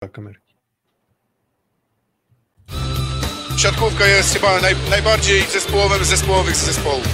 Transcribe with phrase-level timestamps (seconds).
[0.00, 0.54] kamerki.
[3.58, 7.06] Siatkówka jest chyba naj, najbardziej zespołowym zespołowych zespołów.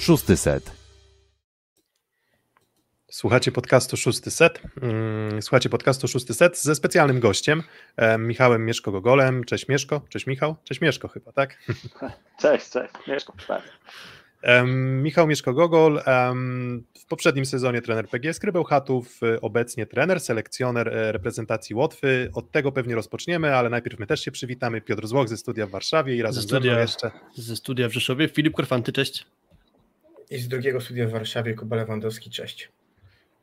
[0.00, 0.70] Szósty set.
[3.10, 4.62] Słuchacie podcastu Szósty Set.
[4.82, 7.62] Mm, słuchacie podcastu Szósty Set ze specjalnym gościem,
[8.18, 9.44] Michałem Mieszko-Gogolem.
[9.44, 11.56] Cześć Mieszko, cześć Michał, cześć Mieszko chyba, tak?
[12.42, 13.62] Cześć, cześć, Mieszko, tak.
[15.02, 16.00] Michał Mieszko-Gogol,
[16.98, 22.30] w poprzednim sezonie trener PG Skrybeł Chatów, obecnie trener, selekcjoner e, reprezentacji Łotwy.
[22.34, 24.80] Od tego pewnie rozpoczniemy, ale najpierw my też się przywitamy.
[24.80, 27.10] Piotr Złoch ze studia w Warszawie i razem ze, studia, ze jeszcze.
[27.34, 29.26] Ze studia w Rzeszowie, Filip Korfanty, cześć.
[30.30, 32.68] I z drugiego studia w Warszawie, Kuba Lewandowski, cześć.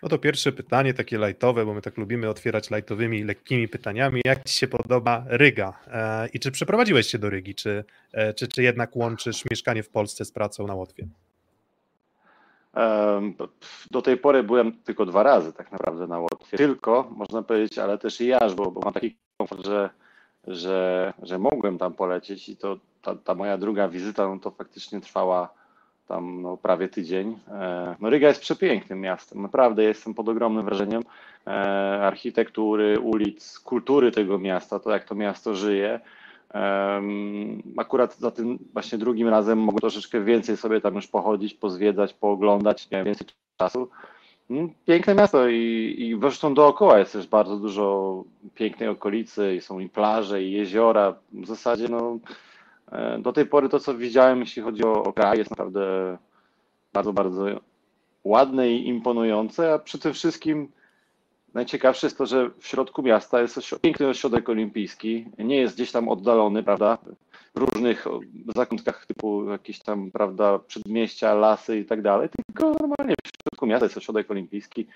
[0.03, 4.21] No to pierwsze pytanie, takie lightowe, bo my tak lubimy otwierać lightowymi, lekkimi pytaniami.
[4.25, 5.73] Jak Ci się podoba Ryga?
[5.87, 7.83] E, I czy przeprowadziłeś się do Rygi, czy,
[8.13, 11.07] e, czy, czy jednak łączysz mieszkanie w Polsce z pracą na Łotwie?
[13.91, 16.57] Do tej pory byłem tylko dwa razy tak naprawdę na Łotwie.
[16.57, 19.89] Tylko, można powiedzieć, ale też i aż, bo, bo mam taki komfort, że,
[20.47, 25.01] że, że mogłem tam polecieć i to ta, ta moja druga wizyta no to faktycznie
[25.01, 25.53] trwała
[26.07, 27.39] tam no, prawie tydzień.
[27.47, 31.03] E, no, Ryga jest przepięknym miastem, naprawdę jestem pod ogromnym wrażeniem
[31.47, 31.51] e,
[32.01, 35.99] architektury, ulic, kultury tego miasta, to jak to miasto żyje.
[37.77, 42.87] Akurat za tym właśnie drugim razem mogłem troszeczkę więcej sobie tam już pochodzić, pozwiedzać, pooglądać,
[42.91, 43.89] miałem więcej czasu.
[44.49, 48.23] Mm, piękne miasto i, i zresztą dookoła jest też bardzo dużo
[48.55, 51.15] pięknej okolicy są i plaże, i jeziora.
[51.33, 52.46] W zasadzie no, E,
[53.19, 56.17] do tej pory to, co widziałem, jeśli chodzi o, kraj, jest naprawdę
[56.93, 57.45] bardzo, bardzo
[58.23, 60.71] ładne i imponujące, a tym wszystkim
[61.53, 66.09] najciekawsze jest to, że w środku miasta jest piękny ośrodek olimpijski, nie jest gdzieś tam
[66.09, 66.97] oddalony, prawda,
[67.55, 68.05] w różnych
[68.55, 73.85] zakątkach typu jakieś tam, prawda, przedmieścia, lasy i tak dalej, tylko normalnie w środku miasta
[73.85, 74.87] jest ośrodek olimpijski,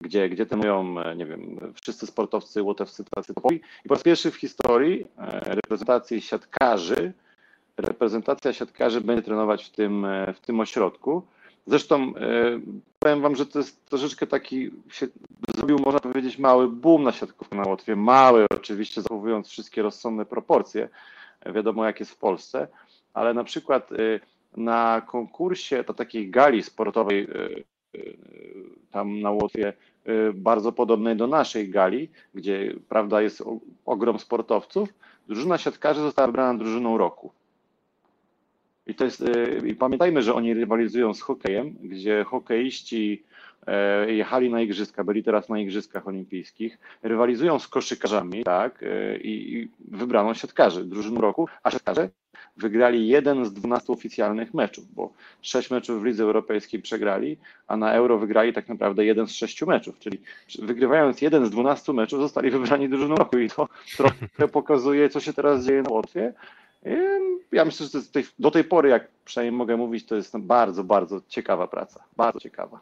[0.00, 3.60] gdzie, gdzie trenują, e, nie wiem, wszyscy sportowcy, łotewcy, tacy topowi.
[3.84, 7.12] I po raz pierwszy w historii e, reprezentacji siatkarzy,
[7.76, 11.22] reprezentacja siatkarzy będzie trenować w tym, e, w tym ośrodku.
[11.66, 12.12] Zresztą
[12.98, 15.06] powiem Wam, że to jest troszeczkę taki, się
[15.56, 17.96] zrobił, można powiedzieć, mały boom na siatkówkę na Łotwie.
[17.96, 20.88] Mały, oczywiście, zachowując wszystkie rozsądne proporcje.
[21.54, 22.68] Wiadomo, jak jest w Polsce,
[23.14, 23.90] ale na przykład
[24.56, 27.28] na konkursie, to takiej gali sportowej
[28.90, 29.72] tam na Łotwie
[30.08, 33.42] y, bardzo podobnej do naszej gali, gdzie prawda jest
[33.86, 34.88] ogrom sportowców,
[35.28, 37.32] drużyna siatkarzy została wybrana drużyną roku.
[38.86, 43.24] I to jest, y, i pamiętajmy, że oni rywalizują z hokejem, gdzie hokeiści
[43.66, 48.84] e, jechali na igrzyska, byli teraz na igrzyskach olimpijskich, rywalizują z koszykarzami, tak,
[49.20, 52.08] i wybrano siatkarzy drużyną roku, a siatkarze
[52.58, 57.36] wygrali jeden z 12 oficjalnych meczów, bo 6 meczów w Lidze Europejskiej przegrali,
[57.66, 60.20] a na Euro wygrali tak naprawdę jeden z 6 meczów, czyli
[60.58, 65.32] wygrywając jeden z 12 meczów zostali wybrani drużyną roku i to trochę pokazuje, co się
[65.32, 66.32] teraz dzieje na Łotwie.
[67.52, 71.20] Ja myślę, że tej, do tej pory, jak przynajmniej mogę mówić, to jest bardzo, bardzo
[71.28, 72.04] ciekawa praca.
[72.16, 72.78] Bardzo ciekawa.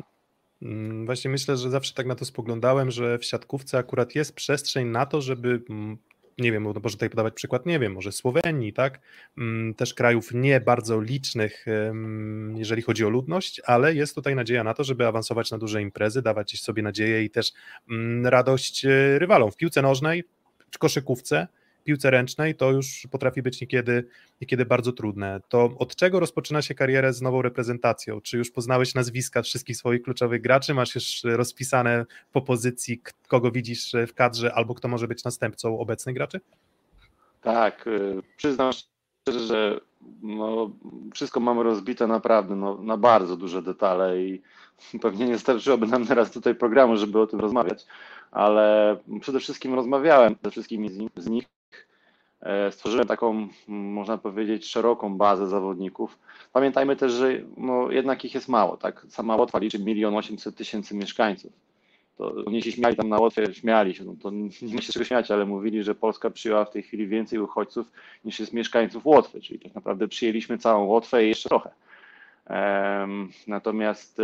[0.62, 4.86] Mm, właśnie myślę, że zawsze tak na to spoglądałem, że w siatkówce akurat jest przestrzeń
[4.86, 5.98] na to, żeby mm,
[6.38, 9.00] nie wiem, może tutaj podawać przykład, nie wiem, może Słowenii, tak,
[9.38, 11.66] mm, też krajów nie bardzo licznych,
[12.54, 16.22] jeżeli chodzi o ludność, ale jest tutaj nadzieja na to, żeby awansować na duże imprezy,
[16.22, 17.52] dawać sobie nadzieję i też
[17.90, 20.24] mm, radość e, rywalom w piłce nożnej,
[20.70, 21.48] w koszykówce,
[21.86, 24.08] piłce ręcznej to już potrafi być niekiedy,
[24.40, 25.40] niekiedy bardzo trudne.
[25.48, 28.20] To od czego rozpoczyna się karierę z nową reprezentacją?
[28.20, 30.74] Czy już poznałeś nazwiska wszystkich swoich kluczowych graczy?
[30.74, 36.14] Masz już rozpisane po pozycji, kogo widzisz w kadrze, albo kto może być następcą obecnych
[36.14, 36.40] graczy?
[37.42, 39.80] Tak, y, przyznam szczerze, że
[40.22, 40.70] no,
[41.14, 44.42] wszystko mamy rozbite naprawdę no, na bardzo duże detale i
[45.02, 47.86] pewnie nie starczyłoby nam teraz tutaj programu, żeby o tym rozmawiać,
[48.30, 51.55] ale przede wszystkim rozmawiałem ze wszystkimi z nich E,
[52.70, 56.18] stworzyłem taką, można powiedzieć, szeroką bazę zawodników.
[56.52, 59.06] Pamiętajmy też, że no, jednak ich jest mało, tak?
[59.08, 61.52] Sama Łotwa liczy 1 800 tysięcy mieszkańców.
[62.16, 64.30] To oni się śmiali tam na Łotwie, śmiali się, no to
[64.62, 67.92] nie ma się czego śmiać, ale mówili, że Polska przyjęła w tej chwili więcej uchodźców
[68.24, 71.70] niż jest mieszkańców Łotwy, czyli tak naprawdę przyjęliśmy całą Łotwę i jeszcze trochę.
[73.46, 74.18] Natomiast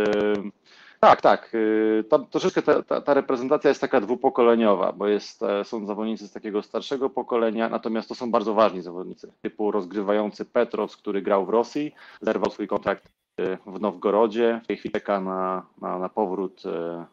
[1.03, 1.55] tak, tak.
[1.55, 6.31] Y, troszeczkę ta, ta, ta, reprezentacja jest taka dwupokoleniowa, bo jest, e, są zawodnicy z
[6.31, 11.49] takiego starszego pokolenia, natomiast to są bardzo ważni zawodnicy, typu rozgrywający Petrows, który grał w
[11.49, 11.91] Rosji,
[12.21, 13.09] zerwał swój kontrakt
[13.39, 17.05] y, w Nowgorodzie, w tej chwili czeka na, na, na powrót e,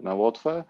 [0.00, 0.64] na Łotwę.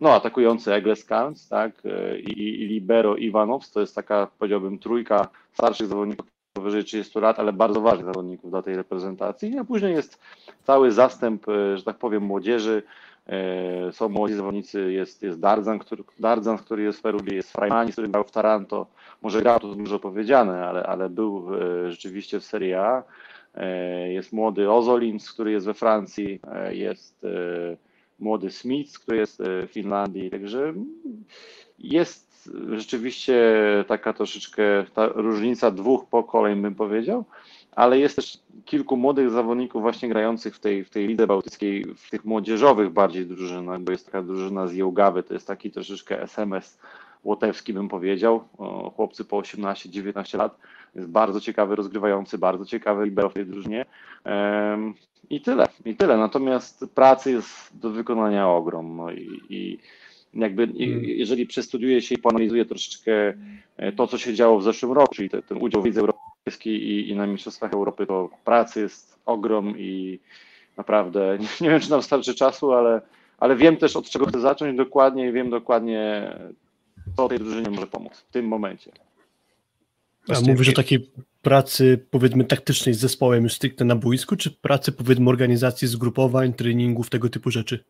[0.00, 1.82] No, atakujący Egles Kans, tak,
[2.18, 7.52] i, i libero Iwanows, to jest taka, powiedziałbym, trójka starszych zawodników, powyżej 30 lat, ale
[7.52, 9.58] bardzo ważnych zawodników dla tej reprezentacji.
[9.58, 10.18] A później jest
[10.64, 12.82] cały zastęp, e, że tak powiem, młodzieży,
[13.26, 17.92] E, Są młodzi zawodnicy, jest, jest Darzan, który, Darzan, który jest w Perubie, jest Frajmani,
[17.92, 18.86] który grał w Taranto.
[19.22, 23.02] Może grał, to dużo powiedziane, ale, ale był e, rzeczywiście w Serie A.
[24.08, 26.40] Jest młody Ozolins, który jest we Francji,
[26.70, 27.26] jest
[28.18, 30.74] młody Smith, który jest w Finlandii, także
[31.78, 32.23] jest
[32.72, 33.34] rzeczywiście
[33.88, 34.62] taka troszeczkę
[34.94, 37.24] ta różnica dwóch pokoleń, bym powiedział,
[37.72, 42.10] ale jest też kilku młodych zawodników właśnie grających w tej, w tej lidze bałtyckiej, w
[42.10, 46.78] tych młodzieżowych bardziej drużynach, bo jest taka drużyna z Jełgawy, to jest taki troszeczkę SMS
[47.24, 48.44] łotewski, bym powiedział,
[48.96, 50.58] chłopcy po 18-19 lat,
[50.94, 53.86] jest bardzo ciekawy, rozgrywający, bardzo ciekawy libero w tej drużynie.
[55.30, 59.78] I tyle, i tyle, natomiast pracy jest do wykonania ogrom, no i, i
[60.36, 63.34] jakby i- jeżeli przestudiuje się i poanalizuje troszeczkę
[63.76, 66.82] e, to, co się działo w zeszłym roku, czyli te, ten udział w Lidze Europejskiej
[66.82, 70.18] i, i na Mistrzostwach Europy, to pracy jest ogrom i
[70.76, 73.00] naprawdę nie, wiem, czy nam starczy czasu, ale,
[73.38, 76.32] ale wiem też od czego chcę zacząć dokładnie i wiem dokładnie,
[77.16, 78.92] co tej drużynie może pomóc w tym momencie.
[80.28, 81.10] A mówisz o takiej
[81.42, 87.10] pracy powiedzmy taktycznej z zespołem już stricte na boisku, czy pracy powiedzmy organizacji zgrupowań, treningów,
[87.10, 87.84] tego typu rzeczy?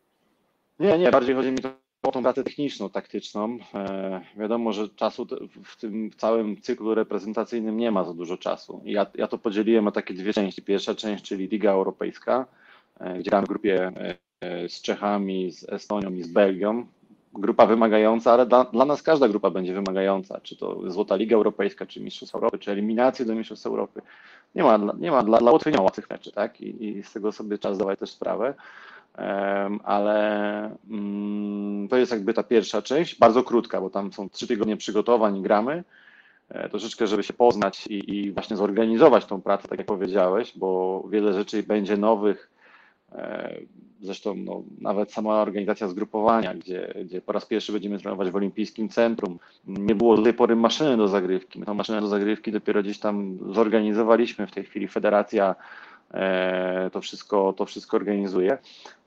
[0.79, 3.57] Nie, nie, bardziej chodzi mi to o tą pracę techniczną, taktyczną.
[3.73, 5.27] E, wiadomo, że czasu
[5.63, 8.81] w tym całym cyklu reprezentacyjnym nie ma za dużo czasu.
[8.85, 10.61] Ja, ja to podzieliłem na takie dwie części.
[10.61, 12.45] Pierwsza część, czyli Liga Europejska,
[12.99, 13.91] e, gdzie grałem w grupie
[14.41, 16.85] e, z Czechami, z Estonią i z Belgią.
[17.33, 20.39] Grupa wymagająca, ale dla, dla nas każda grupa będzie wymagająca.
[20.41, 24.01] Czy to Złota Liga Europejska, czy Mistrzostwa Europy, czy eliminacje do Mistrzostw Europy.
[24.55, 26.61] Nie ma, nie ma dla, dla łatwych nie ma łatwych meczy, tak?
[26.61, 28.53] I, I z tego sobie czas zdawać też sprawę.
[29.83, 34.77] Ale mm, to jest jakby ta pierwsza część, bardzo krótka, bo tam są trzy tygodnie
[34.77, 35.83] przygotowań i gramy.
[36.49, 41.03] E, Troszeczkę, żeby się poznać i, i właśnie zorganizować tą pracę, tak jak powiedziałeś, bo
[41.09, 42.51] wiele rzeczy będzie nowych.
[43.11, 43.55] E,
[44.01, 48.89] Zresztą no, nawet sama organizacja zgrupowania, gdzie, gdzie po raz pierwszy będziemy trenować w Olimpijskim
[48.89, 49.39] Centrum.
[49.67, 51.59] Nie było do tej pory maszyny do zagrywki.
[51.59, 54.47] My tą maszynę do zagrywki dopiero gdzieś tam zorganizowaliśmy.
[54.47, 55.55] W tej chwili federacja
[56.93, 58.57] to wszystko, to wszystko organizuje.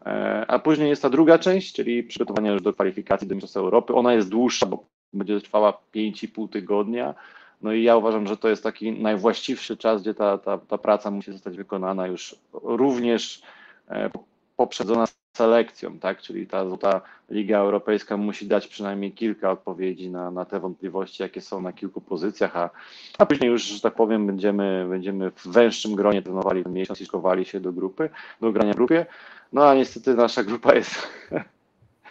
[0.06, 3.94] E, A później jest ta druga część, czyli przygotowanie już do kwalifikacji do Mistrzostw Europy.
[3.94, 7.14] Ona jest dłuższa, bo będzie trwała 5,5 tygodnia.
[7.62, 11.10] No i ja uważam, że to jest taki najwłaściwszy czas, gdzie ta, ta, ta praca
[11.10, 13.42] musi zostać wykonana już również
[13.88, 14.10] e,
[14.56, 15.06] poprzedzona
[15.38, 16.20] selekcją, tak?
[16.20, 17.00] Czyli ta Złota
[17.30, 22.00] Liga Europejska musi dać przynajmniej kilka odpowiedzi na, na te wątpliwości, jakie są na kilku
[22.00, 22.70] pozycjach, a,
[23.18, 27.06] a później już, że tak powiem, będziemy, będziemy w węższym gronie trenowali ten miesiąc i
[27.06, 29.06] szkowali się do grupy, do grania w grupie.
[29.52, 31.08] No a niestety nasza grupa jest,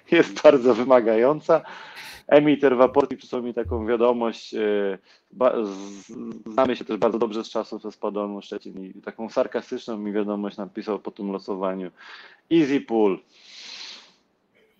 [0.11, 1.61] jest bardzo wymagająca.
[2.27, 5.01] Emiter Waporti przysłał mi taką wiadomość, z,
[6.45, 10.57] znamy się też bardzo dobrze z czasów ze Spadonu Szczecin i taką sarkastyczną mi wiadomość
[10.57, 11.91] napisał po tym losowaniu.
[12.51, 13.19] Easy pull.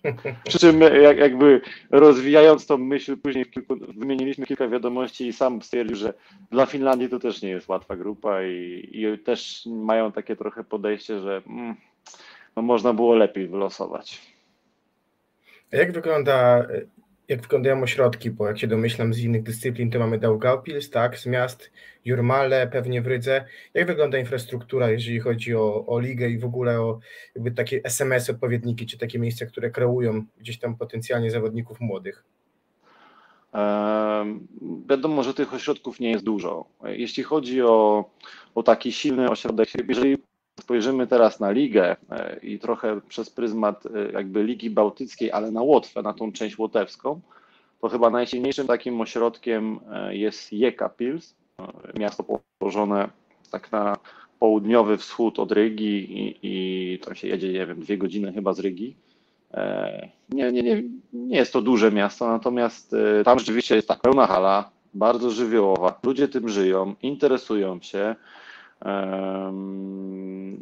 [0.48, 1.60] Przy czym jak, jakby
[1.90, 6.14] rozwijając tą myśl, później w kilku, wymieniliśmy kilka wiadomości i sam stwierdził, że
[6.50, 11.20] dla Finlandii to też nie jest łatwa grupa i, i też mają takie trochę podejście,
[11.20, 11.74] że mm,
[12.56, 14.37] no można było lepiej wylosować.
[15.72, 16.66] Jak wygląda,
[17.28, 21.26] jak wyglądają ośrodki, bo jak się domyślam z innych dyscyplin, to mamy Daugavpils, tak, z
[21.26, 21.70] miast,
[22.04, 23.44] Jurmale, pewnie w Rydze.
[23.74, 26.98] Jak wygląda infrastruktura, jeżeli chodzi o, o ligę i w ogóle o
[27.34, 32.24] jakby takie SMS odpowiedniki, czy takie miejsca, które kreują gdzieś tam potencjalnie zawodników młodych?
[34.88, 36.64] Wiadomo, że tych ośrodków nie jest dużo.
[36.84, 38.10] Jeśli chodzi o,
[38.54, 40.18] o taki silny ośrodek, jeżeli
[40.58, 45.62] spojrzymy teraz na ligę e, i trochę przez pryzmat e, jakby Ligi Bałtyckiej, ale na
[45.62, 47.20] Łotwę, na tą część łotewską,
[47.80, 52.24] to chyba najsilniejszym takim ośrodkiem e, jest Jekapils, e, miasto
[52.60, 53.08] położone
[53.50, 53.96] tak na
[54.38, 58.60] południowy wschód od Rygi i, i tam się jedzie, nie wiem, dwie godziny chyba z
[58.60, 58.96] Rygi.
[60.28, 64.70] Nie, nie, nie, nie jest to duże miasto, natomiast tam rzeczywiście jest tak pełna hala,
[64.94, 68.16] bardzo żywiołowa, ludzie tym żyją, interesują się.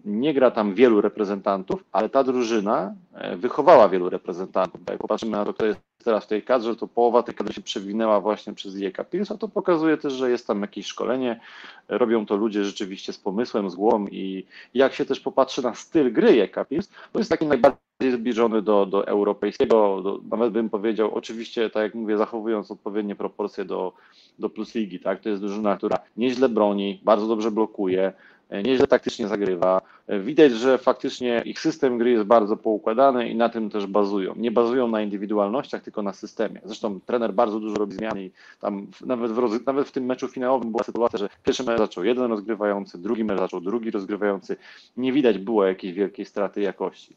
[0.04, 4.80] Nie gra tam wielu reprezentantów, ale ta drużyna e, wychowała wielu reprezentantów.
[4.90, 7.62] Jak popatrzymy na to, kto jest teraz w tej kadrze, to połowa tej kadry się
[7.62, 11.40] przewinęła właśnie przez Jeka Pils, a to pokazuje też, że jest tam jakieś szkolenie.
[11.88, 16.12] Robią to ludzie rzeczywiście z pomysłem, z głową i jak się też popatrzy na styl
[16.12, 21.14] gry Jeka Pils, to jest taki najbardziej zbliżony do, do europejskiego, do, nawet bym powiedział,
[21.14, 23.92] oczywiście, tak jak mówię, zachowując odpowiednie proporcje do,
[24.38, 25.20] do Plus Ligi, tak?
[25.20, 28.12] To jest drużyna, która nieźle broni, bardzo dobrze blokuje,
[28.50, 29.82] nieźle taktycznie zagrywa.
[30.06, 34.34] E, Widać, że faktycznie ich system gry jest bardzo poukładany i na tym też bazują.
[34.36, 36.60] Nie bazują na indywidualnościach, tylko na systemie.
[36.64, 40.70] Zresztą trener bardzo dużo robi zmian i tam nawet w, nawet w tym meczu finałowym
[40.70, 44.56] była sytuacja, że pierwszy mecz zaczął jeden rozgrywający, drugi mecz zaczął drugi rozgrywający.
[44.96, 47.16] Nie widać było jakiejś wielkiej straty jakości.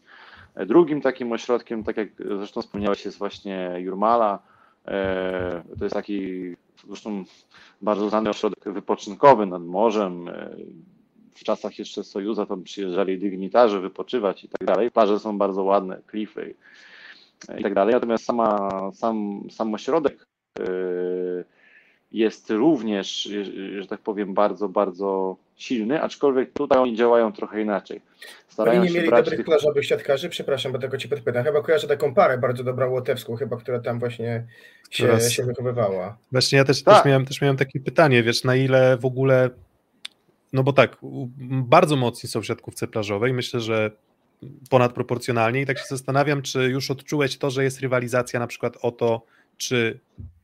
[0.65, 4.39] Drugim takim ośrodkiem, tak jak zresztą wspomniałeś, jest właśnie Jurmala.
[5.79, 6.31] To jest taki
[6.87, 7.23] zresztą
[7.81, 10.29] bardzo znany ośrodek wypoczynkowy nad morzem.
[11.39, 14.91] W czasach jeszcze Sojuza tam przyjeżdżali dygnitarze wypoczywać i tak dalej.
[14.91, 16.55] Plaże są bardzo ładne, klify
[17.59, 17.93] i tak dalej.
[17.93, 20.25] Natomiast sama, sam, sam ośrodek
[22.11, 23.29] jest również,
[23.79, 28.01] że tak powiem, bardzo, bardzo silny, aczkolwiek tutaj oni działają trochę inaczej.
[28.47, 29.45] Starają oni nie mieli dobrych tych...
[29.45, 31.43] plażowych siatkarzy, przepraszam, bo tego ci podpytam.
[31.43, 34.43] Chyba kojarzę taką parę bardzo dobrą łotewską, chyba, która tam właśnie
[34.89, 35.31] się, Teraz...
[35.31, 36.17] się wychowywała.
[36.31, 36.95] Właśnie ja też, tak.
[36.95, 39.49] też, miałem, też miałem takie pytanie, wiesz, na ile w ogóle,
[40.53, 40.97] no bo tak,
[41.49, 43.91] bardzo mocni są w siatkówce plażowej, myślę, że
[44.69, 48.91] ponadproporcjonalnie i tak się zastanawiam, czy już odczułeś to, że jest rywalizacja na przykład o
[48.91, 49.25] to,
[49.57, 49.99] czy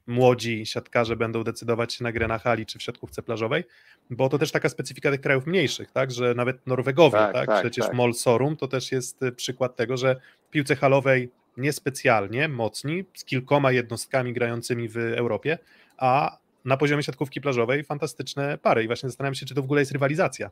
[0.08, 3.64] młodzi siatkarze będą decydować się na grę na hali czy w siatkówce plażowej,
[4.10, 7.62] bo to też taka specyfika tych krajów mniejszych, tak, że nawet Norwegowie, tak, tak, tak
[7.62, 7.96] przecież tak.
[7.96, 10.16] Mol Sorum to też jest y, przykład tego, że
[10.48, 15.58] w piłce halowej niespecjalnie mocni, z kilkoma jednostkami grającymi w Europie,
[15.98, 19.82] a na poziomie siatkówki plażowej fantastyczne pary i właśnie zastanawiam się, czy to w ogóle
[19.82, 20.50] jest rywalizacja.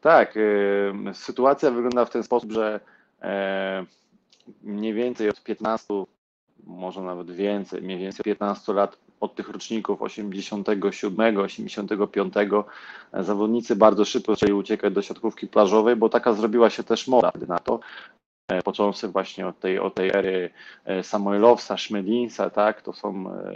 [0.00, 2.80] Tak, y, sytuacja wygląda w ten sposób, że
[3.22, 3.84] e,
[4.62, 5.94] mniej więcej od 15
[6.64, 12.34] może nawet więcej, mniej więcej 15 lat od tych roczników 87, 85
[13.12, 17.58] zawodnicy bardzo szybko zaczęli uciekać do siatkówki plażowej, bo taka zrobiła się też moda na
[17.58, 17.80] to.
[18.48, 20.50] E, począwszy właśnie od tej, od tej ery
[20.84, 23.52] e, Samoilowsa, Szmedinsa, tak, to są e,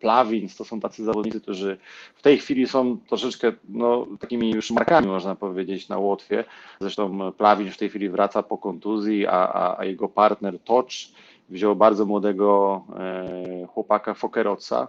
[0.00, 1.78] Plawins, to są tacy zawodnicy, którzy
[2.14, 6.44] w tej chwili są troszeczkę no, takimi już markami, można powiedzieć, na Łotwie.
[6.80, 11.12] Zresztą Plawin w tej chwili wraca po kontuzji, a, a, a jego partner Tocz
[11.48, 14.88] wziął bardzo młodego e, chłopaka Fokeroca.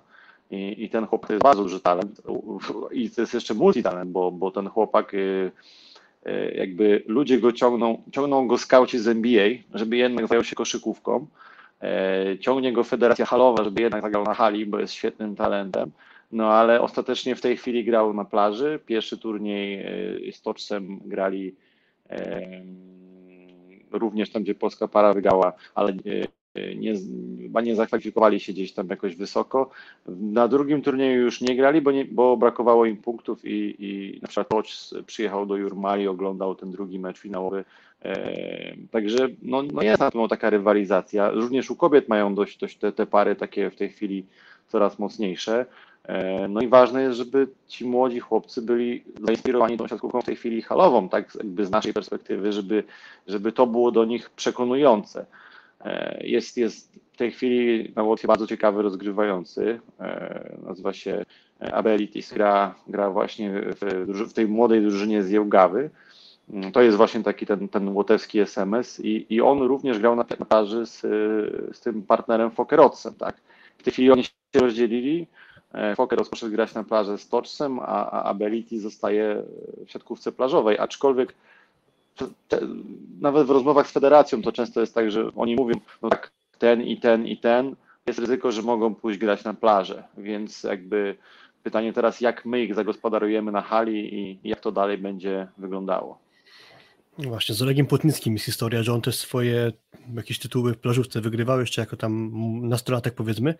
[0.52, 2.22] I, i ten chłopak to jest bardzo duży talent.
[2.92, 5.18] I to jest jeszcze multitalent, bo, bo ten chłopak e,
[6.26, 11.28] e, jakby ludzie go ciągną, ciągną go skauci z NBA, żeby jednak zajął się koszykówką,
[12.40, 15.92] ciągnie go Federacja Halowa, żeby jednak zagrał na hali, bo jest świetnym talentem,
[16.32, 19.86] no ale ostatecznie w tej chwili grał na plaży, pierwszy turniej
[20.32, 21.56] z Toczcem grali
[23.92, 25.94] również tam, gdzie polska para wygrała, ale
[26.76, 26.94] nie,
[27.42, 29.70] chyba nie zakwalifikowali się gdzieś tam jakoś wysoko.
[30.08, 34.28] Na drugim turnieju już nie grali, bo, nie, bo brakowało im punktów i, i na
[34.28, 37.66] przykład Toć przyjechał do Jurmali, oglądał ten drugi mecz finałowy.
[38.04, 41.30] E, także no, no jest na pewno taka rywalizacja.
[41.30, 44.26] Również u kobiet mają dość, dość te, te pary takie w tej chwili
[44.68, 45.66] coraz mocniejsze.
[46.04, 50.36] E, no i ważne jest, żeby ci młodzi chłopcy byli zainspirowani tą siatkówką w tej
[50.36, 52.84] chwili halową, tak jakby z naszej perspektywy, żeby,
[53.28, 55.26] żeby to było do nich przekonujące.
[55.82, 61.26] E, jest, jest w tej chwili na Łotwie bardzo ciekawy rozgrywający, e, nazywa się
[61.60, 65.90] Abilities, gra, gra właśnie w, w tej młodej drużynie z Jełgawy.
[66.50, 70.24] Mm, to jest właśnie taki ten, ten łotewski SMS i, i on również grał na
[70.24, 71.02] plaży z,
[71.76, 73.36] z tym partnerem Fokerocem, tak.
[73.78, 75.28] W tej chwili oni się rozdzielili,
[75.74, 79.44] e, Fokeroc poszedł grać na plażę z Toczcem, a, a Ability zostaje
[79.88, 81.34] w siatkówce plażowej, aczkolwiek
[82.48, 82.60] te,
[83.22, 86.82] nawet w rozmowach z federacją to często jest tak, że oni mówią, no tak, ten
[86.82, 91.16] i ten i ten, jest ryzyko, że mogą pójść grać na plażę, więc jakby
[91.64, 96.23] pytanie teraz, jak my ich zagospodarujemy na hali i jak to dalej będzie wyglądało.
[97.18, 99.72] No właśnie, z Olegiem Płotnickim jest historia, że on też swoje
[100.16, 102.32] jakieś tytuły w plażówce wygrywał jeszcze jako tam
[102.70, 103.56] nastolatek powiedzmy,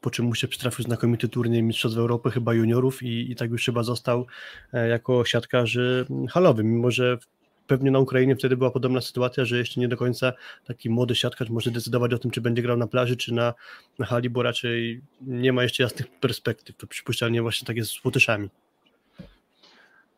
[0.00, 3.64] po czym mu się przytrafił znakomity turniej Mistrzostw Europy chyba juniorów i, i tak już
[3.64, 4.26] chyba został
[4.72, 7.18] e, jako siatkarzy halowy, mimo że
[7.66, 10.32] pewnie na Ukrainie wtedy była podobna sytuacja, że jeszcze nie do końca
[10.64, 13.54] taki młody siatkarz może decydować o tym, czy będzie grał na plaży, czy na,
[13.98, 16.76] na hali, bo raczej nie ma jeszcze jasnych perspektyw.
[16.76, 18.48] To przypuszczalnie właśnie tak jest z Łotyszami.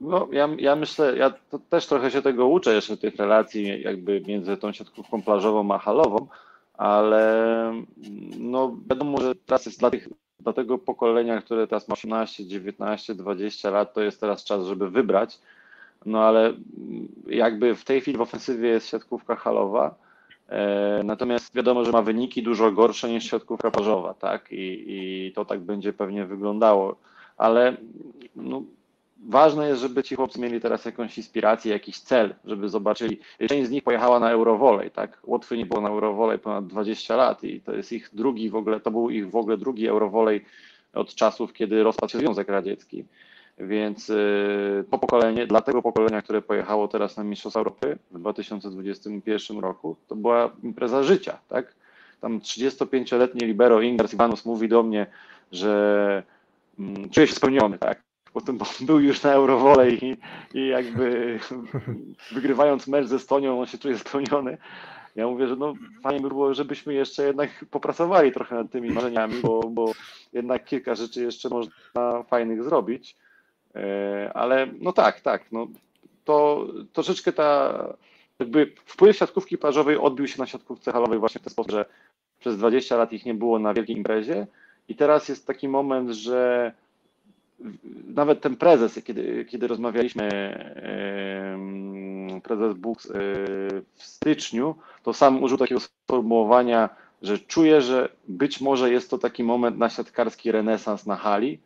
[0.01, 1.33] No, ja, ja myślę, ja
[1.69, 6.27] też trochę się tego uczę jeszcze tych relacji jakby między tą siatkówką plażową a halową,
[6.75, 7.73] ale
[8.39, 10.09] no wiadomo, że teraz jest dla, tych,
[10.41, 14.91] dla tego pokolenia, które teraz ma 18, 19, 20 lat, to jest teraz czas, żeby
[14.91, 15.39] wybrać,
[16.07, 16.53] no ale
[17.27, 19.95] jakby w tej chwili w ofensywie jest siatkówka halowa,
[20.49, 24.53] e, natomiast wiadomo, że ma wyniki dużo gorsze niż siatkówka plażowa, tak?
[24.53, 26.97] I, i to tak będzie pewnie wyglądało,
[27.37, 27.77] ale
[28.37, 28.63] no,
[29.29, 33.21] ważne jest, żeby ci chłopcy mieli teraz jakąś inspirację, jakiś cel, żeby zobaczyli.
[33.49, 35.19] Część z nich pojechała na Eurowolej, tak?
[35.25, 38.81] Łotwy nie było na Eurowolej ponad 20 lat i to jest ich drugi w ogóle,
[38.81, 40.45] to był ich w ogóle drugi Eurowolej
[40.93, 43.05] od czasów, kiedy rozpadł się Związek Radziecki.
[43.59, 49.59] Więc y, to pokolenie, dla tego pokolenia, które pojechało teraz na Mistrzostwa Europy w 2021
[49.59, 51.75] roku, to była impreza życia, tak?
[52.21, 55.07] Tam 35-letni libero Ingars Iwanus mówi do mnie,
[55.53, 56.23] że
[56.79, 58.10] mm, czuje się spełniony, tak?
[58.33, 60.17] Potem był już na Eurowolej i,
[60.55, 61.39] i jakby
[62.33, 64.59] wygrywając mecz ze Stonią, on się czuje spełniony.
[65.17, 69.35] Ja mówię, że no fajnie by było, żebyśmy jeszcze jednak popracowali trochę nad tymi marzeniami,
[69.43, 69.93] bo, bo
[70.33, 73.17] jednak kilka rzeczy jeszcze można fajnych zrobić.
[73.75, 75.67] E, ale no tak, tak, no
[76.25, 77.75] to troszeczkę ta
[78.39, 81.85] jakby wpływ siatkówki plażowej odbił się na siatkówce halowej właśnie w ten sposób, że
[82.41, 84.47] przez 20 lat ich nie było na wielkiej imprezie
[84.89, 86.73] i teraz jest taki moment, że
[88.07, 90.29] nawet ten prezes, kiedy, kiedy rozmawialiśmy,
[92.43, 93.13] prezes Books e,
[93.95, 96.89] w styczniu, to sam użył takiego sformułowania,
[97.23, 101.61] że czuje, że być może jest to taki moment na siatkarski renesans na hali,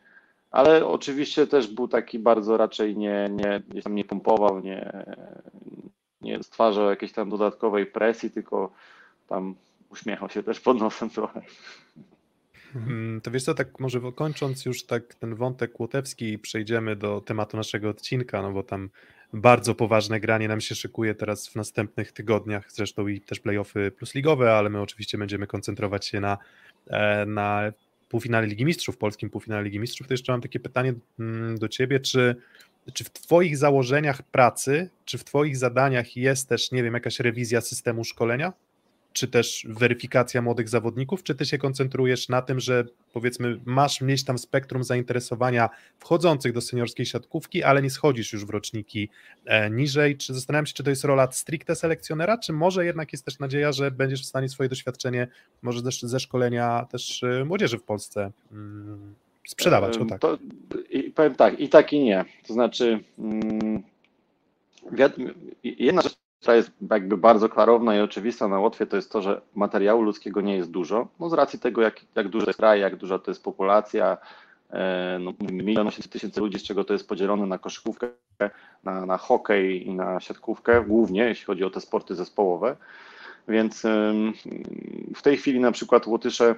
[0.51, 5.05] ale oczywiście też był taki bardzo raczej nie, nie, nie, tam nie pompował, nie,
[6.21, 8.73] nie stwarzał jakiejś tam dodatkowej presji, tylko
[9.29, 9.55] tam
[9.91, 11.43] uśmiechał się też pod nosem trochę.
[12.75, 17.57] Mm, to wiesz co, tak może kończąc już tak ten wątek łotewski przejdziemy do tematu
[17.57, 18.91] naszego odcinka, no bo tam
[19.33, 24.15] bardzo poważne granie nam się szykuje teraz w następnych tygodniach, zresztą i też playoffy plus
[24.15, 26.39] ligowe, ale my oczywiście będziemy koncentrować się na,
[26.87, 27.73] e, na
[28.09, 32.01] półfinale Ligi Mistrzów, polskim półfinale Ligi Mistrzów, to jeszcze mam takie pytanie mm, do Ciebie,
[32.01, 32.37] czy,
[32.93, 37.61] czy w Twoich założeniach pracy, czy w Twoich zadaniach jest też, nie wiem, jakaś rewizja
[37.61, 38.53] systemu szkolenia?
[39.15, 44.25] Czy też weryfikacja młodych zawodników, czy ty się koncentrujesz na tym, że powiedzmy masz mieść
[44.25, 49.09] tam spektrum zainteresowania wchodzących do seniorskiej siatkówki, ale nie schodzisz już w roczniki
[49.45, 53.25] e, niżej, czy zastanawiam się, czy to jest rola stricte selekcjonera, czy może jednak jest
[53.25, 55.29] też nadzieja, że będziesz w stanie swoje doświadczenie
[55.63, 59.15] może też ze szkolenia też e, młodzieży w Polsce mm,
[59.49, 60.21] sprzedawać, o tak.
[60.21, 60.39] To,
[61.15, 63.83] powiem tak, i tak i nie, to znaczy mm,
[65.63, 69.41] jedna rzecz która jest jakby bardzo klarowna i oczywista na Łotwie, to jest to, że
[69.55, 72.97] materiału ludzkiego nie jest dużo, no z racji tego, jak, jak duży jest kraj, jak
[72.97, 74.17] duża to jest populacja,
[74.71, 78.09] e, no, milion osiemset tysięcy ludzi, z czego to jest podzielone na koszykówkę,
[78.85, 82.77] na, na hokej i na siatkówkę, głównie jeśli chodzi o te sporty zespołowe,
[83.49, 83.83] więc
[85.15, 86.55] w tej chwili na przykład Łotysze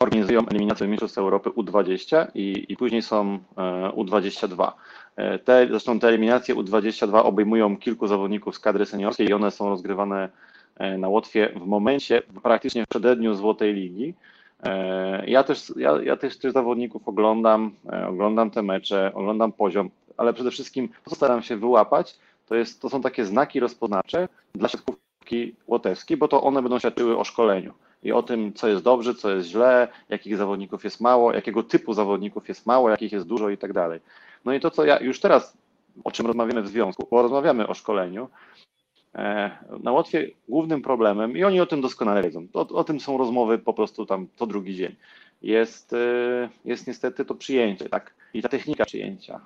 [0.00, 4.72] organizują eliminację Mistrzostw Europy U20 i, i później są e, U22.
[5.16, 9.68] E, te, zresztą te eliminacje U22 obejmują kilku zawodników z kadry seniorskiej i one są
[9.68, 10.28] rozgrywane
[10.76, 14.14] e, na Łotwie w momencie, praktycznie w przededniu Złotej Ligi.
[15.26, 17.72] Ja też, ja, ja też tych zawodników oglądam,
[18.08, 22.82] oglądam te mecze, oglądam poziom, ale przede wszystkim to, co staram się wyłapać, to, jest,
[22.82, 27.74] to są takie znaki rozpoznawcze dla siatkówki łotewskiej, bo to one będą świadczyły o szkoleniu
[28.02, 31.94] i o tym, co jest dobrze, co jest źle, jakich zawodników jest mało, jakiego typu
[31.94, 34.00] zawodników jest mało, jakich jest dużo i tak dalej.
[34.44, 35.56] No i to, co ja już teraz,
[36.04, 38.28] o czym rozmawiamy w związku, bo rozmawiamy o szkoleniu,
[39.14, 39.50] e,
[39.82, 43.58] na Łotwie głównym problemem, i oni o tym doskonale wiedzą, o, o tym są rozmowy
[43.58, 44.96] po prostu tam co drugi dzień,
[45.42, 48.14] jest, e, jest niestety to przyjęcie, tak?
[48.34, 49.40] I ta technika przyjęcia.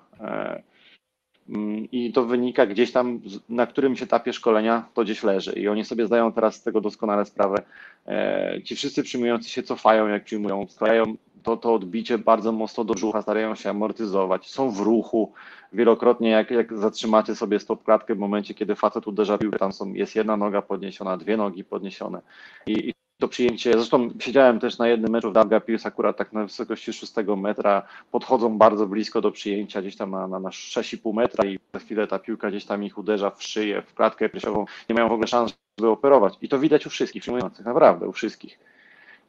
[1.49, 5.53] Mm, I to wynika gdzieś tam, na którymś etapie szkolenia to gdzieś leży.
[5.53, 7.63] I oni sobie zdają teraz z tego doskonale sprawę.
[8.07, 12.95] E, ci wszyscy przyjmujący się cofają, jak przyjmują, stają to, to odbicie bardzo mocno do
[12.95, 15.33] brzucha, starają się amortyzować, są w ruchu.
[15.73, 20.17] Wielokrotnie, jak, jak zatrzymacie sobie stopklatkę w momencie, kiedy facet uderza piłkę, tam są, jest
[20.17, 22.21] jedna noga podniesiona, dwie nogi podniesione.
[22.67, 23.73] I, i to przyjęcie.
[23.73, 27.83] Zresztą siedziałem też na jednym meczu w Dabga Pierce akurat tak na wysokości 6 metra,
[28.11, 32.07] podchodzą bardzo blisko do przyjęcia, gdzieś tam na, na, na 6,5 metra i za chwilę
[32.07, 35.29] ta piłka gdzieś tam ich uderza w szyję, w klatkę piersiową, nie mają w ogóle
[35.29, 36.35] szans, żeby operować.
[36.43, 38.59] I to widać u wszystkich przyjmujących, naprawdę u wszystkich.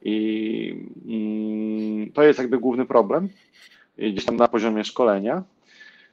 [0.01, 3.29] I mm, to jest jakby główny problem,
[3.97, 5.43] gdzieś tam na poziomie szkolenia.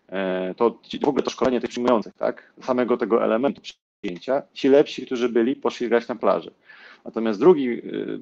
[0.08, 2.52] E, to w ogóle to szkolenie tych przyjmujących, tak?
[2.62, 3.60] Samego tego elementu
[4.02, 4.42] przyjęcia.
[4.52, 6.50] Ci lepsi, którzy byli, poszli grać na plaży
[7.04, 8.18] Natomiast drugi, y,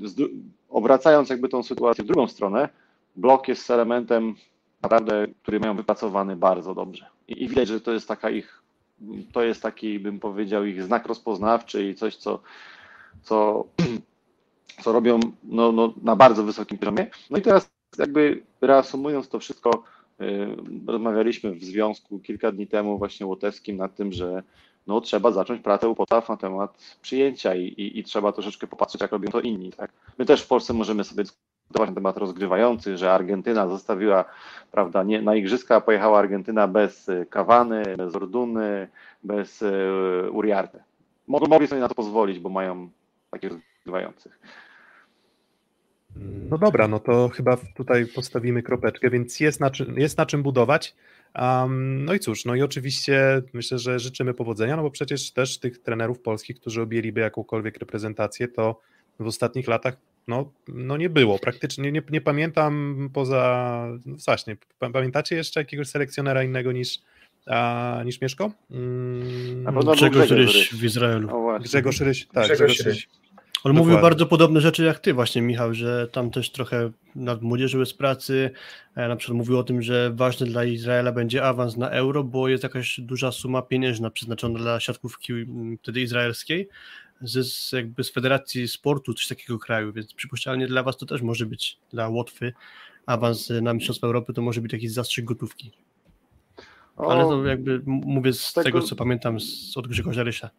[0.69, 2.69] obracając jakby tą sytuację w drugą stronę,
[3.17, 4.35] blok jest elementem
[4.83, 7.07] naprawdę, który mają wypracowany bardzo dobrze.
[7.29, 8.63] I, I, widać, że to jest taka ich,
[9.33, 12.43] to jest taki, bym powiedział, ich znak rozpoznawczy i coś, co,
[13.23, 13.65] co,
[14.83, 17.07] co robią no, no, na bardzo wysokim poziomie.
[17.31, 19.83] No i teraz jakby reasumując to wszystko,
[20.19, 24.43] yy, rozmawialiśmy w związku kilka dni temu właśnie łotewskim nad tym, że
[24.87, 29.01] no trzeba zacząć pracę u podstaw na temat przyjęcia i, i, i, trzeba troszeczkę popatrzeć,
[29.01, 29.73] jak robią to inni.
[29.73, 29.93] Tak?
[30.19, 34.25] My też w Polsce możemy sobie dyskutować na temat rozgrywających, że Argentyna zostawiła,
[34.73, 38.89] prawda, nie, na igrzyska pojechała Argentyna bez Kawany, y, bez Orduny,
[39.23, 40.85] bez y, Uriarte.
[41.29, 42.91] Mogli sobie na to pozwolić, bo mają
[43.31, 44.39] takich rozgrywających.
[46.51, 50.43] No dobra, no to chyba tutaj postawimy kropeczkę, więc jest na czym, jest na czym
[50.43, 50.95] budować.
[51.39, 55.59] Um, no i cóż, no i oczywiście myślę, że życzymy powodzenia, no bo przecież też
[55.59, 58.81] tych trenerów polskich, którzy objęliby jakąkolwiek reprezentację, to
[59.21, 59.97] w ostatnich latach
[60.29, 61.39] no, no nie było.
[61.39, 63.87] Praktycznie nie, nie pamiętam poza.
[64.07, 64.57] No właśnie,
[64.93, 66.99] pamiętacie jeszcze jakiegoś selekcjonera innego niż,
[67.47, 68.51] a, niż Mieszko?
[68.71, 71.37] Mm, Grzegorz Ryś w Izraelu.
[71.37, 71.59] O.
[71.61, 72.27] Grzegorz Ryś.
[72.27, 73.09] Tak, Grzegorz Grzegorz Ryś.
[73.65, 74.03] On mówił Dokładnie.
[74.03, 78.51] bardzo podobne rzeczy jak ty właśnie, Michał, że tam też trochę nad młodzieży bez pracy,
[78.95, 82.49] e, na przykład mówił o tym, że ważny dla Izraela będzie awans na euro, bo
[82.49, 86.69] jest jakaś duża suma pieniężna przeznaczona dla siatkówki mm, wtedy izraelskiej,
[87.21, 91.47] z, jakby z Federacji Sportu coś takiego kraju, więc przypuszczalnie dla was to też może
[91.47, 92.53] być, dla Łotwy,
[93.07, 95.73] awans na Mistrzostwa Europy to może być jakiś zastrzyk gotówki.
[96.97, 100.51] Ale to jakby mówię z tego- tego, co pamiętam z, od Grzegorza Rysia.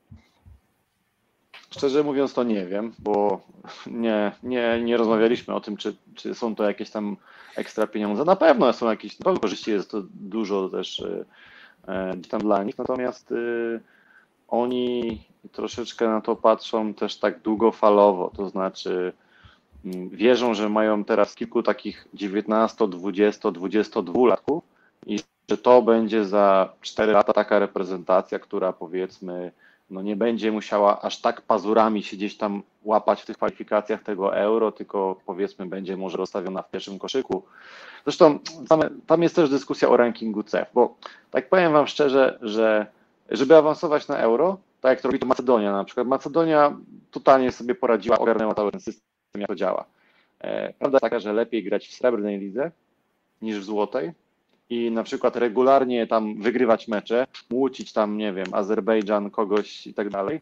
[1.77, 3.41] Szczerze mówiąc, to nie wiem, bo
[3.87, 7.17] nie, nie, nie rozmawialiśmy o tym, czy, czy są to jakieś tam
[7.55, 8.25] ekstra pieniądze.
[8.25, 11.25] Na pewno są jakieś, na pewno korzyści jest to dużo też e,
[11.87, 13.35] e, tam dla nich, natomiast e,
[14.47, 19.13] oni troszeczkę na to patrzą też tak długofalowo, to znaczy
[19.85, 24.63] mm, wierzą, że mają teraz kilku takich 19, 20, 22 latków
[25.05, 29.51] i że to będzie za 4 lata taka reprezentacja, która powiedzmy
[29.93, 34.35] no nie będzie musiała aż tak pazurami się gdzieś tam łapać w tych kwalifikacjach tego
[34.37, 37.43] euro, tylko powiedzmy będzie może rozstawiona w pierwszym koszyku.
[38.03, 40.95] Zresztą tam, tam jest też dyskusja o rankingu CEF, bo
[41.31, 42.87] tak powiem Wam szczerze, że
[43.29, 46.77] żeby awansować na euro, tak jak to robi to Macedonia na przykład, Macedonia
[47.11, 49.03] totalnie sobie poradziła, ogarnęła cały ten system,
[49.35, 49.85] jak to działa.
[50.39, 52.71] E, Prawda jest taka, że lepiej grać w srebrnej lidze
[53.41, 54.11] niż w złotej,
[54.73, 60.09] i na przykład regularnie tam wygrywać mecze, łucić tam, nie wiem, Azerbejdżan, kogoś i tak
[60.09, 60.41] dalej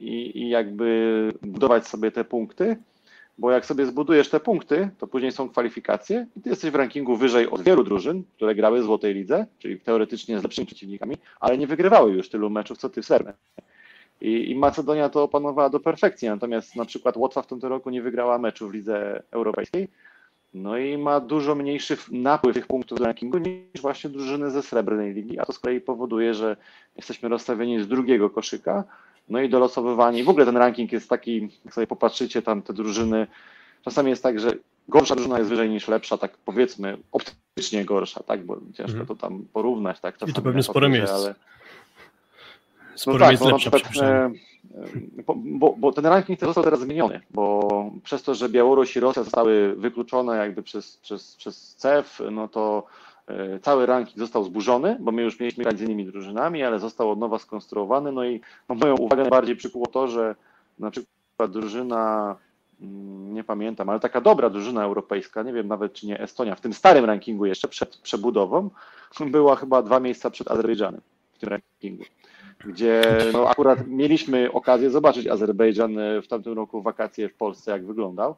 [0.00, 2.76] i, jakby budować sobie te punkty,
[3.38, 7.16] bo jak sobie zbudujesz te punkty, to później są kwalifikacje i ty jesteś w rankingu
[7.16, 11.58] wyżej od wielu drużyn, które grały w Złotej Lidze, czyli teoretycznie z lepszymi przeciwnikami, ale
[11.58, 13.32] nie wygrywały już tylu meczów, co ty w Serbie.
[14.20, 18.02] I, I Macedonia to opanowała do perfekcji, natomiast na przykład Łotwa w tym roku nie
[18.02, 19.88] wygrała meczu w Lidze Europejskiej,
[20.54, 25.14] no i ma dużo mniejszy napływ tych punktów do rankingu niż właśnie drużyny ze srebrnej
[25.14, 26.56] ligi, a to z kolei powoduje, że
[26.96, 28.84] jesteśmy rozstawieni z drugiego koszyka,
[29.28, 30.24] no i dolosowywani.
[30.24, 33.26] W ogóle ten ranking jest taki, jak sobie popatrzycie, tam te drużyny,
[33.84, 34.52] czasami jest tak, że
[34.88, 39.06] gorsza drużyna jest wyżej niż lepsza, tak powiedzmy, optycznie gorsza, tak, bo ciężko Mhm.
[39.06, 41.12] to tam porównać, tak, czasami I to pewnie na sporo papierze, miejsc.
[41.24, 41.34] ale
[42.94, 43.50] Sporo no tak, miejsc no
[43.92, 44.30] na
[44.74, 47.70] e, bo, bo, ten ranking został teraz zmieniony, bo
[48.04, 52.86] przez to, że Białoruś i Rosja zostały wykluczone jakby przez, przez, przez CEF, no to
[53.26, 57.10] e, cały ranking został zburzony, bo my już mieliśmy grać z innymi drużynami, ale został
[57.10, 60.34] od nowa skonstruowany, no i no, moją uwagę najbardziej przykuło to, że
[60.78, 62.36] na przykład drużyna,
[62.80, 66.60] mm, nie pamiętam, ale taka dobra drużyna europejska, nie wiem nawet czy nie Estonia, w
[66.60, 68.70] tym starym rankingu jeszcze przed przebudową,
[69.20, 71.00] była chyba dwa miejsca przed Azerbejdżanem
[71.32, 72.04] w tym rankingu
[72.64, 77.86] gdzie no, akurat mieliśmy okazję zobaczyć Azerbejdżan e, w tamtym roku wakacje w Polsce, jak
[77.86, 78.36] wyglądał.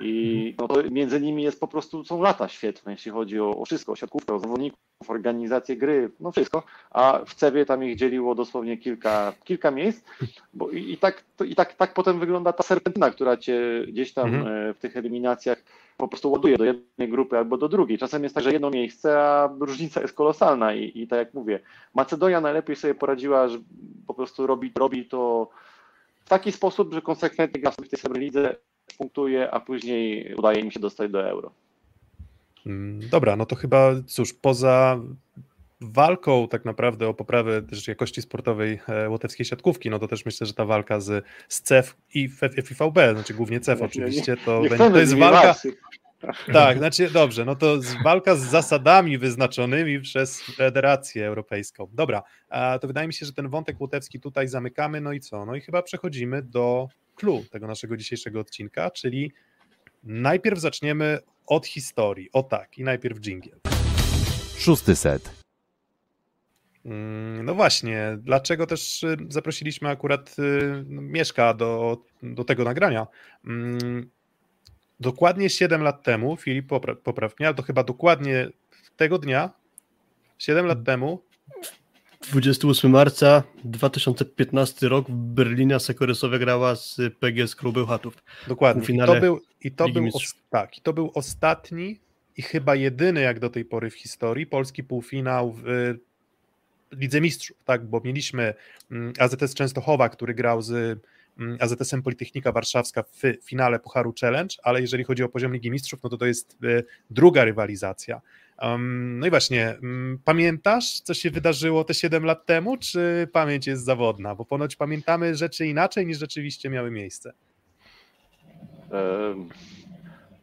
[0.00, 3.64] I no, to między nimi jest po prostu, są lata świetne, jeśli chodzi o, o
[3.64, 8.34] wszystko, o siatkówkę, o zawodników, organizację gry, no wszystko, a w Cewie tam ich dzieliło
[8.34, 10.04] dosłownie kilka, kilka miejsc,
[10.54, 14.12] bo i, i, tak, to, i tak, tak potem wygląda ta serpentyna, która cię gdzieś
[14.12, 14.70] tam Mhm.
[14.70, 15.64] e, w tych eliminacjach
[16.02, 17.98] po prostu ładuje do jednej grupy albo do drugiej.
[17.98, 21.60] Czasem jest tak, że jedno miejsce, a różnica jest kolosalna i, i tak jak mówię,
[21.94, 23.58] Macedonia najlepiej sobie poradziła, że
[24.06, 25.50] po prostu robi, robi to
[26.24, 28.56] w taki sposób, że konsekwentnie gra w tej srebrnej lidze,
[28.98, 31.50] punktuje, a później udaje im się dostać do euro.
[32.66, 35.00] Mm, Dobra, no to chyba cóż, poza
[35.82, 40.46] walką tak naprawdę o poprawę też jakości sportowej e, łotewskiej siatkówki, no to też myślę,
[40.46, 42.28] że ta walka z, z CEF i
[42.64, 45.54] FIVB, znaczy głównie CEF Nie, nie, oczywiście, to, Nie będzie, chcemy to jest walka,
[46.52, 51.88] tak, znaczy dobrze, no to walka z zasadami wyznaczonymi przez Federację Europejską.
[51.92, 55.46] Dobra, a to wydaje mi się, że ten wątek łotewski tutaj zamykamy, no i co?
[55.46, 59.32] No i chyba przechodzimy do clue tego naszego dzisiejszego odcinka, czyli
[60.04, 62.28] najpierw zaczniemy od historii.
[62.32, 63.52] O tak, i najpierw jingle.
[64.58, 65.41] Szósty set.
[66.84, 73.06] Mm, No właśnie, dlaczego też y, zaprosiliśmy akurat y, no, Mieszka do, do tego nagrania?
[73.46, 74.10] Mm,
[75.00, 78.48] Dokładnie 7 lat temu, Filip, popra- popraw mnie, ale to chyba dokładnie
[78.96, 79.50] tego dnia,
[80.38, 81.22] 7 lat temu,
[82.32, 88.22] 28 marca 2015 rok w Berlinie Sekorysowa grała z PGS Kluby Bełchatów.
[88.48, 90.08] dokładnie, i to był, i to był,
[90.50, 92.00] tak, i to był ostatni
[92.36, 95.94] i chyba jedyny jak do tej pory w historii polski półfinał w
[96.92, 98.54] Lidze Mistrzów, tak, bo mieliśmy
[98.90, 100.98] mm, AZS Częstochowa, który grał z
[101.38, 106.02] mm, AZS-em Politechnika Warszawska w finale Pucharu Challenge, ale jeżeli chodzi o poziom Ligi Mistrzów,
[106.02, 108.20] no to to jest y, druga rywalizacja.
[108.62, 113.66] Um, no i właśnie, mm, pamiętasz, co się wydarzyło te 7 lat temu, czy pamięć
[113.66, 114.34] jest zawodna?
[114.34, 117.32] Bo ponoć pamiętamy rzeczy inaczej niż rzeczywiście miały miejsce.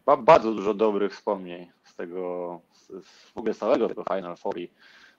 [0.07, 4.55] Mam bardzo dużo dobrych wspomnień z tego, z, w ogóle całego tego Final Four.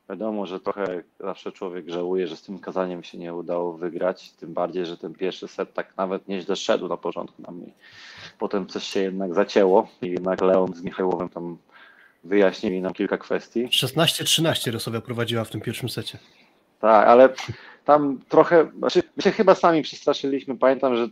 [0.08, 4.52] Wiadomo, że trochę zawsze człowiek żałuje, że z tym kazaniem się nie udało wygrać, tym
[4.52, 7.72] bardziej, że ten pierwszy set tak nawet nieźle szedł na początku nam i
[8.38, 11.58] potem coś się jednak zacięło i jednak Leon z Michałowem tam
[12.24, 13.68] wyjaśnili nam kilka kwestii.
[13.68, 16.18] 16-13 Rosowia prowadziła w tym pierwszym secie.
[16.80, 17.28] Tak, ale
[17.84, 21.08] tam trochę, znaczy my się chyba sami przestraszyliśmy, pamiętam, że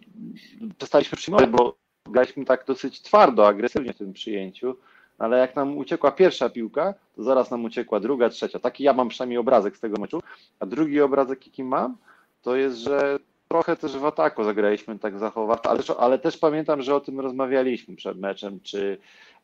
[0.78, 4.76] przestaliśmy przyjmować, bo graliśmy tak dosyć twardo, agresywnie w tym przyjęciu,
[5.18, 8.58] ale jak nam uciekła pierwsza piłka, to zaraz nam uciekła druga, trzecia.
[8.58, 10.22] Taki ja mam przynajmniej obrazek z tego meczu,
[10.60, 11.96] a drugi obrazek, jaki mam,
[12.42, 16.94] to jest, że trochę też w ataku zagraliśmy tak zachować, ale, ale też pamiętam, że
[16.94, 18.98] o tym rozmawialiśmy przed meczem, czy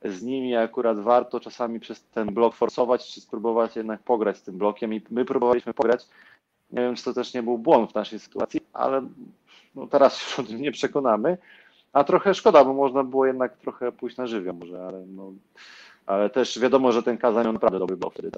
[0.04, 4.58] z nimi akurat warto czasami przez ten blok forsować, czy spróbować jednak pograć z tym
[4.58, 6.06] blokiem i my próbowaliśmy pograć.
[6.70, 9.06] Nie wiem, czy to też nie był błąd w naszej sytuacji, ale
[9.74, 11.38] no teraz już o tym nie przekonamy.
[11.94, 15.33] A trochę szkoda, bo można było jednak trochę pójść na żywioł może, ale, no,
[16.07, 18.30] ale też wiadomo, że ten Kazań naprawdę dobry był wtedy.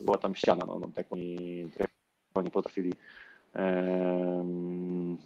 [0.00, 1.88] Była tam ściana, no, no tak, oni, tak
[2.34, 2.92] oni potrafili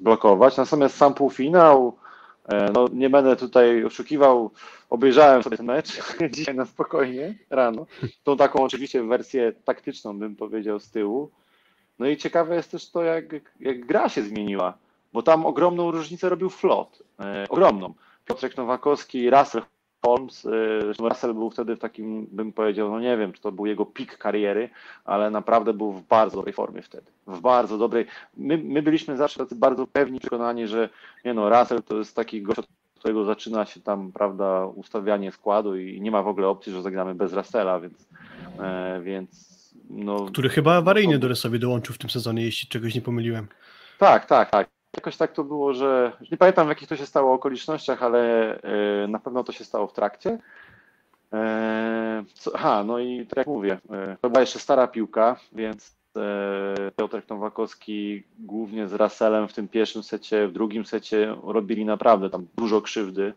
[0.00, 0.56] blokować.
[0.56, 1.96] Natomiast sam półfinał,
[2.48, 4.50] e, no nie będę tutaj oszukiwał,
[4.90, 6.00] obejrzałem sobie ten mecz
[6.34, 7.86] dzisiaj na spokojnie rano.
[8.24, 11.30] Tą taką oczywiście wersję taktyczną bym powiedział z tyłu.
[11.98, 13.24] No i ciekawe jest też to, jak,
[13.60, 14.74] jak gra się zmieniła,
[15.12, 17.02] bo tam ogromną różnicę robił flot.
[17.20, 17.94] E, ogromną.
[18.24, 19.62] Piotrek Nowakowski, Russell
[20.02, 20.44] Holmes.
[20.44, 23.66] Y, zresztą Russell był wtedy w takim, bym powiedział, no nie wiem, czy to był
[23.66, 24.70] jego pik kariery,
[25.04, 27.06] ale naprawdę był w bardzo dobrej formie wtedy.
[27.26, 28.06] W bardzo dobrej.
[28.36, 30.88] My, my byliśmy zawsze tacy bardzo pewni, przekonani, że
[31.24, 32.66] nie no, Russell to jest taki gość, od
[32.98, 37.14] którego zaczyna się tam, prawda, ustawianie składu i nie ma w ogóle opcji, że zagramy
[37.14, 38.08] bez Russella, więc,
[38.58, 39.50] e, więc
[39.90, 43.48] no, Który chyba awaryjnie do sobie dołączył w tym sezonie, jeśli czegoś nie pomyliłem.
[43.98, 44.79] Tak, tak, tak.
[44.96, 49.08] Jakoś tak to było, że nie pamiętam w jakich to się stało okolicznościach, ale e,
[49.08, 50.38] na pewno to się stało w trakcie.
[51.32, 52.24] E,
[52.54, 56.00] aha, no i tak jak mówię, e, to była jeszcze stara piłka, więc
[56.96, 62.46] Piotrek Nowakowski głównie z Russellem w tym pierwszym secie, w drugim secie robili naprawdę tam
[62.56, 63.32] dużo krzywdy,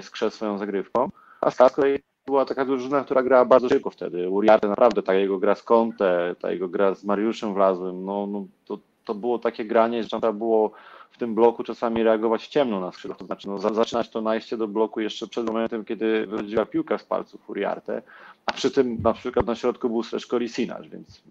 [0.00, 1.10] skrzedł swoją zagrywką.
[1.40, 4.30] A z kolei była taka drużyna, która grała bardzo szybko wtedy.
[4.30, 8.46] Uriarte naprawdę, ta jego gra z Conte, ta jego gra z Mariuszem Wlazłym, no, no
[8.64, 10.72] to to było takie granie, że trzeba było
[11.14, 14.68] w tym bloku czasami reagować ciemno na skrzydłach, to znaczy no, zaczynać to najście do
[14.68, 18.02] bloku jeszcze przed momentem, kiedy wychodziła piłka z palców Uriarte,
[18.46, 21.22] a przy tym na przykład na środku był Sreszko Lisinarz, więc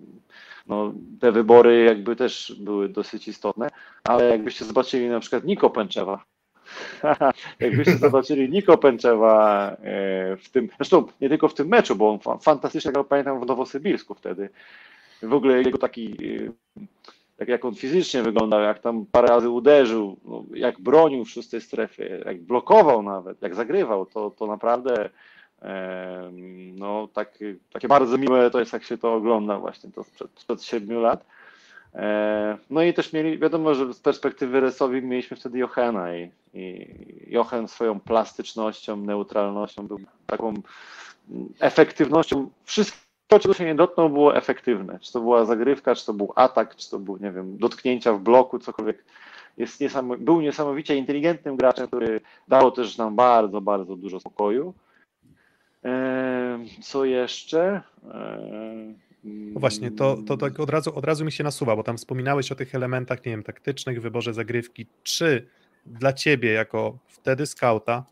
[0.67, 3.69] no, te wybory jakby też były dosyć istotne,
[4.03, 6.23] ale jakbyście zobaczyli na przykład Niko Pęczewa,
[7.59, 12.39] jakbyście zobaczyli Niko Pęczewa e, w tym, zresztą nie tylko w tym meczu, bo on
[12.39, 14.49] fantastycznie go pamiętam w Nowosybirsku wtedy,
[15.23, 16.15] w ogóle jego taki
[17.37, 21.61] tak jak on fizycznie wyglądał, jak tam parę razy uderzył, no, jak bronił w szóstej
[21.61, 25.09] strefie, jak blokował nawet, jak zagrywał, to, to naprawdę
[25.61, 26.31] e,
[26.75, 27.39] no, tak,
[27.73, 30.03] takie bardzo miłe to jest, jak się to ogląda właśnie to
[30.35, 31.25] sprzed, 7 lat.
[31.93, 36.87] E, no i też mieli, wiadomo, że z perspektywy Resowi mieliśmy wtedy Johena i, i
[37.27, 40.53] Jochen swoją plastycznością, neutralnością był taką
[41.59, 44.99] efektywnością wszystkich to, czego się nie dotknął, było efektywne.
[44.99, 48.19] Czy to była zagrywka, czy to był atak, czy to był, nie wiem, dotknięcia w
[48.19, 49.03] bloku, cokolwiek.
[49.57, 54.73] Jest niesamo, był niesamowicie inteligentnym graczem, który dało też nam bardzo, bardzo dużo spokoju.
[56.81, 57.81] Co jeszcze?
[59.23, 62.51] No właśnie, to, to tak od razu, od razu mi się nasuwa, bo tam wspominałeś
[62.51, 64.85] o tych elementach, nie wiem, taktycznych, wyborze zagrywki.
[65.03, 65.47] Czy
[65.85, 68.05] dla ciebie, jako wtedy skauta,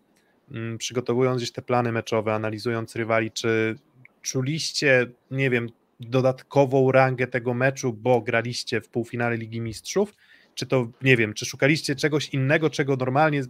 [0.51, 3.75] mm, przygotowując gdzieś te plany meczowe, analizując rywali, czy
[4.21, 10.13] czuliście, nie wiem, dodatkową rangę tego meczu, bo graliście w półfinale Ligi Mistrzów?
[10.55, 13.41] Czy to, nie wiem, czy szukaliście czegoś innego, czego normalnie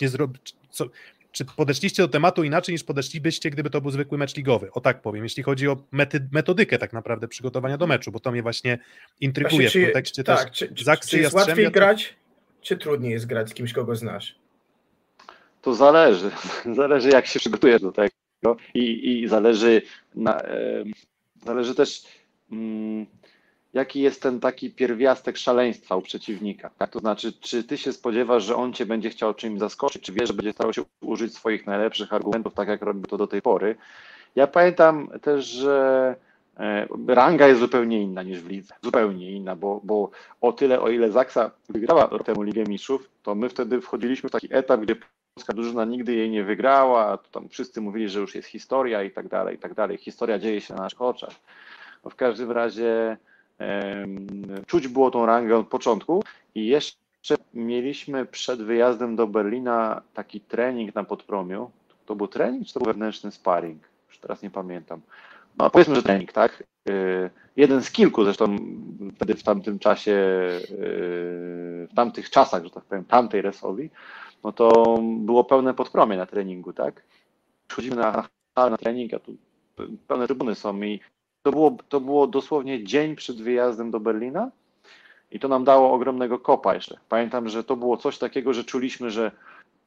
[0.00, 0.54] nie zrobić?
[1.32, 4.72] Czy podeszliście do tematu inaczej niż podeszlibyście, gdyby to był zwykły mecz ligowy?
[4.72, 8.32] O tak powiem, jeśli chodzi o mety, metodykę tak naprawdę przygotowania do meczu, bo to
[8.32, 8.78] mnie właśnie
[9.20, 12.16] intryguje właśnie, czy, w kontekście tak, też czy, Zaksy czy jest łatwiej grać,
[12.60, 14.38] czy trudniej jest grać z kimś, kogo znasz?
[15.62, 16.30] To zależy.
[16.76, 18.17] Zależy, jak się przygotujesz do tego.
[18.74, 19.82] I, i zależy,
[20.14, 20.84] na, e,
[21.44, 22.02] zależy też,
[22.52, 23.06] mm,
[23.74, 26.70] jaki jest ten taki pierwiastek szaleństwa u przeciwnika.
[26.78, 26.90] Tak?
[26.90, 30.28] To znaczy, czy ty się spodziewasz, że on cię będzie chciał czymś zaskoczyć, czy wiesz,
[30.28, 33.76] że będzie starał się użyć swoich najlepszych argumentów, tak jak robił to do tej pory.
[34.36, 36.16] Ja pamiętam też, że
[36.58, 38.74] e, ranga jest zupełnie inna niż w lidze.
[38.82, 43.48] Zupełnie inna, bo, bo o tyle, o ile Zaksa wygrała temu Ligę Mistrzów, to my
[43.48, 44.96] wtedy wchodziliśmy w taki etap, gdzie
[45.38, 49.10] polska drużyna nigdy jej nie wygrała, to tam wszyscy mówili, że już jest historia i
[49.10, 49.96] tak dalej, i tak dalej.
[49.96, 51.34] Historia dzieje się na naszych oczach.
[52.04, 53.16] No w każdym razie
[54.66, 56.24] czuć było tą rangę od początku
[56.54, 61.70] i jeszcze mieliśmy przed wyjazdem do Berlina taki trening na Podpromiu.
[62.06, 63.82] To był trening, czy to był wewnętrzny sparring?
[64.08, 65.00] Już teraz nie pamiętam.
[65.58, 66.62] No powiedzmy, że trening, tak?
[66.86, 68.56] Yy, jeden z kilku zresztą
[69.16, 70.68] wtedy w tamtym czasie, yy,
[71.90, 73.90] w tamtych czasach, że tak powiem, tamtej Resowi,
[74.44, 77.04] no to było pełne podpromie na treningu, tak?
[77.72, 79.36] Chodzimy na, na, na trening, a tu
[80.06, 81.00] pełne trybuny są i
[81.42, 84.50] to było, to było dosłownie dzień przed wyjazdem do Berlina
[85.30, 86.98] i to nam dało ogromnego kopa jeszcze.
[87.08, 89.32] Pamiętam, że to było coś takiego, że czuliśmy, że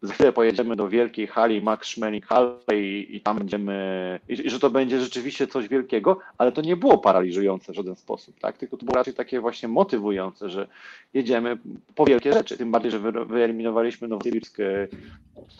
[0.02, 4.50] za chwilę pojedziemy do wielkiej hali Max Schmeling Hall i, i tam będziemy, i, i,
[4.50, 8.58] że to będzie rzeczywiście coś wielkiego, ale to nie było paraliżujące w żaden sposób, tak?
[8.58, 10.68] tylko to było raczej takie właśnie motywujące, że
[11.14, 11.58] jedziemy
[11.96, 14.58] po wielkie rzeczy, tym bardziej, że wyeliminowaliśmy Nowosybirsk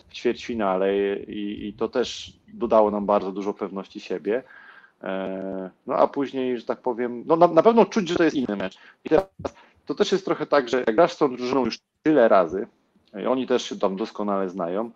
[0.08, 4.42] w ćwierćfinale i, i to też dodało nam bardzo dużo pewności siebie.
[5.02, 8.36] E, no a później, że tak powiem, no na, na pewno czuć, że to jest
[8.36, 8.78] inny mecz.
[9.04, 9.26] I teraz
[9.86, 12.66] to też jest trochę tak, że jak grasz z tą drużyną już tyle razy,
[13.20, 14.90] i oni też się tam doskonale znają,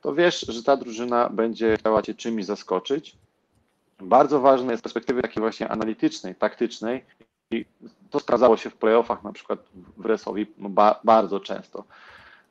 [0.00, 3.16] to wiesz, że ta drużyna będzie chciała cię czymś zaskoczyć.
[4.00, 7.04] Bardzo ważne jest z perspektywy takiej właśnie analitycznej, taktycznej
[7.50, 7.64] i
[8.10, 9.58] to sprawdzało się w playoffach na przykład
[9.96, 11.84] w Resowi ba bardzo często.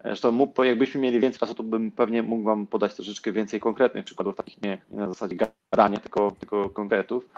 [0.04, 4.36] Zresztą jakbyśmy mieli więcej czasu, to bym pewnie mógł Wam podać troszeczkę więcej konkretnych przykładów,
[4.36, 7.30] takich nie, nie na zasadzie gadania, tylko, tylko konkretów,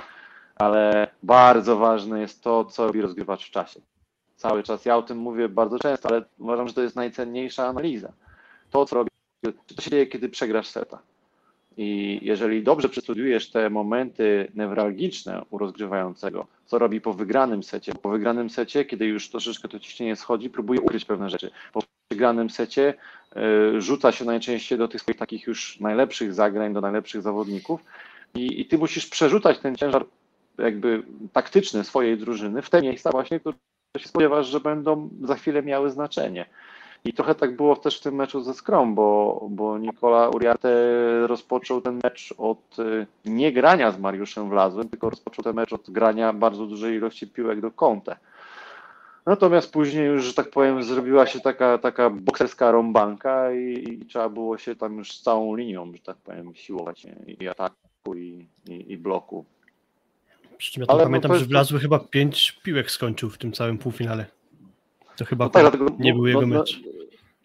[0.55, 3.79] ale bardzo ważne jest to, co robi rozgrywacz w czasie
[4.49, 4.85] cały czas.
[4.85, 8.13] Ja o tym mówię bardzo często, ale uważam, że to jest najcenniejsza analiza.
[8.71, 9.09] To, co robi,
[9.75, 10.99] to się dzieje, kiedy przegrasz seta.
[11.77, 18.09] I jeżeli dobrze przestudiujesz te momenty newralgiczne u rozgrywającego, co robi po wygranym secie, po
[18.09, 21.51] wygranym secie, kiedy już troszeczkę to ciśnienie schodzi, próbuje ukryć pewne rzeczy.
[21.73, 22.93] Po wygranym secie
[23.75, 27.81] y, rzuca się najczęściej do tych swoich takich już najlepszych zagrań, do najlepszych zawodników
[28.35, 30.05] i, i ty musisz przerzucać ten ciężar
[30.57, 31.03] jakby
[31.33, 33.55] taktyczny swojej drużyny w te miejsca właśnie, które
[33.99, 36.45] się spodziewasz, że będą za chwilę miały znaczenie.
[37.05, 40.69] I trochę tak było też w tym meczu ze Skrom, bo, bo Nikola Uriarte
[41.27, 45.89] rozpoczął ten mecz od y, nie grania z Mariuszem Wlazłym, tylko rozpoczął ten mecz od
[45.89, 48.15] grania bardzo dużej ilości piłek do kąta.
[49.25, 54.29] Natomiast później już, że tak powiem, zrobiła się taka, taka bokserska rąbanka i, i trzeba
[54.29, 58.91] było się tam już z całą linią, że tak powiem, siłować i ataku, i, i,
[58.91, 59.45] i bloku.
[60.57, 63.77] Przy czym ja Ale pamiętam, no że Wlazły chyba pięć piłek skończył w tym całym
[63.77, 64.25] półfinale.
[65.17, 66.81] To chyba no tak, dlatego, nie był no, jego no, mecz.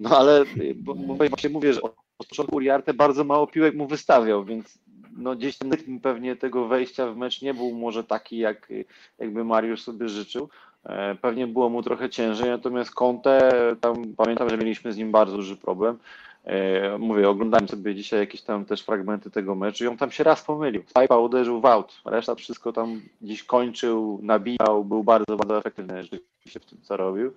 [0.01, 0.45] No, no ale
[0.77, 1.95] bo, bo właśnie mówię, że od
[2.29, 4.79] początku Uriarte bardzo mało piłek mu wystawiał, więc
[5.17, 8.73] no gdzieś ten rytm pewnie tego wejścia w mecz nie był może taki, jak
[9.19, 10.49] jakby Mariusz sobie życzył.
[10.85, 15.37] E, pewnie było mu trochę ciężej, natomiast Conte, tam pamiętam, że mieliśmy z nim bardzo
[15.37, 15.99] duży problem.
[16.45, 20.25] E, mówię, oglądałem sobie dzisiaj jakieś tam też fragmenty tego meczu i on tam się
[20.25, 20.83] raz pomylił.
[20.87, 26.61] Spajpa uderzył w aut, reszta wszystko tam gdzieś kończył, nabijał, był bardzo, bardzo efektywny rzeczywiście
[26.61, 27.33] w tym, co robił.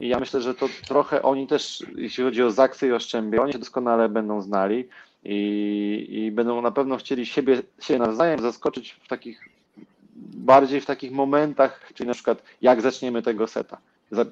[0.00, 3.52] I ja myślę, że to trochę oni też, jeśli chodzi o Zaksy i Oszczębie, oni
[3.52, 4.88] się doskonale będą znali
[5.24, 9.48] i, i będą na pewno chcieli siebie, siebie nawzajem zaskoczyć w takich,
[10.16, 13.78] bardziej w takich momentach, czyli na przykład jak zaczniemy tego seta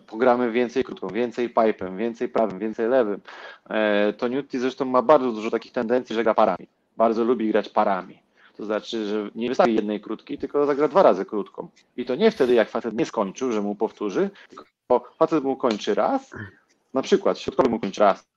[0.06, 3.20] pogramy więcej krótką, więcej pipem, więcej prawym, więcej lewym.
[3.70, 6.66] E, to Newty zresztą ma bardzo dużo takich tendencji, że gra parami.
[6.96, 8.18] Bardzo lubi grać parami.
[8.56, 11.68] To znaczy, że nie wystawi jednej krótki, tylko zagra dwa razy krótką.
[11.96, 15.94] I to nie wtedy, jak facet nie skończył, że mu powtórzy, tylko facet mu kończy
[15.94, 16.30] raz,
[16.94, 18.35] na przykład środkowy mu kończy raz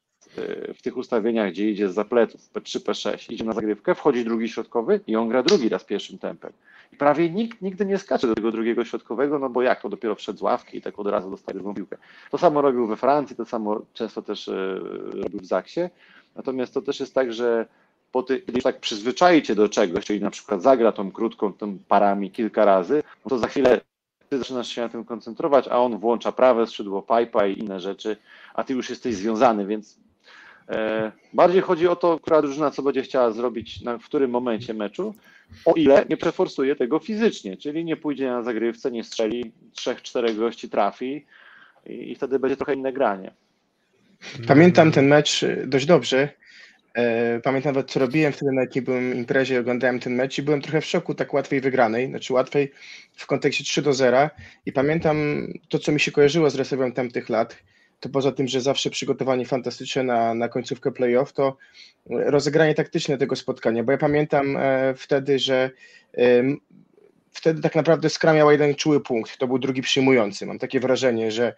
[0.76, 5.00] w tych ustawieniach, gdzie idzie z zapleców P3, P6, idzie na zagrywkę, wchodzi drugi środkowy
[5.08, 6.54] i on gra drugi raz pierwszym tempem.
[6.94, 10.16] I prawie nikt nigdy nie skacze do tego drugiego środkowego, no bo jak, to dopiero
[10.16, 11.98] wszedł z ławki i tak od razu dostaje drugą piłkę.
[12.32, 14.80] To samo robił we Francji, to samo często też e,
[15.12, 15.82] robił w Zaksie.
[16.36, 17.66] Natomiast to też jest tak, że
[18.12, 22.32] po ty, kiedy tak przyzwyczaicie do czegoś, czyli na przykład zagra tą krótką, tą parami
[22.32, 23.82] kilka razy, no to za chwilę
[24.30, 28.18] ty zaczynasz się na tym koncentrować, a on włącza prawe skrzydło pipa i inne rzeczy,
[28.54, 30.00] a ty już jesteś związany, więc
[31.34, 35.16] bardziej chodzi o to, która drużyna co będzie chciała zrobić na, w którym momencie meczu,
[35.66, 40.38] o ile nie przeforsuje tego fizycznie, czyli nie pójdzie na zagrywce, nie strzeli, trzech, czterech
[40.38, 41.26] gości trafi
[41.86, 43.32] i, i wtedy będzie trochę inne granie.
[44.48, 46.30] Pamiętam ten mecz dość dobrze.
[46.94, 50.62] E, pamiętam nawet, co robiłem wtedy, na jakiej byłem imprezie, oglądałem ten mecz i byłem
[50.62, 52.72] trochę w szoku tak łatwej wygranej, znaczy łatwej
[53.16, 54.30] w kontekście 3 do 0
[54.66, 57.58] i pamiętam to, co mi się kojarzyło z Resowem tamtych lat,
[58.00, 61.58] to poza tym, że zawsze przygotowanie fantastyczne na, na końcówkę playoff, to
[62.10, 65.72] rozegranie taktyczne tego spotkania, bo ja pamiętam e, wtedy, że
[66.18, 66.44] e,
[67.32, 70.46] wtedy tak naprawdę Skra miała jeden czuły punkt, to był drugi przyjmujący.
[70.46, 71.54] Mam takie wrażenie, że,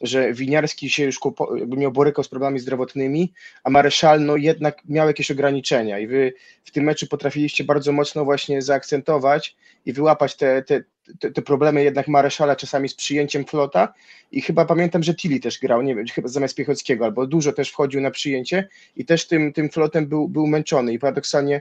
[0.00, 1.18] że Winiarski się już
[1.66, 3.32] miał borykał z problemami zdrowotnymi,
[3.64, 6.32] a Mareszal no jednak miał jakieś ograniczenia i wy
[6.64, 10.84] w tym meczu potrafiliście bardzo mocno właśnie zaakcentować i wyłapać te, te,
[11.18, 13.94] te, te problemy jednak Mareszala czasami z przyjęciem flota.
[14.32, 17.70] I chyba pamiętam, że Tilly też grał, nie wiem, chyba zamiast Piechockiego, albo dużo też
[17.70, 20.92] wchodził na przyjęcie i też tym, tym flotem był, był męczony.
[20.92, 21.60] I paradoksalnie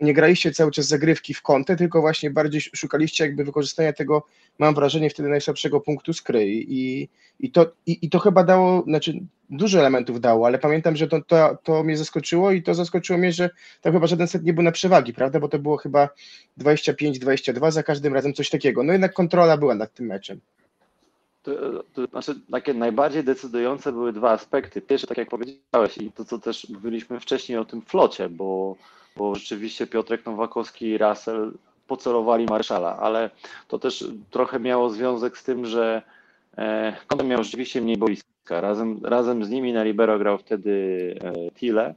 [0.00, 4.26] nie graliście cały czas zagrywki w kątę, tylko właśnie bardziej szukaliście jakby wykorzystania tego,
[4.58, 7.08] mam wrażenie, wtedy najsłabszego punktu skry i,
[7.40, 9.20] i, to, i, i to chyba dało, znaczy
[9.50, 13.32] dużo elementów dało, ale pamiętam, że to, to, to mnie zaskoczyło i to zaskoczyło mnie,
[13.32, 16.08] że tam chyba żaden set nie był na przewagi, prawda, bo to było chyba
[16.58, 20.40] 25-22 za każdym razem coś takiego, no jednak kontrola była nad tym meczem.
[21.42, 24.80] To, to, znaczy, takie najbardziej decydujące były dwa aspekty.
[24.80, 28.76] Pierwszy, tak jak powiedziałeś, i to, co też mówiliśmy wcześniej o tym flocie, bo
[29.16, 31.52] bo rzeczywiście Piotrek Nowakowski i Russell
[31.86, 33.30] pocelowali Marszala, ale
[33.68, 36.02] to też trochę miało związek z tym, że
[36.58, 38.60] e, Kątem miał rzeczywiście mniej boiska.
[38.60, 41.94] Razem, razem z nimi na libero grał wtedy e, Tile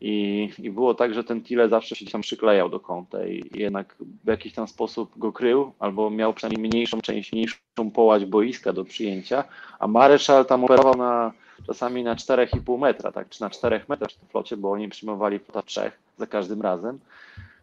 [0.00, 2.80] i, i było tak, że ten Tile zawsze się tam przyklejał do
[3.28, 7.90] i, i jednak w jakiś tam sposób go krył, albo miał przynajmniej mniejszą część, mniejszą
[7.94, 9.44] połać boiska do przyjęcia,
[9.78, 11.32] a Mareszal tam operował na
[11.66, 15.62] czasami na 4,5 metra, tak, czy na 4 metrach w flocie, bo oni przyjmowali flota
[15.62, 16.98] 3 za każdym razem.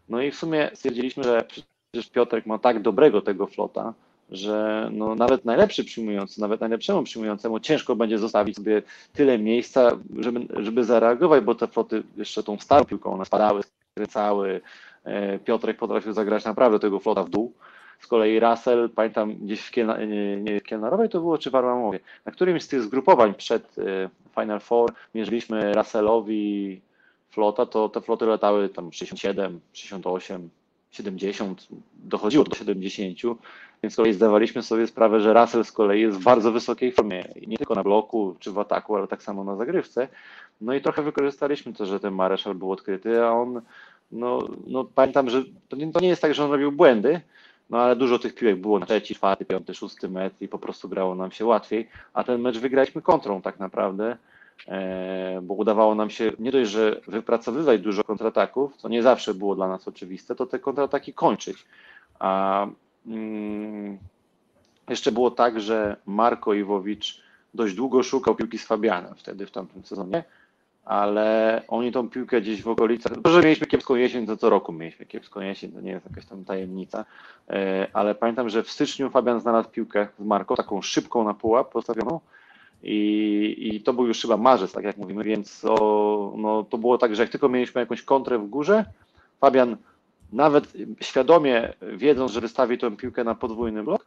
[0.10, 1.44] No i w sumie stwierdziliśmy, że
[1.92, 3.94] przecież Piotrek ma tak dobrego tego flota,
[4.32, 8.82] że no nawet najlepszy przyjmujący, nawet najlepszemu przyjmującemu ciężko będzie zostawić sobie
[9.14, 13.62] tyle miejsca, żeby, żeby zareagować, bo te floty jeszcze tą starą piłką one spadały,
[13.94, 14.62] skręcały.
[15.04, 17.54] E, Piotrek potrafił zagrać naprawdę tego flota w dół.
[18.00, 22.00] Z kolei Russell, pamiętam gdzieś w, Kielna, nie, nie Kielnarowej to było, czy w Arłamowie,
[22.26, 26.82] na którymś z tych zgrupowań przed e, Final Four mierzyliśmy Russellowi
[27.36, 30.50] flota, to te floty latały tam 67, 68,
[30.92, 31.68] 70,
[32.04, 33.20] dochodziło do 70,
[33.84, 37.24] więc z kolei zdawaliśmy sobie sprawę, że Russell z kolei jest w bardzo wysokiej formie,
[37.48, 40.08] nie tylko na bloku czy w ataku, ale tak samo na zagrywce.
[40.62, 43.62] No i trochę wykorzystaliśmy to, że ten Mareszal był odkryty, a on,
[44.12, 47.22] no, no pamiętam, że to nie, to nie jest tak, że on robił błędy,
[47.70, 50.90] no ale dużo tych piłek było na trzeci, czwarty, piąty, szósty metr i po prostu
[50.90, 54.18] grało nam się łatwiej, a ten mecz wygraliśmy kontrą tak naprawdę,
[55.42, 59.68] bo udawało nam się nie dość, że wypracowywać dużo kontrataków, co nie zawsze było dla
[59.68, 61.66] nas oczywiste, to te kontrataki kończyć.
[62.20, 62.68] A
[63.08, 63.98] mm,
[64.90, 67.22] jeszcze było tak, że Marko Iwowicz
[67.54, 70.24] dość długo szukał piłki z Fabianem wtedy w tamtym sezonie,
[70.86, 74.72] ale oni tą piłkę gdzieś w okolicach, to, że mieliśmy kiepską jesień, to co roku
[74.72, 77.06] mieliśmy kiepską jesień, to nie jest jakaś tam tajemnica,
[77.50, 81.72] e, ale pamiętam, że w styczniu Fabian znalazł piłkę z Marko, taką szybką na pułap
[81.72, 82.20] postawioną
[82.86, 86.98] i, i to był już chyba marzec, tak jak mówimy, więc o, no, to było
[86.98, 88.86] tak, że jak tylko mieliśmy jakąś kontrę w górze,
[89.40, 89.78] Fabian
[90.34, 94.06] nawet świadomie wiedząc, że wystawi tę piłkę na podwójny blok,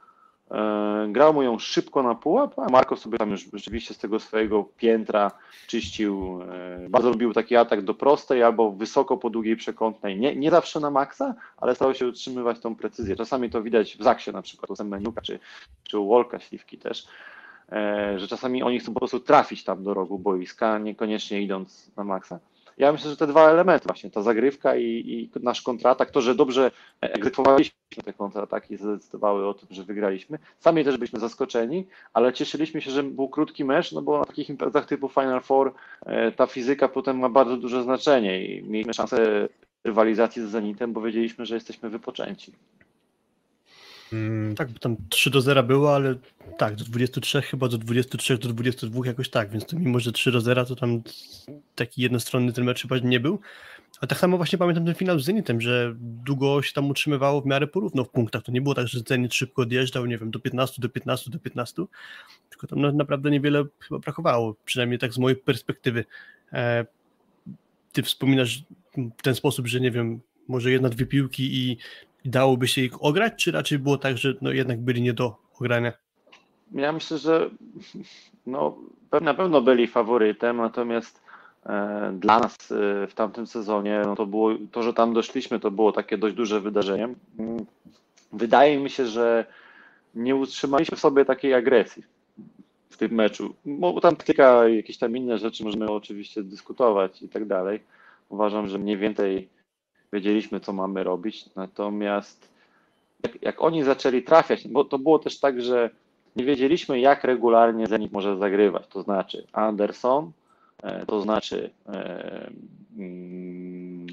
[0.50, 4.20] E, grał mu ją szybko na pułap, a Marko sobie tam już rzeczywiście z tego
[4.20, 5.30] swojego piętra
[5.66, 6.42] czyścił.
[6.42, 10.18] E, bardzo lubił taki atak do prostej albo wysoko po długiej przekątnej.
[10.18, 13.16] Nie, nie zawsze na maksa, ale starał się utrzymywać tą precyzję.
[13.16, 15.38] Czasami to widać w Zaksie na przykład, u Semeniuka czy,
[15.82, 17.06] czy u Wolka Śliwki też,
[18.16, 22.38] że czasami oni chcą po prostu trafić tam do rogu boiska, niekoniecznie idąc na maksa.
[22.78, 26.34] Ja myślę, że te dwa elementy, właśnie ta zagrywka i, i nasz kontratak, to, że
[26.34, 30.38] dobrze egzekwowaliśmy te kontrataki, zdecydowały o tym, że wygraliśmy.
[30.58, 34.48] Sami też byliśmy zaskoczeni, ale cieszyliśmy się, że był krótki mecz, no bo na takich
[34.48, 35.74] imprezach typu Final Four
[36.06, 39.48] e, ta fizyka potem ma bardzo duże znaczenie i mieliśmy szansę
[39.84, 42.52] rywalizacji z Zenitem, bo wiedzieliśmy, że jesteśmy wypoczęci.
[44.10, 44.54] Hmm.
[44.54, 46.14] Tak, bo tam 3 do 0 było, ale
[46.58, 50.32] tak, do 23 chyba, do 23 do 22 jakoś tak, więc to mimo, że 3
[50.32, 51.02] do 0, to tam
[51.74, 53.40] taki jednostronny ten mecz chyba nie był.
[54.00, 57.46] A tak samo właśnie pamiętam ten finał z Zenitem, że długo się tam utrzymywało w
[57.46, 58.42] miarę porówno w punktach.
[58.42, 61.38] To nie było tak, że Zenit szybko odjeżdżał, nie wiem, do 15, do 15, do
[61.38, 61.82] 15,
[62.50, 66.04] tylko tam naprawdę niewiele chyba brakowało, przynajmniej tak z mojej perspektywy.
[66.52, 66.86] E,
[67.92, 68.62] ty wspominasz
[69.18, 71.76] w ten sposób, że nie wiem, może jedna, dwie piłki i
[72.24, 75.92] dałoby się ich ograć, czy raczej było tak, że no jednak byli nie do ogrania?
[76.72, 77.50] Ja myślę, że
[78.46, 78.76] no,
[79.20, 81.20] na pewno byli faworytem, natomiast
[81.66, 85.70] e, dla nas e, w tamtym sezonie no to było to, że tam doszliśmy, to
[85.70, 87.08] było takie dość duże wydarzenie.
[88.32, 89.46] Wydaje mi się, że
[90.14, 92.02] nie utrzymaliśmy w sobie takiej agresji
[92.90, 93.54] w tym meczu.
[93.64, 97.80] Bo tam kilka jakieś tam inne rzeczy możemy oczywiście dyskutować i tak dalej.
[98.28, 99.48] Uważam, że mniej więcej
[100.12, 102.48] wiedzieliśmy, co mamy robić, natomiast
[103.22, 105.90] jak, jak oni zaczęli trafiać, bo to było też tak, że
[106.36, 110.32] nie wiedzieliśmy, jak regularnie Zenit może zagrywać, to znaczy Anderson,
[110.82, 112.50] e, to znaczy e,
[112.98, 114.06] mm,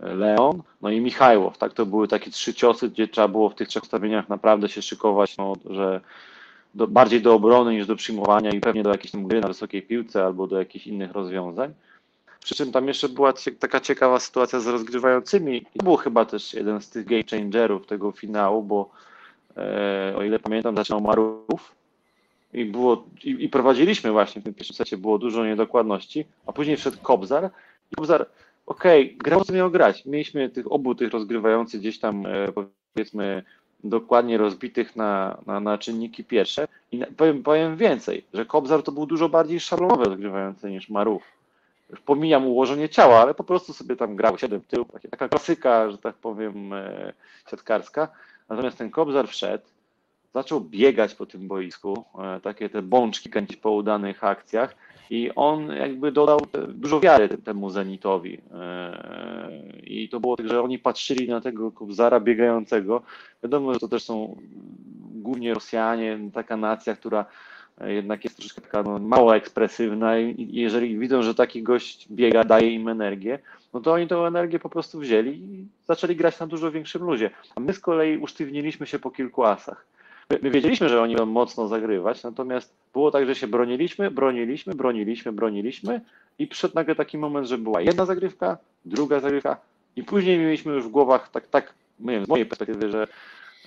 [0.00, 3.68] Leon, no i Michajłow, tak, to były takie trzy ciosy, gdzie trzeba było w tych
[3.68, 6.00] trzech ustawieniach naprawdę się szykować, no, że
[6.74, 9.82] do, bardziej do obrony niż do przyjmowania i pewnie do jakiejś tam gry na wysokiej
[9.82, 11.74] piłce albo do jakichś innych rozwiązań.
[12.44, 15.66] Przy czym tam jeszcze była taka ciekawa sytuacja z rozgrywającymi.
[15.78, 18.90] To był chyba też jeden z tych game changerów tego finału, bo
[19.56, 21.74] e, o ile pamiętam, zaczynał Marów
[22.52, 26.76] i, było, i, i prowadziliśmy właśnie w tym pierwszym secie, było dużo niedokładności, a później
[26.76, 27.50] wszedł Kobzar
[27.92, 28.26] i Kobzar,
[28.66, 30.06] okej, okay, grał co miał grać.
[30.06, 32.52] Mieliśmy tych obu tych rozgrywających gdzieś tam e,
[32.94, 33.42] powiedzmy
[33.84, 39.06] dokładnie rozbitych na, na, na czynniki pierwsze i powiem, powiem więcej, że Kobzar to był
[39.06, 41.41] dużo bardziej szablonowy rozgrywający niż Marów.
[41.92, 45.98] Już pomijam ułożenie ciała, ale po prostu sobie tam grał 7 tył, taka klasyka, że
[45.98, 47.12] tak powiem, e,
[47.50, 48.08] siatkarska.
[48.48, 49.64] Natomiast ten Kobzar wszedł,
[50.34, 54.76] zaczął biegać po tym boisku, e, takie te bączki kręcić po udanych akcjach
[55.10, 58.40] i on jakby dodał dużo wiary temu Zenitowi.
[58.54, 59.50] E,
[59.82, 63.02] I to było tak, że oni patrzyli na tego Kobzara biegającego.
[63.42, 64.36] Wiadomo, że to też są
[65.14, 67.24] głównie Rosjanie, taka nacja, która
[67.86, 72.70] jednak jest troszeczkę taka no, mało ekspresywna i jeżeli widzą, że taki gość biega, daje
[72.70, 73.38] im energię,
[73.74, 77.30] no to oni tę energię po prostu wzięli i zaczęli grać na dużo większym luzie.
[77.54, 79.86] A my z kolei usztywniliśmy się po kilku asach.
[80.30, 84.74] My, my wiedzieliśmy, że oni będą mocno zagrywać, natomiast było tak, że się broniliśmy, broniliśmy,
[84.74, 86.00] broniliśmy, broniliśmy
[86.38, 89.56] i przyszedł nagle taki moment, że była jedna zagrywka, druga zagrywka
[89.96, 93.06] i później mieliśmy już w głowach tak, tak nie wiem, z mojej perspektywy, że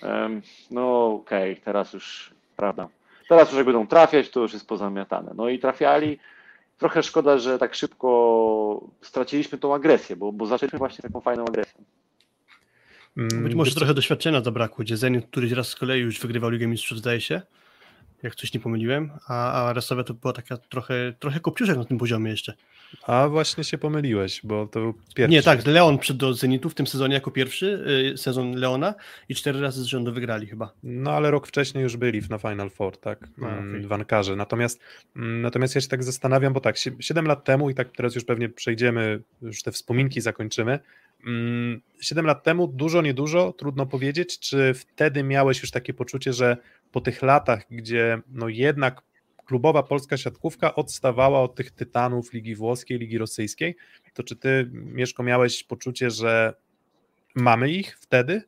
[0.04, 0.42] um,
[0.72, 2.88] no okej, okay, teraz już, prawda,
[3.30, 5.32] teraz już jak będą trafiać, to już jest pozamiatane.
[5.36, 6.20] No i trafiali,
[6.78, 11.84] trochę szkoda, że tak szybko straciliśmy tą agresję, bo, bo zaczęliśmy właśnie taką fajną agresją.
[13.18, 16.68] Mm, Być może trochę doświadczenia zabrakło, gdzie Zenit któryś raz z kolei już wygrywał Ligę
[16.68, 17.42] Mistrzów, zdaje się,
[18.24, 21.98] jak coś nie pomyliłem, a, a Resowia to była taka trochę, trochę kopciuszek na tym
[21.98, 22.54] poziomie jeszcze.
[23.04, 25.32] A właśnie się pomyliłeś, bo to był pierwszy.
[25.32, 28.94] Nie, tak, Leon przyszedł do Zenitu w tym sezonie jako pierwszy, y, sezon Leona
[29.30, 30.74] i cztery razy z rzędu wygrali chyba.
[30.84, 33.88] No ale rok wcześniej już byli na Final Four, tak, a, mm, okay.
[33.88, 34.36] w Ankarze.
[34.36, 34.80] Natomiast,
[35.16, 38.24] mm, natomiast ja się tak zastanawiam, bo tak, 7 lat temu i tak teraz już
[38.24, 40.80] pewnie przejdziemy, już te wspominki zakończymy,
[41.26, 46.58] 7 mm, lat temu, dużo, niedużo, trudno powiedzieć, czy wtedy miałeś już takie poczucie, że
[46.96, 49.02] po tych latach, gdzie no jednak
[49.46, 53.76] klubowa polska siatkówka odstawała od tych tytanów Ligi Włoskiej, Ligi Rosyjskiej,
[54.14, 56.54] to czy ty, Mieszko, miałeś poczucie, że
[57.36, 58.42] mamy ich wtedy?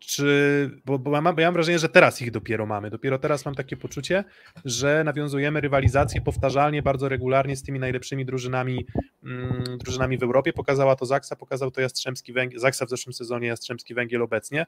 [0.00, 2.90] czy, bo, bo, mam, bo ja mam wrażenie, że teraz ich dopiero mamy.
[2.90, 4.24] Dopiero teraz mam takie poczucie,
[4.64, 8.86] że nawiązujemy rywalizację powtarzalnie, bardzo regularnie z tymi najlepszymi drużynami,
[9.24, 10.52] mm, drużynami w Europie.
[10.52, 14.66] Pokazała to Zaksa, pokazał to Jastrzębski Węgiel, Zaksa w zeszłym sezonie, Jastrzębski Węgiel obecnie,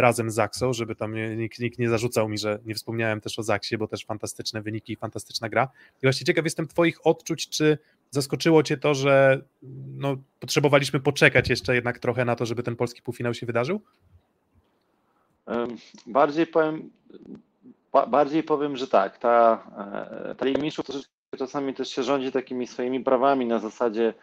[0.00, 3.42] razem z Zaksą, żeby tam nikt, nikt nie zarzucał mi, że nie wspomniałem też o
[3.42, 5.68] Zaksie, bo też fantastyczne wyniki i fantastyczna gra.
[5.96, 7.78] I właśnie ciekaw jestem twoich odczuć, czy
[8.10, 9.42] zaskoczyło cię to, że
[9.96, 13.80] no, potrzebowaliśmy poczekać jeszcze jednak trochę na to, żeby ten polski półfinał się wydarzył?
[16.06, 16.90] Bardziej powiem,
[18.08, 19.64] bardziej powiem, że tak, ta,
[20.30, 20.86] e, ta Liga Mistrzów
[21.38, 24.14] czasami też się rządzi takimi swoimi prawami na zasadzie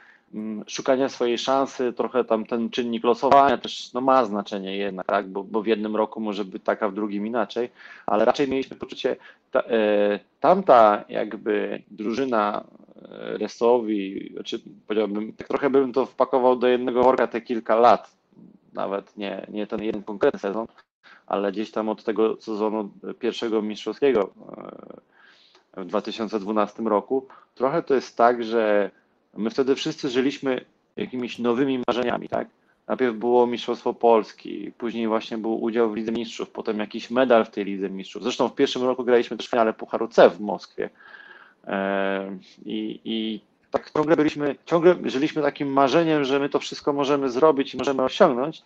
[0.67, 5.27] szukania swojej szansy, trochę tam ten czynnik losowania też no, ma znaczenie jednak, tak?
[5.27, 7.69] bo, bo w jednym roku może być taka, w drugim inaczej,
[8.05, 9.15] ale raczej mieliśmy poczucie,
[9.51, 12.63] ta, e, tamta jakby drużyna
[13.01, 18.15] e, Resowi, czy powiedziałbym, tak trochę bym to wpakował do jednego worka te kilka lat,
[18.73, 20.67] nawet nie, nie ten jeden konkretny sezon,
[21.27, 24.29] ale gdzieś tam od tego sezonu pierwszego mistrzowskiego
[25.77, 28.91] e, w 2012 roku, trochę to jest tak, że
[29.37, 30.65] my wtedy wszyscy żyliśmy
[30.97, 32.47] jakimiś nowymi marzeniami, tak?
[32.87, 37.49] Najpierw było Mistrzostwo Polski, później właśnie był udział w Lidze Mistrzów, potem jakiś medal w
[37.49, 38.23] tej Lidze Mistrzów.
[38.23, 40.89] Zresztą w pierwszym roku graliśmy też w finale Pucharu C w Moskwie.
[41.67, 47.29] E, I, i tak ciągle byliśmy, ciągle żyliśmy takim marzeniem, że my to wszystko możemy
[47.29, 48.63] zrobić i możemy osiągnąć,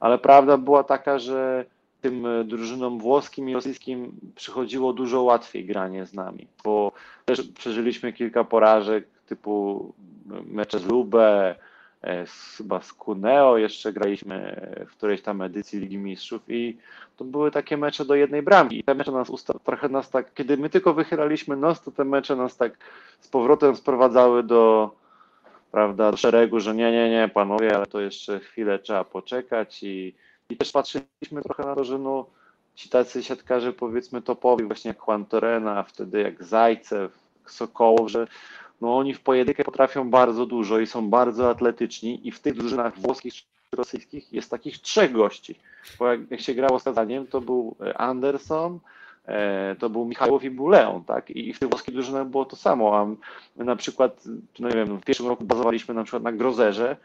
[0.00, 1.64] ale prawda była taka, że
[2.00, 6.92] tym e, drużynom włoskim i rosyjskim przychodziło dużo łatwiej granie z nami, bo
[7.24, 9.92] też przeżyliśmy kilka porażek typu
[10.46, 11.54] mecze z Lubę,
[12.02, 12.26] e,
[12.56, 16.76] chyba z Cuneo jeszcze graliśmy w którejś tam edycji Ligi Mistrzów i
[17.16, 18.78] to były takie mecze do jednej bramki.
[18.78, 19.28] I te mecze nas
[19.64, 22.72] trochę nas tak, kiedy my tylko wychylaliśmy nos, to te mecze nas tak
[23.20, 24.90] z powrotem sprowadzały do
[25.70, 30.14] prawda, do szeregu, że nie, nie, nie, panowie, ale to jeszcze chwilę trzeba poczekać i
[30.50, 32.26] i też patrzyliśmy trochę na to, że no,
[32.74, 38.26] ci tacy siatkarze powiedzmy topowi, właśnie jak Juan Torena, wtedy jak Zajcew, Sokołow, że
[38.80, 42.98] no oni w pojedynkę potrafią bardzo dużo i są bardzo atletyczni i w tych drużynach
[42.98, 43.42] włoskich czy
[43.76, 45.54] rosyjskich jest takich trzech gości.
[45.98, 48.78] Bo jak, jak się grało z Kazaniem, to był Anderson,
[49.26, 51.30] e, to był Michałow i był Leon, tak?
[51.30, 53.06] I w tych włoskich drużynach było to samo, a
[53.56, 54.24] my na przykład,
[54.58, 56.96] no nie wiem, w pierwszym roku bazowaliśmy na przykład na Grozerze,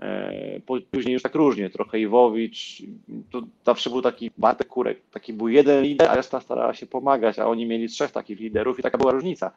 [0.00, 0.60] E,
[0.90, 2.82] później już tak różnie, trochę Iwowicz,
[3.30, 7.38] to zawsze był taki Bartek Kurek, taki był jeden lider, a reszta starała się pomagać,
[7.38, 9.52] a oni mieli trzech takich liderów i taka była różnica.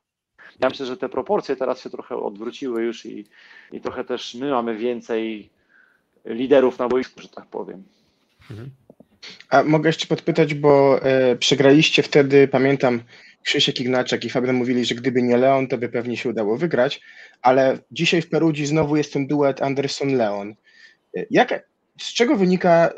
[0.60, 3.26] Ja myślę, że te proporcje teraz się trochę odwróciły już i,
[3.72, 5.50] i trochę też my mamy więcej
[6.26, 7.84] liderów na boisku, że tak powiem.
[8.52, 8.70] Mhm.
[9.50, 13.02] A mogę jeszcze podpytać, bo e, przegraliście wtedy, pamiętam,
[13.44, 17.02] Krzysiek Ignaczek i Fabian mówili, że gdyby nie Leon, to by pewnie się udało wygrać,
[17.42, 20.54] ale dzisiaj w Perudzi znowu jest ten duet Anderson-Leon.
[21.18, 21.68] E, jak,
[22.00, 22.94] z czego wynika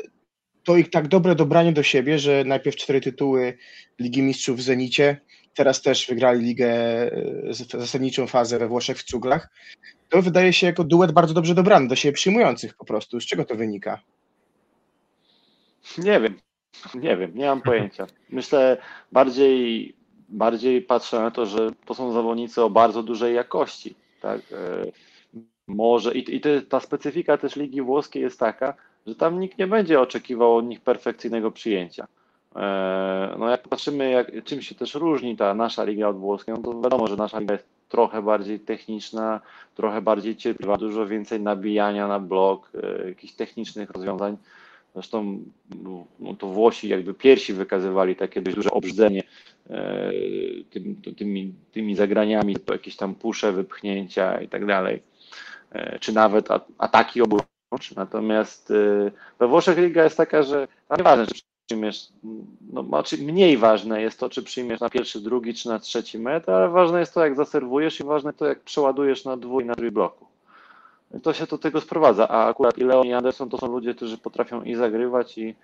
[0.64, 3.58] to ich tak dobre dobranie do siebie, że najpierw cztery tytuły
[3.98, 5.20] Ligi Mistrzów w Zenicie,
[5.56, 9.48] teraz też wygrali ligę, e, zasadniczą fazę we Włoszech w Cuglach.
[10.08, 13.20] To wydaje się jako duet bardzo dobrze dobrany, do siebie przyjmujących po prostu.
[13.20, 14.00] Z czego to wynika?
[15.98, 16.34] Nie wiem,
[16.94, 18.06] nie wiem, nie mam pojęcia.
[18.30, 18.76] Myślę
[19.12, 19.94] bardziej,
[20.28, 23.94] bardziej patrzę na to, że to są zawodnicy o bardzo dużej jakości.
[24.20, 24.40] Tak?
[24.52, 24.86] E,
[25.66, 28.74] może i, i ta specyfika też Ligi Włoskiej jest taka,
[29.06, 32.06] że tam nikt nie będzie oczekiwał od nich perfekcyjnego przyjęcia.
[32.56, 36.62] E, no jak patrzymy, jak, czym się też różni ta nasza liga od włoskiej, no
[36.62, 39.40] to wiadomo, że nasza liga jest trochę bardziej techniczna,
[39.74, 44.36] trochę bardziej cierpliwa, dużo więcej nabijania na blok, e, jakichś technicznych rozwiązań.
[44.94, 45.40] Zresztą
[46.20, 49.22] no to Włosi jakby pierwsi wykazywali takie dość duże obrzydzenie
[49.70, 50.12] e,
[50.70, 55.02] tym, tymi, tymi zagraniami, to jakieś tam pusze, wypchnięcia i tak dalej,
[56.00, 56.48] czy nawet
[56.78, 57.38] ataki obu
[57.96, 58.72] Natomiast
[59.38, 62.08] we Włoszech liga jest taka, że nieważne, czy przyjmiesz,
[62.72, 66.50] no, znaczy mniej ważne jest to, czy przyjmiesz na pierwszy, drugi, czy na trzeci metr,
[66.50, 69.90] ale ważne jest to, jak zaserwujesz i ważne to, jak przeładujesz na dwój na trój
[69.90, 70.26] bloku.
[71.14, 73.94] I to się do tego sprowadza, a akurat i Leon i Anderson to są ludzie,
[73.94, 75.54] którzy potrafią i zagrywać i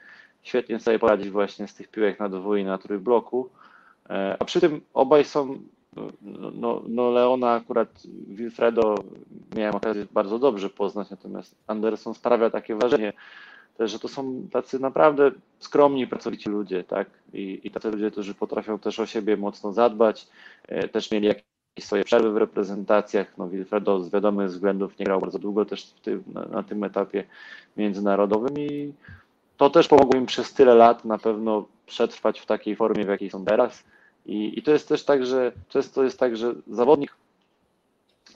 [0.43, 3.49] świetnie sobie poradzić właśnie z tych piłek na dwój i na trój bloku.
[4.11, 5.59] E, a przy tym obaj są
[6.55, 7.89] no, no Leona akurat
[8.29, 8.95] Wilfredo
[9.57, 13.13] miałem okazję bardzo dobrze poznać, natomiast Anderson sprawia takie wrażenie,
[13.77, 17.11] też, że to są tacy naprawdę skromni, pracowici ludzie, tak?
[17.33, 20.27] I, I tacy ludzie, którzy potrafią też o siebie mocno zadbać,
[20.69, 21.45] e, też mieli jakieś
[21.81, 23.39] swoje przerwy w reprezentacjach.
[23.39, 27.25] No Wilfredo z wiadomych względów nie grał bardzo długo też tym, na, na tym etapie
[27.77, 28.93] międzynarodowym i
[29.57, 33.31] to też pomogło im przez tyle lat na pewno przetrwać w takiej formie, w jakiej
[33.31, 33.85] są teraz.
[34.27, 37.17] I, I to jest też tak, że często jest tak, że zawodnik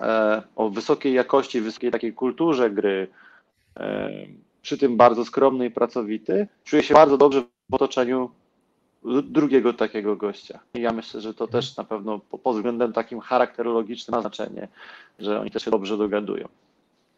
[0.01, 3.09] e, o wysokiej jakości, wysokiej takiej kulturze gry,
[3.77, 4.11] e,
[4.67, 8.31] przy tym bardzo skromny i pracowity, czuje się bardzo dobrze w otoczeniu
[9.23, 10.59] drugiego takiego gościa.
[10.75, 14.69] I ja myślę, że to też na pewno pod względem takim charakterologicznym ma znaczenie,
[15.19, 16.49] że oni też się dobrze dogadują.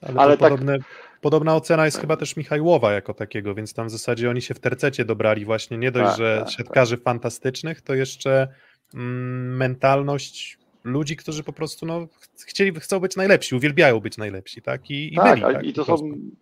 [0.03, 0.51] Ale, Ale tak...
[0.51, 0.79] podobne,
[1.21, 4.61] podobna ocena jest chyba też Michajłowa jako takiego, więc tam w zasadzie oni się w
[4.61, 7.05] tercecie dobrali właśnie, nie dość, tak, że tak, siatkarzy tak.
[7.05, 8.49] fantastycznych, to jeszcze
[8.95, 12.07] mm, mentalność ludzi, którzy po prostu no,
[12.47, 14.91] chcieli, chcą być najlepsi, uwielbiają być najlepsi, tak?
[14.91, 15.97] I, i tak, byli, tak, i to są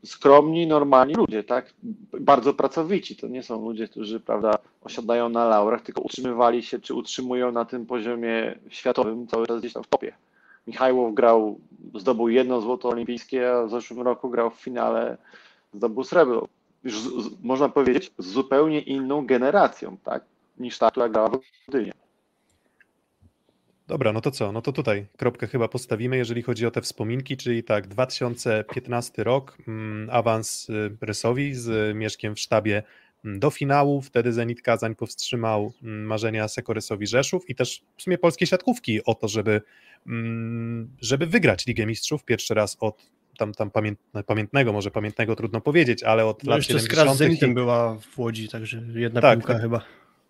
[0.05, 1.75] skromni, normalni ludzie, tak?
[2.21, 6.95] Bardzo pracowici, to nie są ludzie, którzy, prawda, osiadają na laurach, tylko utrzymywali się, czy
[6.95, 10.13] utrzymują na tym poziomie światowym cały czas gdzieś tam w topie.
[10.67, 11.61] Michajłow grał,
[11.95, 15.17] zdobył jedno złoto olimpijskie, a w zeszłym roku grał w finale,
[15.75, 16.49] zdobył srebro.
[16.85, 20.25] Już z, z, można powiedzieć z zupełnie inną generacją, tak,
[20.59, 21.93] niż ta, która grała w Londynie.
[23.89, 24.53] Dobra, no to co?
[24.53, 29.59] No to tutaj kropkę chyba postawimy, jeżeli chodzi o te wspominki, czyli tak, 2015 rok,
[29.69, 32.83] mm, awans y, Rysowi z Mieszkiem w sztabie
[33.25, 38.19] mm, do finału, wtedy Zenit Kazań powstrzymał mm, marzenia Sekoresowi Rzeszów i też w sumie
[38.19, 39.63] polskie siatkówki o to, żeby
[41.01, 43.71] żeby wygrać Ligę Mistrzów pierwszy raz od tam, tam
[44.27, 47.15] pamiętnego, może pamiętnego trudno powiedzieć, ale od no lat jeszcze 70.
[47.15, 49.85] z Zenitem była w Łodzi, także jedna tak, piłka tak, chyba.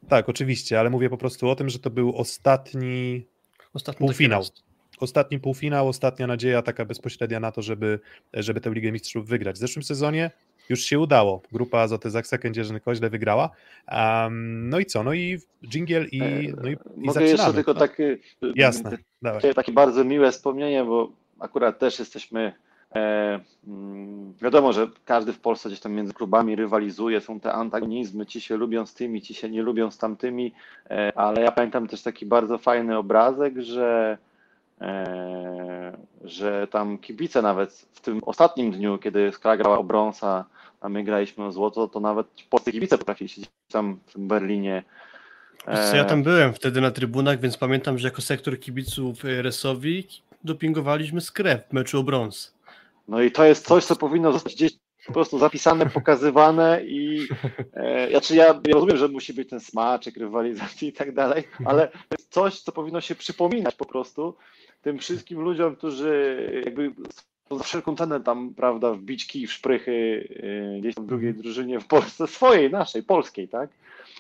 [0.09, 3.27] Tak, oczywiście, ale mówię po prostu o tym, że to był ostatni,
[3.77, 4.43] ostatni półfinał.
[5.01, 7.99] Ostatni półfinał, ostatnia nadzieja taka bezpośrednia na to, żeby,
[8.35, 9.57] żeby tę Ligę Mistrzów wygrać.
[9.57, 10.31] W zeszłym sezonie
[10.69, 11.43] już się udało.
[11.53, 13.51] Grupa Azoty Zaksa Kędzierzyn-Koźle wygrała.
[13.93, 15.03] Um, no i co?
[15.03, 16.21] No i dżingiel i,
[16.63, 17.27] no i, i Mogę zaczynamy.
[17.27, 18.03] jeszcze tylko taki,
[18.55, 19.55] Jasne, dawaj.
[19.55, 22.53] takie bardzo miłe wspomnienie, bo akurat też jesteśmy E,
[24.43, 28.57] wiadomo, że każdy w Polsce gdzieś tam między klubami rywalizuje, są te antagonizmy, ci się
[28.57, 30.53] lubią z tymi, ci się nie lubią z tamtymi,
[30.91, 34.19] e, ale ja pamiętam też taki bardzo fajny obrazek, że
[34.81, 40.45] e, że tam kibice nawet w tym ostatnim dniu, kiedy Skra grała o brąza,
[40.81, 44.83] a my graliśmy o złoto, to nawet polscy kibice potrafili siedzieć tam w Berlinie.
[45.95, 50.09] Ja tam byłem wtedy na trybunach, więc pamiętam, że jako sektor kibiców Resowi
[50.45, 52.56] dopingowaliśmy skrep w meczu o brąz.
[53.09, 54.73] No i to jest coś, co powinno zostać gdzieś
[55.07, 57.29] po prostu zapisane, pokazywane i
[57.73, 61.89] e, znaczy ja, ja rozumiem, że musi być ten smaczek rywalizacji i tak dalej, ale
[61.89, 64.37] to jest coś, co powinno się przypominać po prostu
[64.83, 66.93] tym wszystkim ludziom, którzy jakby
[67.51, 69.93] za wszelką cenę tam, prawda, wbić kij w szprychy
[70.73, 73.71] yy, gdzieś tam w drugiej drużynie w Polsce, swojej, naszej, polskiej, tak?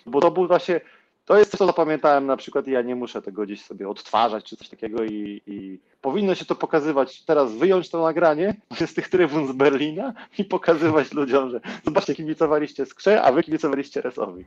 [0.07, 0.80] Bo to był właśnie
[1.27, 4.45] to jest to, co zapamiętałem na przykład i ja nie muszę tego gdzieś sobie odtwarzać
[4.45, 8.55] czy coś takiego i, i powinno się to pokazywać, teraz wyjąć to nagranie
[8.87, 14.01] z tych trybun z Berlina i pokazywać ludziom, że zobaczcie, kibicowaliście Skrze, a wy kibicowaliście
[14.01, 14.45] Resowi.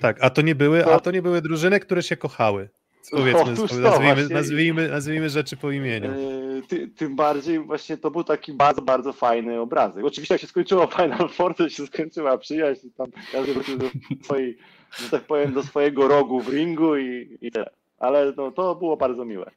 [0.00, 2.68] Tak, a to nie były, To- a to nie były drużyny, które się kochały.
[3.10, 6.10] Powiedzmy, to nazwijmy, nazwijmy, nazwijmy rzeczy po imieniu.
[6.14, 10.04] Yy, ty, tym bardziej właśnie to był taki bardzo, bardzo fajny obrazek.
[10.04, 13.86] Oczywiście jak się skończyło Final Four, to się skończyła przyjaźń tam każdy wrócił do
[14.24, 14.58] swojej,
[14.96, 17.70] że tak powiem, do swojego rogu w ringu i, i tyle.
[17.98, 19.50] Ale no, to było bardzo miłe.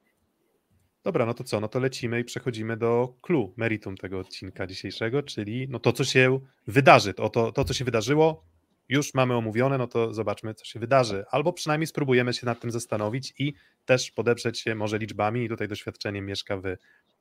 [1.04, 1.60] Dobra, no to co?
[1.60, 6.04] No to lecimy i przechodzimy do clue, meritum tego odcinka dzisiejszego, czyli no to, co
[6.04, 7.14] się wydarzy.
[7.14, 8.44] To, to, to, co się wydarzyło,
[8.90, 11.26] już mamy omówione, no to zobaczmy, co się wydarzy.
[11.32, 13.54] Albo przynajmniej spróbujemy się nad tym zastanowić i
[13.86, 16.64] też podeprzeć się może liczbami i tutaj doświadczeniem mieszka w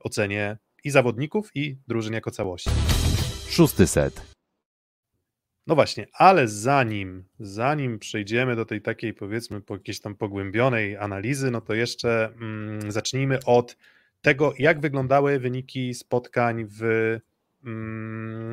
[0.01, 2.71] ocenie i zawodników, i drużyn jako całości.
[3.49, 4.40] Szósty set.
[5.67, 11.51] No właśnie, ale zanim, zanim przejdziemy do tej takiej powiedzmy po jakiejś tam pogłębionej analizy,
[11.51, 13.77] no to jeszcze mm, zacznijmy od
[14.23, 16.83] tego, jak wyglądały wyniki spotkań w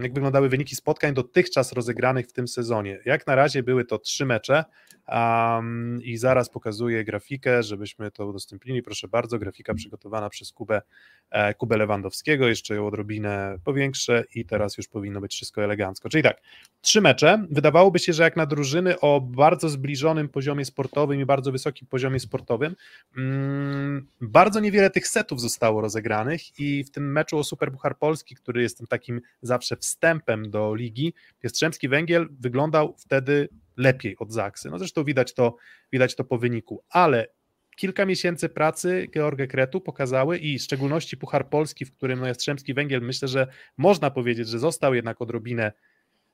[0.01, 2.99] jak wyglądały wyniki spotkań dotychczas rozegranych w tym sezonie.
[3.05, 4.63] Jak na razie były to trzy mecze
[5.07, 8.83] um, i zaraz pokazuję grafikę, żebyśmy to udostępnili.
[8.83, 10.81] Proszę bardzo, grafika przygotowana przez Kubę,
[11.29, 16.09] e, Kubę Lewandowskiego, jeszcze ją odrobinę powiększę i teraz już powinno być wszystko elegancko.
[16.09, 16.41] Czyli tak,
[16.81, 17.45] trzy mecze.
[17.51, 22.19] Wydawałoby się, że jak na drużyny o bardzo zbliżonym poziomie sportowym i bardzo wysokim poziomie
[22.19, 22.75] sportowym,
[23.17, 28.61] mm, bardzo niewiele tych setów zostało rozegranych i w tym meczu o Superpuchar Polski, który
[28.61, 34.69] jest tym takim zawsze wstępem do ligi, Jastrzębski Węgiel wyglądał wtedy lepiej od Zaksy.
[34.69, 35.55] No zresztą widać to,
[35.91, 37.27] widać to po wyniku, ale
[37.75, 42.73] kilka miesięcy pracy Georga Kretu pokazały i w szczególności Puchar Polski, w którym no Jastrzębski
[42.73, 45.71] Węgiel myślę, że można powiedzieć, że został jednak odrobinę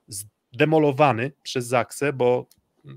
[0.08, 2.48] zdemolowany przez Zaksę, bo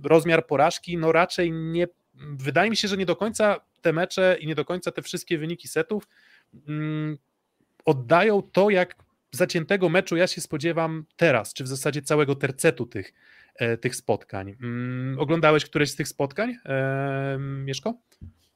[0.02, 4.46] rozmiar porażki no raczej nie, wydaje mi się, że nie do końca te mecze i
[4.46, 6.08] nie do końca te wszystkie wyniki setów
[6.68, 7.18] mm,
[7.84, 9.05] oddają to, jak
[9.36, 13.12] zaciętego meczu ja się spodziewam teraz, czy w zasadzie całego tercetu tych,
[13.56, 14.56] e, tych spotkań.
[14.62, 17.94] Mm, oglądałeś któreś z tych spotkań, e, Mieszko?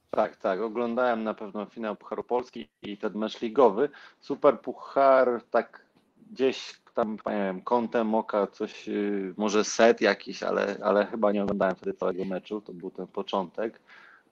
[0.09, 0.61] Tak, tak.
[0.61, 3.89] Oglądałem na pewno finał Pucharu Polski i ten mecz ligowy.
[4.19, 5.85] Super Puchar, tak
[6.31, 11.43] gdzieś tam, nie wiem, kątem oka coś, yy, może set jakiś, ale, ale chyba nie
[11.43, 12.61] oglądałem wtedy całego meczu.
[12.61, 13.79] To był ten początek.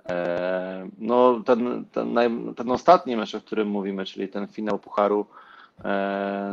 [0.09, 2.15] E, no, ten, ten,
[2.55, 5.25] ten ostatni mecz, o którym mówimy, czyli ten finał Pucharu,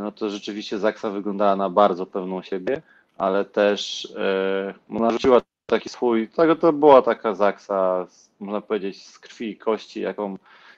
[0.01, 2.81] no to rzeczywiście Zaksa wyglądała na bardzo pewną siebie,
[3.17, 8.07] ale też e, no, narzuciła taki swój, to, to była taka Zaksa,
[8.39, 10.37] można powiedzieć, z krwi i kości, jaką,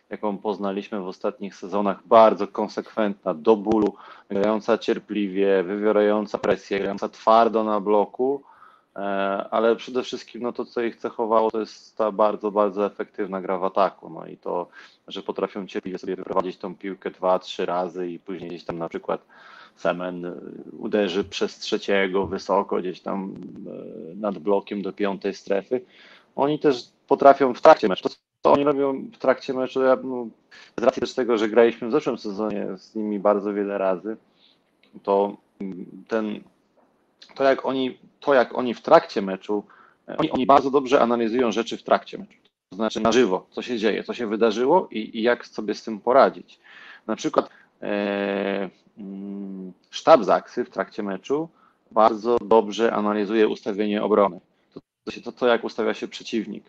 [0.09, 3.95] jaką poznaliśmy w ostatnich sezonach, bardzo konsekwentna, do bólu,
[4.29, 8.48] grająca cierpliwie, wywierająca presję, grająca twardo na bloku, e,
[9.51, 13.57] ale przede wszystkim no to, co ich cechowało, to jest ta bardzo, bardzo efektywna gra
[13.57, 14.67] w ataku, no i to,
[15.07, 18.89] że potrafią cierpliwie sobie wyprowadzić tą piłkę dwa, trzy razy i później gdzieś tam na
[18.89, 19.21] przykład
[19.75, 20.25] Semen
[20.79, 23.33] uderzy przez trzeciego wysoko, gdzieś tam
[24.11, 25.81] y, nad blokiem do piątej strefy.
[26.35, 28.03] Oni też potrafią w trakcie meczu.
[28.03, 28.09] To,
[28.43, 30.27] co oni robią w trakcie meczu, ja, no,
[30.79, 34.17] z racji też tego, że graliśmy w zeszłym sezonie z nimi bardzo wiele razy,
[35.03, 35.37] to
[36.07, 36.41] ten,
[37.35, 39.63] to jak oni, to jak oni w trakcie meczu,
[40.07, 42.39] e, oni, oni bardzo dobrze analizują rzeczy w trakcie meczu.
[42.69, 45.83] To znaczy na żywo, co się dzieje, co się wydarzyło i, i jak sobie z
[45.83, 46.59] tym poradzić.
[47.07, 47.49] Na przykład
[47.81, 51.49] e, mm, sztab Zaksy w trakcie meczu
[51.91, 54.39] bardzo dobrze analizuje ustawienie obrony.
[54.73, 54.79] To,
[55.23, 56.63] to, to jak ustawia się przeciwnik.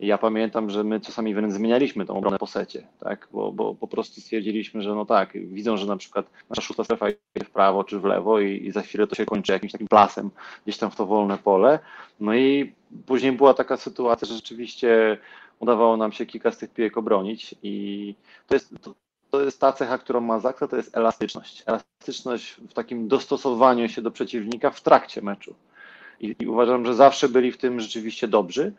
[0.00, 3.28] Ja pamiętam, że my czasami wręcz zmienialiśmy tą obronę po secie, tak?
[3.32, 7.08] bo, bo po prostu stwierdziliśmy, że no tak, widzą, że na przykład nasza szósta strefa
[7.08, 9.88] idzie w prawo czy w lewo i, i za chwilę to się kończy jakimś takim
[9.88, 10.30] plasem
[10.64, 11.78] gdzieś tam w to wolne pole.
[12.20, 12.72] No i
[13.06, 15.18] później była taka sytuacja, że rzeczywiście
[15.58, 18.14] udawało nam się kilka z tych piłek obronić i
[18.46, 18.94] to jest, to,
[19.30, 21.62] to jest ta cecha, którą ma Zaksa, to jest elastyczność.
[21.66, 25.54] Elastyczność w takim dostosowaniu się do przeciwnika w trakcie meczu.
[26.20, 28.72] I, i uważam, że zawsze byli w tym rzeczywiście dobrzy.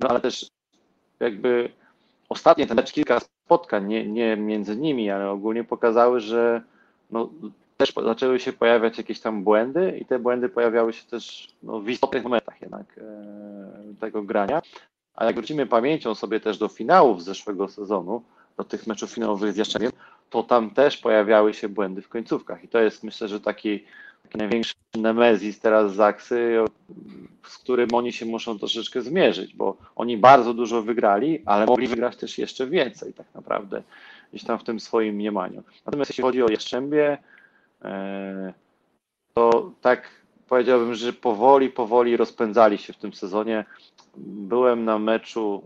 [0.00, 0.50] No ale też
[1.20, 1.70] jakby
[2.28, 6.62] ostatnie te mecz, kilka spotkań, nie, nie między nimi, ale ogólnie pokazały, że
[7.10, 7.30] no,
[7.76, 11.88] też zaczęły się pojawiać jakieś tam błędy i te błędy pojawiały się też no, w
[11.88, 14.62] istotnych momentach jednak e, tego grania.
[15.14, 18.22] A jak wrócimy pamięcią sobie też do finałów zeszłego sezonu,
[18.56, 19.92] do tych meczów finałowych z Jaszczewiem,
[20.30, 22.64] to tam też pojawiały się błędy w końcówkach.
[22.64, 23.84] I to jest myślę, że taki,
[24.22, 26.64] taki największy nemezis teraz Zaksy,
[27.46, 32.16] z którym oni się muszą troszeczkę zmierzyć, bo oni bardzo dużo wygrali, ale mogli wygrać
[32.16, 33.82] też jeszcze więcej tak naprawdę,
[34.30, 35.62] gdzieś tam w tym swoim mniemaniu.
[35.86, 37.18] Natomiast jeśli chodzi o Jastrzębie,
[37.82, 38.52] e,
[39.34, 40.08] to tak,
[40.48, 43.64] powiedziałbym, że powoli, powoli rozpędzali się w tym sezonie.
[44.16, 45.62] Byłem na meczu,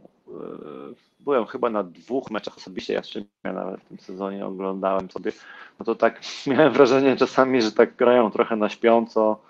[1.20, 3.02] byłem chyba na dwóch meczach osobiście,
[3.44, 5.32] ja nawet w tym sezonie oglądałem sobie,
[5.78, 9.40] no to tak miałem wrażenie czasami, że tak grają trochę na śpiąco,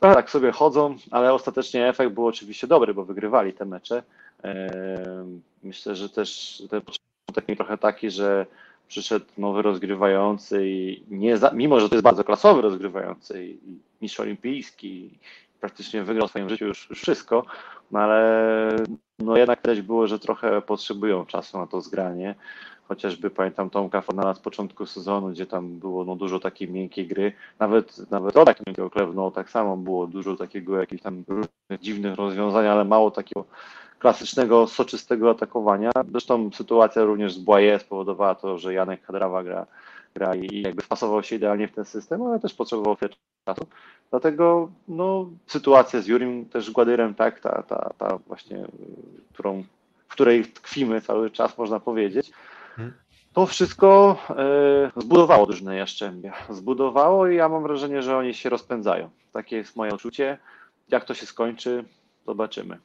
[0.00, 4.02] trochę tak sobie chodzą, ale ostatecznie efekt był oczywiście dobry, bo wygrywali te mecze.
[4.44, 4.70] E,
[5.62, 8.46] myślę, że też ten początek trochę taki, że
[8.88, 13.58] przyszedł nowy rozgrywający i nie za, mimo, że to jest bardzo klasowy rozgrywający i
[14.02, 15.18] mistrz olimpijski,
[15.64, 17.44] praktycznie wygrał w swoim życiu już, wszystko,
[17.90, 18.76] no ale
[19.18, 22.34] no jednak widać było, że trochę potrzebują czasu na to zgranie.
[22.88, 27.32] Chociażby pamiętam Tomka Fornala z początku sezonu, gdzie tam było no, dużo takiej miękkiej gry.
[27.58, 31.24] Nawet nawet Rodak miękkiego no, tak samo było dużo takiego jakichś tam
[31.80, 33.44] dziwnych rozwiązań, ale mało takiego
[33.98, 35.90] klasycznego, soczystego atakowania.
[36.10, 39.66] Zresztą sytuacja również z Błaje spowodowała to, że Janek Hadrawa gra,
[40.14, 43.66] gra i jakby wpasował się idealnie w ten system, ale też potrzebował chwilę czasu.
[44.10, 48.64] Dlatego no, sytuacja z Jurim, też Gładyrem, tak, ta, ta, ta właśnie,
[49.32, 49.64] którą,
[50.08, 52.30] w której tkwimy cały czas, można powiedzieć,
[52.76, 52.94] hmm.
[53.32, 54.18] to wszystko
[54.96, 56.32] e, zbudowało drużynę Jaszczębia.
[56.50, 59.10] Zbudowało i ja mam wrażenie, że oni się rozpędzają.
[59.32, 60.38] Takie jest moje odczucie.
[60.88, 61.84] Jak to się skończy,
[62.26, 62.78] zobaczymy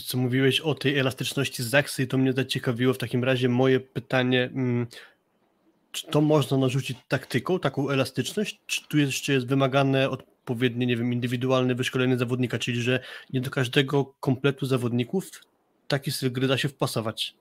[0.00, 4.50] co mówiłeś o tej elastyczności Zaksy i to mnie zaciekawiło w takim razie moje pytanie,
[4.54, 4.86] mm,
[5.92, 11.12] czy to można narzucić taktyką, taką elastyczność, czy tu jeszcze jest wymagane odpowiednie, nie wiem,
[11.12, 13.00] indywidualne wyszkolenie zawodnika, czyli że
[13.32, 15.30] nie do każdego kompletu zawodników
[15.88, 17.34] taki styl gry da się wpasować?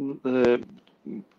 [0.00, 0.58] Y,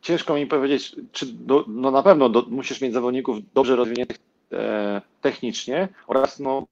[0.02, 4.18] ciężko mi powiedzieć, czy do, no na pewno do, musisz mieć zawodników dobrze rozwiniętych
[4.52, 6.66] e, technicznie oraz no,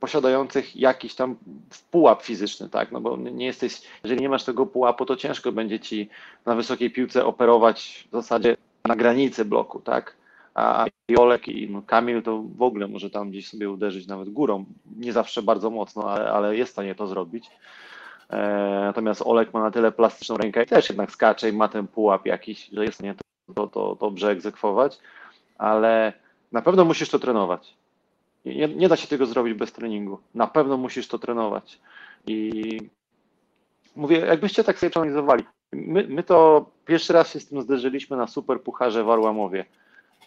[0.00, 1.36] posiadających jakiś tam
[1.90, 5.80] pułap fizyczny, tak, no bo nie jesteś, jeżeli nie masz tego pułapu, to ciężko będzie
[5.80, 6.08] ci
[6.46, 10.16] na wysokiej piłce operować w zasadzie na granicy bloku, tak,
[10.54, 14.64] a Jolek i no Kamil to w ogóle może tam gdzieś sobie uderzyć nawet górą,
[14.96, 17.50] nie zawsze bardzo mocno, ale, ale jest w stanie to zrobić.
[18.30, 18.38] E,
[18.84, 22.26] natomiast Olek ma na tyle plastyczną rękę i też jednak skacze i ma ten pułap
[22.26, 24.98] jakiś, że jest w stanie to, to, to dobrze egzekwować,
[25.58, 26.12] ale
[26.52, 27.76] na pewno musisz to trenować.
[28.44, 30.18] Nie, nie da się tego zrobić bez treningu.
[30.34, 31.80] Na pewno musisz to trenować.
[32.26, 32.90] I
[33.96, 35.44] mówię, jakbyście tak sobie przeanalizowali.
[35.72, 39.64] My, my to pierwszy raz się z tym zderzyliśmy na Super Pucharze w Arłamowie.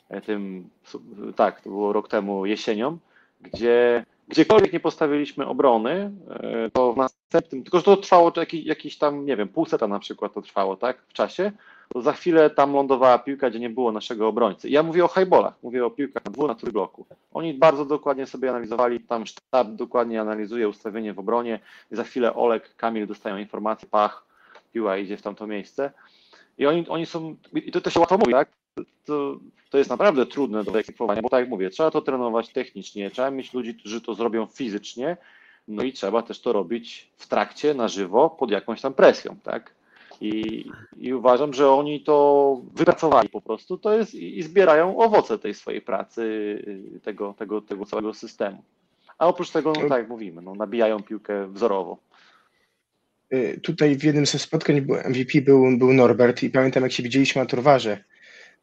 [0.10, 0.70] E, tym,
[1.36, 2.98] tak, to było rok temu jesienią,
[3.42, 8.98] gdzie gdziekolwiek nie postawiliśmy obrony, e, to w następnym, tylko że to trwało jakiś, jakiś
[8.98, 11.52] tam, nie wiem, pół seta na przykład to trwało, tak, w czasie,
[11.94, 14.70] to za chwilę tam lądowała piłka, gdzie nie było naszego obrońcy.
[14.70, 16.56] Ja mówię o highballach, mówię o piłkach na dwu, na.
[17.34, 21.60] Oni bardzo dokładnie sobie analizowali, tam sztab dokładnie analizuje ustawienie w obronie
[21.92, 24.26] i za chwilę Olek, Kamil dostają informację, pach,
[24.76, 25.92] piła idzie w tamto miejsce.
[26.58, 28.50] I oni, oni są, i to, to się łatwo mówi, tak?
[29.06, 33.12] To, to jest naprawdę trudne do wyekwipowania, bo tak jak mówię, trzeba to trenować technicznie,
[33.12, 35.18] trzeba mieć ludzi, którzy to zrobią fizycznie,
[35.68, 39.76] no i trzeba też to robić w trakcie, na żywo, pod jakąś tam presją, tak?
[40.22, 40.66] I,
[40.98, 45.54] I, uważam, że oni to wypracowali po prostu, to jest i, i zbierają owoce tej
[45.54, 46.22] swojej pracy,
[46.98, 48.64] y, tego, tego, tego całego systemu.
[49.18, 51.98] A oprócz tego, no tak jak mówimy, no, nabijają piłkę wzorowo.
[53.36, 57.42] Y, tutaj w jednym ze spotkań MVP był, był Norbert i pamiętam jak się widzieliśmy
[57.42, 58.04] na Torwarze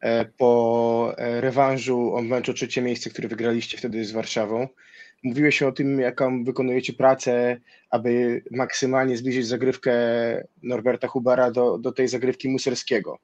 [0.00, 4.68] e, po e, rewanżu o meczu trzecie miejsce, który wygraliście wtedy z Warszawą
[5.22, 7.60] Mówiłeś o tym, jaką wykonujecie pracę,
[7.90, 9.92] aby maksymalnie zbliżyć zagrywkę
[10.62, 13.18] Norberta Hubara do, do tej zagrywki Muserskiego.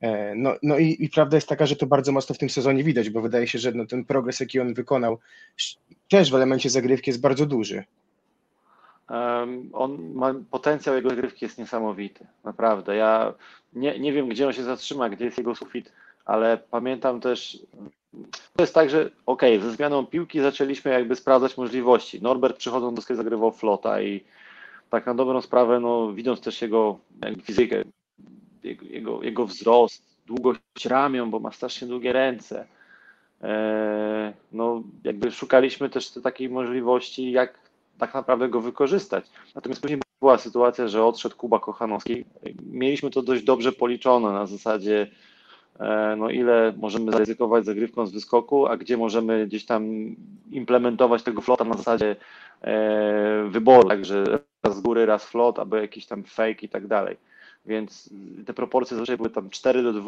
[0.00, 2.84] E, no, no i, i, prawda jest taka, że to bardzo mocno w tym sezonie
[2.84, 5.18] widać, bo wydaje się, że no, ten progres, jaki on wykonał,
[6.08, 7.84] też w elemencie zagrywki jest bardzo duży.
[9.72, 12.96] On ma potencjał jego zagrywki jest niesamowity, naprawdę.
[12.96, 13.34] Ja
[13.72, 15.92] nie, nie wiem, gdzie on się zatrzyma, gdzie jest jego sufit,
[16.24, 17.58] ale pamiętam też
[18.56, 22.22] to jest tak, że ok, ze zmianą piłki zaczęliśmy jakby sprawdzać możliwości.
[22.22, 24.24] Norbert przychodząc do skry zagrywał flota i
[24.90, 26.98] tak na dobrą sprawę, no widząc też jego
[27.42, 27.82] fizykę,
[28.62, 32.66] jego, jego, jego wzrost, długość ramion, bo ma strasznie długie ręce,
[33.42, 37.67] e, no jakby szukaliśmy też takiej możliwości, jak
[37.98, 39.24] tak naprawdę go wykorzystać.
[39.54, 42.24] Natomiast później była sytuacja, że odszedł Kuba Kochanowski.
[42.70, 45.10] Mieliśmy to dość dobrze policzone na zasadzie
[45.78, 49.84] E, no ile możemy zaryzykować zagrywką z wyskoku, a gdzie możemy gdzieś tam
[50.50, 52.16] implementować tego flota na zasadzie
[52.62, 54.24] e, wyboru, także
[54.62, 57.16] raz z góry, raz flot, albo jakiś tam fake i tak dalej.
[57.66, 58.10] Więc
[58.46, 60.02] te proporcje zazwyczaj były tam 4 do 2,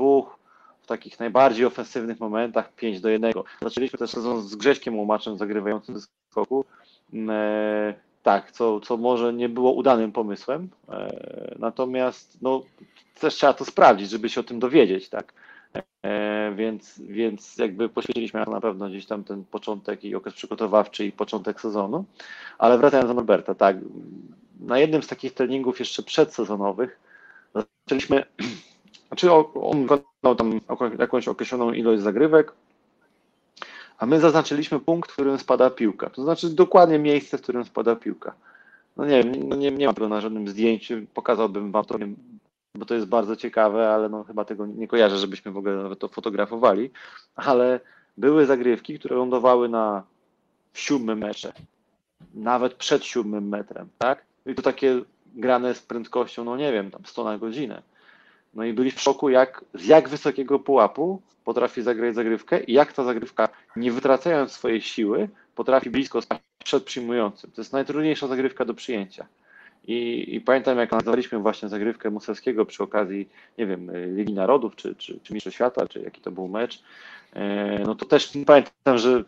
[0.82, 3.32] w takich najbardziej ofensywnych momentach 5 do 1.
[3.62, 6.64] Zaczęliśmy też sezon z Grześkiem Łomaczem zagrywającym z skoku.
[7.14, 12.62] E, tak, co, co może nie było udanym pomysłem, e, natomiast no,
[13.20, 15.32] też trzeba to sprawdzić, żeby się o tym dowiedzieć, tak.
[16.02, 21.12] E, więc, więc jakby poświęciliśmy na pewno gdzieś tam ten początek i okres przygotowawczy i
[21.12, 22.04] początek sezonu.
[22.58, 23.76] Ale wracając do Norberta, tak,
[24.60, 27.00] na jednym z takich treningów jeszcze przedsezonowych
[27.54, 28.24] zaczęliśmy,
[29.08, 30.60] znaczy on wykonał tam
[30.98, 32.52] jakąś określoną ilość zagrywek,
[34.00, 36.10] a my zaznaczyliśmy punkt, w którym spada piłka.
[36.10, 38.34] To znaczy dokładnie miejsce, w którym spada piłka.
[38.96, 41.98] No nie wiem, nie, nie tego na żadnym zdjęciu, pokazałbym wam to,
[42.74, 45.98] bo to jest bardzo ciekawe, ale no chyba tego nie kojarzę, żebyśmy w ogóle nawet
[45.98, 46.90] to fotografowali,
[47.36, 47.80] ale
[48.16, 50.02] były zagrywki, które lądowały na
[50.74, 51.52] siódmym metrze,
[52.34, 54.24] nawet przed siódmym metrem, tak?
[54.46, 55.00] I to takie
[55.34, 57.82] grane z prędkością, no nie wiem, tam 100 na godzinę.
[58.54, 62.92] No i byli w szoku, jak, z jak wysokiego pułapu potrafi zagrać zagrywkę i jak
[62.92, 67.50] ta zagrywka, nie wytracając swojej siły, potrafi blisko stać przed przyjmującym.
[67.50, 69.26] To jest najtrudniejsza zagrywka do przyjęcia.
[69.84, 73.28] I, I, pamiętam, jak nazwaliśmy właśnie zagrywkę Musewskiego przy okazji,
[73.58, 76.82] nie wiem, Ligi Narodów, czy, czy, czy Mistrzostw Świata, czy jaki to był mecz,
[77.32, 79.24] e, no to też pamiętam, że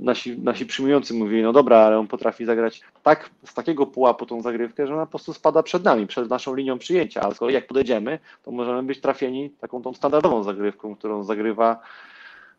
[0.00, 4.42] nasi, nasi przyjmujący mówili, no dobra, ale on potrafi zagrać tak, z takiego pułapu tą
[4.42, 7.54] zagrywkę, że ona po prostu spada przed nami, przed naszą linią przyjęcia, ale z kolei
[7.54, 11.80] jak podejdziemy, to możemy być trafieni taką tą standardową zagrywką, którą zagrywa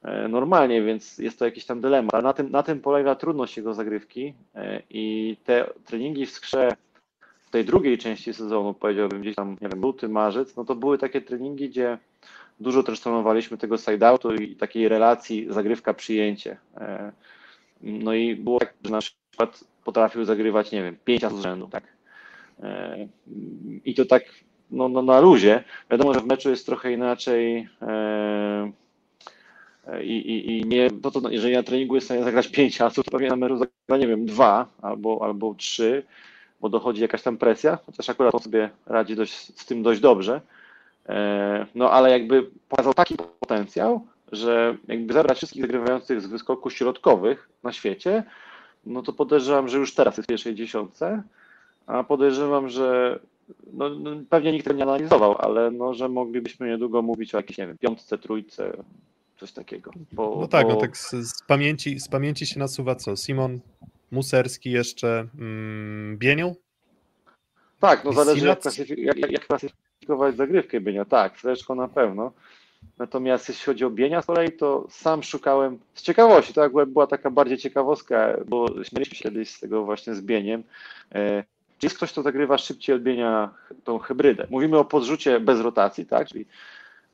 [0.03, 3.57] e, normalnie, więc jest to jakiś tam dylemat, ale na tym, na tym polega trudność
[3.57, 6.75] jego zagrywki e, i te treningi w skrze
[7.45, 10.97] w tej drugiej części sezonu, powiedziałbym gdzieś tam, nie wiem, luty, marzec, no to były
[10.97, 11.97] takie treningi, gdzie
[12.59, 16.57] Dużo też trenowaliśmy tego side-outu i takiej relacji zagrywka-przyjęcie.
[16.77, 17.11] E,
[17.81, 21.67] no i było tak, że na przykład potrafił zagrywać, nie wiem, pięć razy z rzędu,
[21.67, 21.83] tak.
[22.63, 23.07] E,
[23.85, 24.23] I to tak
[24.71, 25.63] no, no, na luzie.
[25.91, 28.71] Wiadomo, że w meczu jest trochę inaczej e,
[30.03, 33.05] i, i, i nie, to, to, jeżeli na treningu jest w stanie zagrać pięć asów,
[33.05, 36.03] to pewnie na meczu zagra, nie wiem, dwa albo, albo trzy,
[36.61, 40.41] bo dochodzi jakaś tam presja, chociaż akurat on sobie radzi dość, z tym dość dobrze.
[41.09, 47.49] E, no ale jakby pokazał taki potencjał, że jakby zebrać wszystkich zagrywających z wyskoków środkowych
[47.63, 48.23] na świecie,
[48.85, 51.23] no to podejrzewam, że już teraz jest w pierwszej dziesiątce,
[51.87, 53.19] a podejrzewam, że
[53.73, 57.57] no, no, pewnie nikt tego nie analizował, ale no, że moglibyśmy niedługo mówić o jakiejś,
[57.57, 58.77] nie wiem, piątce, trójce,
[59.39, 59.91] coś takiego.
[60.11, 60.73] Bo, no tak, bo...
[60.73, 63.15] no tak z, z, pamięci, z pamięci się nasuwa co?
[63.15, 63.59] Simon
[64.11, 66.55] Muserski jeszcze, mm, Bienią?
[67.79, 69.47] Tak, no zależy jak, klasyfik jak, jak
[70.35, 71.05] zagrywkę Bienia.
[71.05, 72.31] Tak, Sreczko na pewno.
[72.97, 77.07] Natomiast jeśli chodzi o Bienia z kolei, to sam szukałem z ciekawości, to akurat była
[77.07, 80.63] taka bardziej ciekawostka, bo śmieliśmy się kiedyś z tego właśnie z Bieniem.
[81.15, 81.43] E,
[81.77, 83.49] czy jest ktoś, kto zagrywa szybciej od Bienia
[83.83, 84.47] tą hybrydę?
[84.49, 86.27] Mówimy o podrzucie bez rotacji, tak?
[86.27, 86.45] Czyli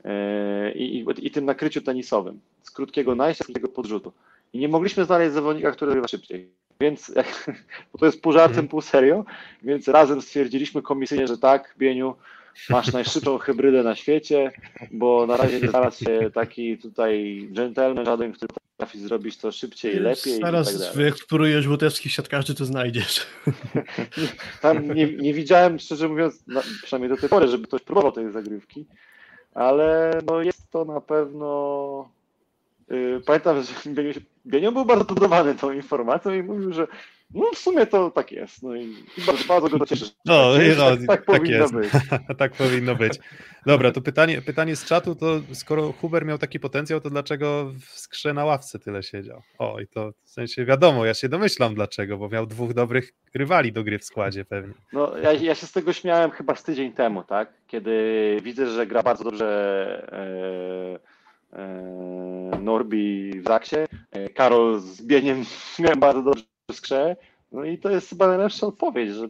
[0.04, 4.12] e, i, i, i, tym nakryciu tenisowym, z krótkiego najścia, z krótkiego podrzutu.
[4.52, 6.50] I nie mogliśmy znaleźć zawodnika, który zagrywa szybciej.
[6.80, 7.12] Więc
[7.92, 8.68] bo to jest pół żartem, mhm.
[8.68, 9.24] pół serio,
[9.62, 12.14] więc razem stwierdziliśmy komisyjnie, że tak, Bieniu,
[12.70, 14.52] masz najszybszą hybrydę na świecie,
[14.90, 20.00] bo na razie nie znalazł się taki tutaj gentleman żaden, który potrafi zrobić to szybciej,
[20.00, 20.40] lepiej.
[20.40, 23.26] Zaraz i tak wyeksplorujesz łotewskich siatkarzy, to znajdziesz.
[24.62, 28.32] Tam nie, nie widziałem, szczerze mówiąc, na, przynajmniej do tej pory, żeby ktoś próbował tej
[28.32, 28.86] zagrywki,
[29.54, 32.21] ale no jest to na pewno
[33.26, 33.72] pamiętam, że
[34.46, 36.86] Bienio był bardzo budowany tą informacją i mówił, że
[37.34, 38.62] no w sumie to tak jest.
[38.62, 38.94] No i,
[39.26, 40.04] bardzo, bardzo go to cieszy.
[40.24, 41.74] No, tak, no, tak, tak, tak powinno jest.
[41.74, 41.90] być.
[42.38, 43.18] tak powinno być.
[43.66, 47.98] Dobra, to pytanie, pytanie z czatu, to skoro Huber miał taki potencjał, to dlaczego w
[47.98, 49.42] skrze na ławce tyle siedział?
[49.58, 53.72] O, i to w sensie wiadomo, ja się domyślam dlaczego, bo miał dwóch dobrych rywali
[53.72, 54.74] do gry w składzie pewnie.
[54.92, 57.52] No, ja, ja się z tego śmiałem chyba z tydzień temu, tak?
[57.66, 59.48] Kiedy widzę, że gra bardzo dobrze
[60.12, 61.11] E,
[62.62, 63.76] Norbi w Zaksie,
[64.10, 65.44] e, Karol z Bieniem
[65.98, 67.16] bardzo dobrze skrze,
[67.52, 69.28] no i to jest chyba najlepsza odpowiedź, że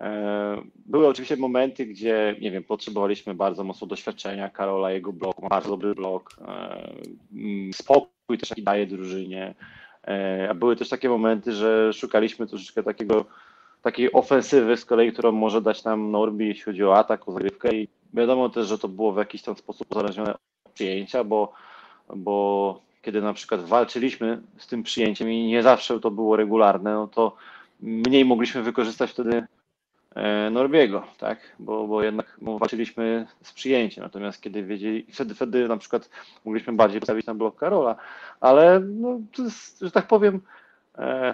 [0.00, 5.68] e, były oczywiście momenty, gdzie, nie wiem, potrzebowaliśmy bardzo mocno doświadczenia Karola, jego blok, bardzo
[5.68, 6.36] dobry blok,
[7.32, 9.54] mm, spokój też jaki daje drużynie,
[10.50, 13.24] a były też takie momenty, że szukaliśmy troszeczkę takiego,
[13.82, 17.74] takiej ofensywy z kolei, którą może dać nam Norbi, jeśli chodzi o atak, o zagrywkę.
[17.74, 20.34] I wiadomo też, że to było w jakiś tam sposób uzależnione
[20.74, 21.52] przyjęcia, bo,
[22.16, 27.08] bo kiedy na przykład walczyliśmy z tym przyjęciem i nie zawsze to było regularne, no
[27.08, 27.36] to
[27.80, 29.46] mniej mogliśmy wykorzystać wtedy
[30.14, 31.38] e, Norbiego, tak?
[31.58, 36.10] Bo, bo jednak walczyliśmy z przyjęciem, natomiast kiedy wiedzieli, wtedy, wtedy na przykład
[36.44, 37.96] mogliśmy bardziej postawić na blok Karola,
[38.40, 40.40] ale no, to jest, że tak powiem,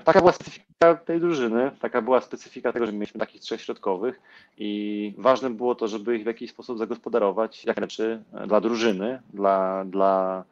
[0.04, 4.20] taka była specyfika tej drużyny, taka była specyfika tego, że mieliśmy takich trzech środkowych
[4.58, 9.20] i ważne było to, żeby ich w jakiś sposób zagospodarować jak najlepszy e, dla drużyny,
[9.34, 10.44] dla, dla,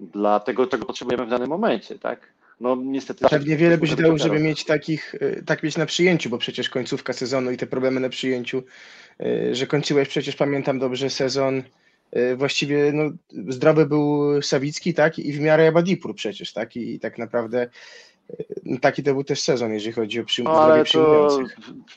[0.00, 2.32] dla tego, czego potrzebujemy w danym momencie, tak?
[2.60, 3.24] no niestety...
[3.30, 6.70] Pewnie wiele by się dało, żeby mieć takich, y, tak mieć na przyjęciu, bo przecież
[6.70, 8.62] końcówka sezonu i te problemy na przyjęciu,
[9.52, 11.62] że kończyłeś przecież, pamiętam dobrze, sezon
[12.36, 13.10] właściwie no,
[13.48, 17.68] zdrowy był Sawicki, tak, i w miarę Abadipur przecież, tak, i tak naprawdę
[18.80, 21.38] taki to był też sezon, jeżeli chodzi o przyjm- no, ale to,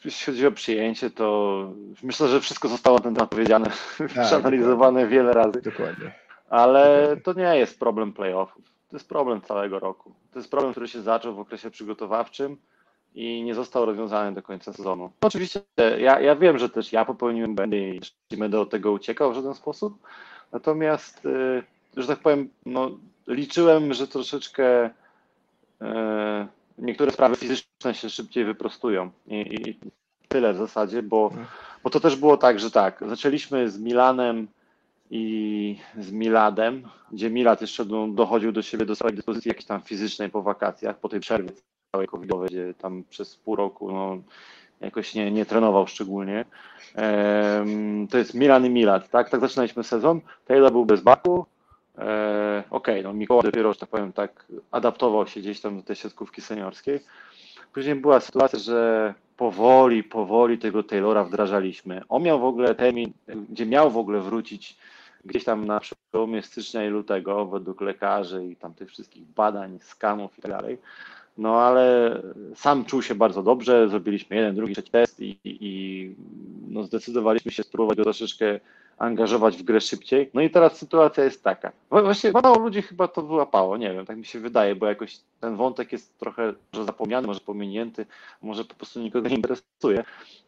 [0.06, 1.68] jeśli chodzi o przyjęcie, to
[2.04, 5.62] myślę, że wszystko zostało na ten temat powiedziane, tak, przeanalizowane wiele razy.
[5.62, 6.14] Dokładnie.
[6.50, 8.64] Ale to nie jest problem playoffów.
[8.90, 10.14] To jest problem całego roku.
[10.34, 12.58] To jest problem, który się zaczął w okresie przygotowawczym
[13.16, 15.12] i nie został rozwiązany do końca sezonu.
[15.22, 15.62] Oczywiście
[16.00, 18.02] ja, ja wiem, że też ja popełniłem błędy i
[18.32, 19.98] nie będę od tego uciekał w żaden sposób.
[20.52, 21.64] Natomiast, y,
[21.98, 22.92] że tak powiem, no,
[23.28, 24.90] liczyłem, że troszeczkę
[26.78, 29.12] niektóre sprawy fizyczne się szybciej wyprostują.
[29.28, 29.80] I, i
[30.28, 31.32] tyle w zasadzie, bo,
[31.84, 34.48] bo to też było tak, że tak, zaczęliśmy z Milanem
[35.10, 39.82] i z Miladem, gdzie Milad jeszcze do, dochodził do siebie do swojej dyspozycji jakiejś tam
[39.82, 41.50] fizycznej po wakacjach, po tej przerwie
[41.92, 44.18] całej covidowej, gdzie tam przez pół roku no,
[44.82, 46.46] jakoś nie, nie trenował szczególnie.
[48.10, 49.30] To jest Milan i Milad, tak?
[49.30, 50.22] Tak zaczynaliśmy sezon.
[50.46, 51.61] Taylor był bez baku, E,
[52.02, 55.96] okej, okay, no Mikołaj dopiero, że tak powiem, tak adaptował się gdzieś tam do tej
[55.96, 57.00] siatkówki seniorskiej.
[57.74, 62.02] Później była sytuacja, że powoli, powoli tego Taylora wdrażaliśmy.
[62.10, 63.12] On miał w ogóle termin,
[63.50, 64.78] gdzie miał w ogóle wrócić
[65.26, 70.38] gdzieś tam na przełomie stycznia i lutego według lekarzy i tam tych wszystkich badań, skanów
[70.38, 70.78] i tak dalej.
[71.38, 72.18] No ale
[72.56, 76.16] sam czuł się bardzo dobrze, zrobiliśmy jeden, drugi, trzeci test i, i
[76.68, 78.60] no, zdecydowaliśmy się spróbować go troszeczkę
[79.02, 80.30] angażować w grę szybciej.
[80.34, 81.72] No i teraz sytuacja jest taka.
[81.90, 85.56] Właściwie mało ludzi chyba to wyłapało, nie wiem, tak mi się wydaje, bo jakoś ten
[85.56, 88.06] wątek jest trochę może zapomniany, może pominięty,
[88.42, 90.04] może po prostu nikogo nie interesuje,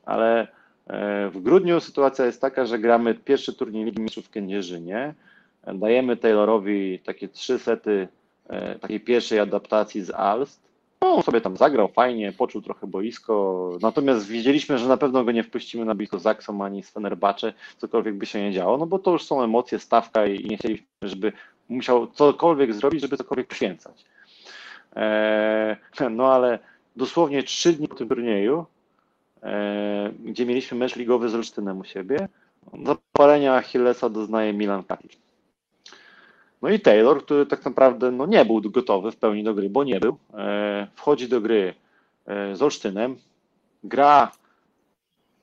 [0.05, 0.47] ale
[0.87, 5.13] e, w grudniu sytuacja jest taka, że gramy pierwszy turniej Ligi Mistrzów w Kędzierzynie,
[5.73, 8.07] dajemy Taylorowi takie trzy sety
[8.47, 10.72] e, takiej pierwszej adaptacji z Alst,
[11.03, 15.31] no, on sobie tam zagrał fajnie, poczuł trochę boisko, natomiast wiedzieliśmy, że na pewno go
[15.31, 18.85] nie wpuścimy na boisko z Aksą ani z Fenerbacze, cokolwiek by się nie działo, no
[18.85, 21.33] bo to już są emocje, stawka i nie chcieliśmy, żeby
[21.69, 24.05] musiał cokolwiek zrobić, żeby cokolwiek poświęcać.
[24.95, 25.75] Eee,
[26.11, 26.59] no ale
[26.95, 28.65] dosłownie trzy dni po tym turnieju,
[29.43, 32.27] eee, gdzie mieliśmy mecz ligowy z Olsztynem u siebie,
[32.85, 35.22] zapalenia Achillesa doznaje Milan Katic.
[36.63, 39.83] No i Taylor, który tak naprawdę no, nie był gotowy w pełni do gry, bo
[39.83, 41.73] nie był, e, wchodzi do gry
[42.25, 43.17] e, z Olsztynem,
[43.83, 44.31] gra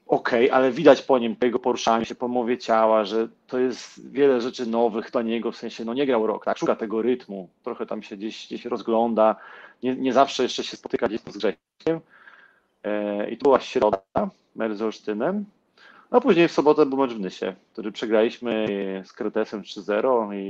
[0.07, 4.13] ok, ale widać po nim, po jego poruszaniu się, po mowie ciała, że to jest
[4.13, 7.49] wiele rzeczy nowych dla niego, w sensie no nie grał rok, tak, szuka tego rytmu,
[7.63, 9.37] trochę tam się gdzieś, gdzieś rozgląda,
[9.83, 12.01] nie, nie zawsze jeszcze się spotyka gdzieś z Grześkiem.
[12.85, 14.01] E, I tu była środa,
[14.73, 15.45] z Olsztynem,
[16.11, 18.67] a później w sobotę był mecz w Nysie, który przegraliśmy
[19.07, 20.41] z Kretesem 3-0 i,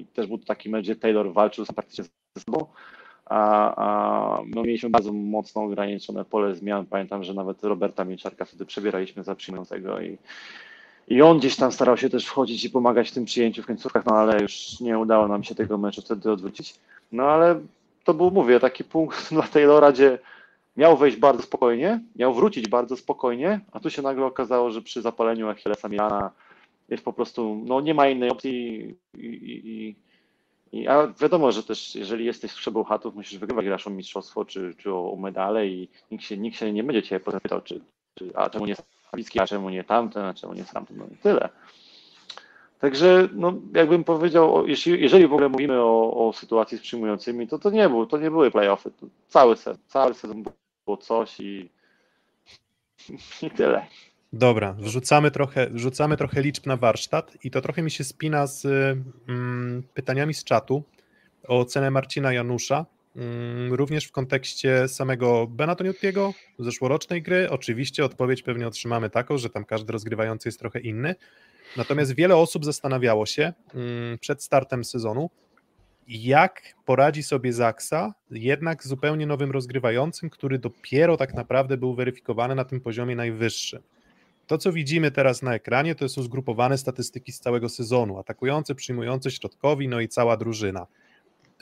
[0.00, 2.66] i, też był to taki mecz, gdzie Taylor walczył z praktycznie ze sobą,
[3.26, 6.86] a, a no, mieliśmy bardzo mocno ograniczone pole zmian.
[6.86, 10.18] Pamiętam, że nawet Roberta Mieczarka wtedy przebieraliśmy za przyjmującego i,
[11.08, 14.06] i on gdzieś tam starał się też wchodzić i pomagać w tym przyjęciu w końcówkach,
[14.06, 16.74] no ale już nie udało nam się tego meczu wtedy odwrócić.
[17.12, 17.60] No ale
[18.04, 20.18] to był, mówię, taki punkt dla Taylora, gdzie
[20.76, 25.02] miał wejść bardzo spokojnie, miał wrócić bardzo spokojnie, a tu się nagle okazało, że przy
[25.02, 26.30] zapaleniu Achillesa Milana
[26.88, 29.96] jest po prostu, no nie ma innej opcji i, i,
[30.72, 34.74] i a wiadomo, że też jeżeli jesteś z chatów, musisz wygrywać, grasz o mistrzostwo czy,
[34.78, 37.80] czy o, o medale i nikt się, nikt się nie będzie cię potem pytał, czy,
[38.14, 38.76] czy, a czemu nie
[39.10, 41.48] Sawicki, a czemu nie tamten, a czemu nie tamten, no i tyle.
[42.80, 47.58] Także, no, jakbym powiedział, jeśli, jeżeli w ogóle mówimy o, o sytuacji z przyjmującymi, to
[47.58, 48.90] to nie, był, to nie były playoffy.
[49.28, 50.44] Cały sezon, cały sezon
[50.96, 51.70] coś i,
[53.42, 53.86] i tyle.
[54.32, 58.66] Dobra, wrzucamy trochę, wrzucamy trochę liczb na warsztat i to trochę mi się spina z
[59.28, 60.82] mm, pytaniami z czatu
[61.48, 62.86] o cenę Marcina Janusza,
[63.16, 67.50] mm, również w kontekście samego Benatoniutiego, zeszłorocznej gry.
[67.50, 71.14] Oczywiście odpowiedź pewnie otrzymamy taką, że tam każdy rozgrywający jest trochę inny.
[71.76, 75.30] Natomiast wiele osób zastanawiało się mm, przed startem sezonu,
[76.10, 82.64] jak poradzi sobie Zaksa, jednak zupełnie nowym rozgrywającym, który dopiero tak naprawdę był weryfikowany na
[82.64, 83.82] tym poziomie najwyższym.
[84.46, 88.18] To, co widzimy teraz na ekranie, to są zgrupowane statystyki z całego sezonu.
[88.18, 90.86] Atakujący, przyjmujący, środkowi, no i cała drużyna.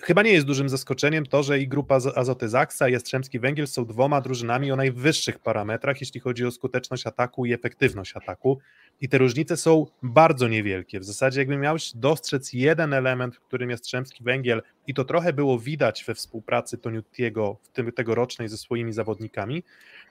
[0.03, 3.85] Chyba nie jest dużym zaskoczeniem to, że i grupa Azoty Zaksa i Jastrzębski Węgiel są
[3.85, 8.59] dwoma drużynami o najwyższych parametrach, jeśli chodzi o skuteczność ataku i efektywność ataku.
[9.01, 11.01] I te różnice są bardzo niewielkie.
[11.01, 15.59] W zasadzie, jakby miałeś dostrzec jeden element, w którym Jastrzębski Węgiel, i to trochę było
[15.59, 19.63] widać we współpracy Toniutiego w tym tegorocznej ze swoimi zawodnikami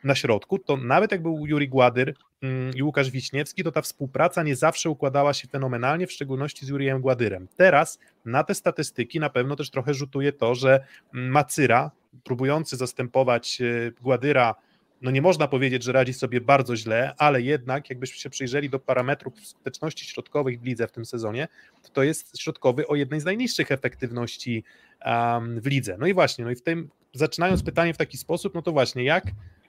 [0.03, 4.43] na środku, to nawet jak był Juri Gładyr mm, i Łukasz Wiśniewski, to ta współpraca
[4.43, 7.47] nie zawsze układała się fenomenalnie, w szczególności z Jurijem Gładyrem.
[7.55, 11.91] Teraz na te statystyki na pewno też trochę rzutuje to, że mm, Macyra,
[12.23, 14.55] próbujący zastępować e, Gładyra
[15.01, 18.79] no nie można powiedzieć, że radzi sobie bardzo źle, ale jednak jakbyśmy się przyjrzeli do
[18.79, 21.47] parametrów skuteczności środkowych w lidze w tym sezonie,
[21.83, 24.63] to, to jest środkowy o jednej z najniższych efektywności
[25.05, 25.97] um, w lidze.
[25.99, 29.03] No i właśnie, no i w tym, zaczynając pytanie w taki sposób, no to właśnie,
[29.03, 29.23] jak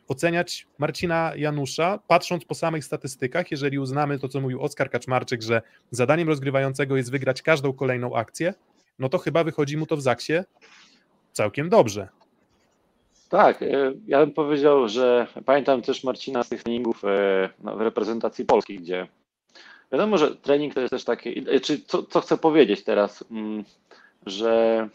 [0.09, 5.63] oceniać Marcina Janusza, patrząc po samych statystykach, jeżeli uznamy to, co mówił Oskar Kaczmarczyk, że
[5.91, 8.55] zadaniem rozgrywającego jest wygrać każdą kolejną akcję,
[8.99, 10.33] no to chyba wychodzi mu to w zaksie
[11.33, 12.09] całkiem dobrze.
[13.29, 17.81] Tak, e, ja bym powiedział, że pamiętam też Marcina z tych treningów e, no, w
[17.81, 19.07] reprezentacji Polski, gdzie
[19.93, 23.65] wiadomo, że trening to jest też taki, e, czy co, co chcę powiedzieć teraz, mm,
[24.27, 24.89] że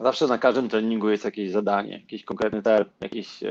[0.00, 3.42] zawsze na każdym treningu jest jakieś zadanie, jakiś konkretny cel, jakieś,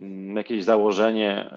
[0.00, 1.50] mm, jakieś założenie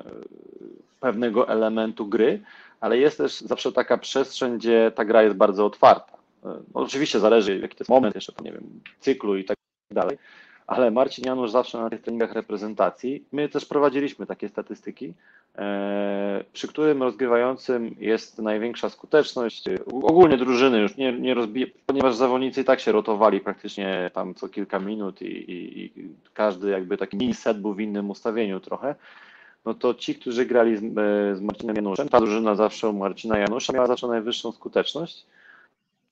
[0.99, 2.41] pewnego elementu gry,
[2.79, 6.17] ale jest też zawsze taka przestrzeń, gdzie ta gra jest bardzo otwarta.
[6.43, 9.62] No, oczywiście zależy, jaki to jest moment jeszcze, nie wiem, cyklu i tak
[9.93, 10.17] dalej.
[10.67, 15.13] Ale Marcin Janusz zawsze na tych treningach reprezentacji, my też prowadziliśmy takie statystyki,
[15.55, 22.61] e, przy którym rozgrywającym jest największa skuteczność, ogólnie drużyny już nie, nie rozbije, ponieważ zawodnicy
[22.61, 27.17] i tak się rotowali praktycznie tam co kilka minut i, i, i każdy jakby taki
[27.17, 28.95] mini set był w innym ustawieniu trochę,
[29.65, 33.37] no to ci, którzy grali z, e, z Marcinem Januszem, ta drużyna zawsze u Marcina
[33.37, 35.25] Janusza miała zawsze najwyższą skuteczność.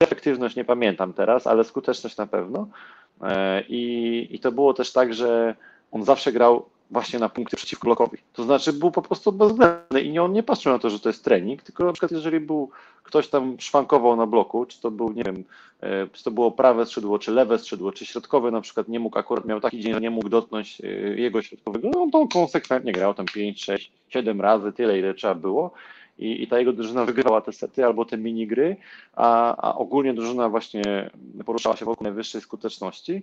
[0.00, 2.68] Efektywność nie pamiętam teraz, ale skuteczność na pewno.
[3.20, 5.54] E, I, I to było też tak, że
[5.92, 8.18] on zawsze grał właśnie na punkty przeciwko blokowi.
[8.32, 11.08] To znaczy był po prostu bezwzględny i nie, on nie patrzył na to, że to
[11.08, 12.70] jest trening, tylko na przykład jeżeli był
[13.02, 15.44] ktoś tam szwankował na bloku, czy to był, nie wiem,
[15.80, 19.18] e, czy to było prawe skrzydło, czy lewe skrzydło, czy środkowy na przykład nie mógł,
[19.18, 20.86] akurat miał taki dzień, że nie mógł dotknąć e,
[21.20, 25.34] jego środkowego, no to on konsekwentnie grał tam 5, 6, 7 razy, tyle ile trzeba
[25.34, 25.72] było
[26.18, 28.76] i, i ta jego drużyna wygrywała te sety albo te minigry,
[29.12, 31.10] a, a ogólnie drużyna właśnie
[31.46, 33.22] poruszała się wokół najwyższej skuteczności.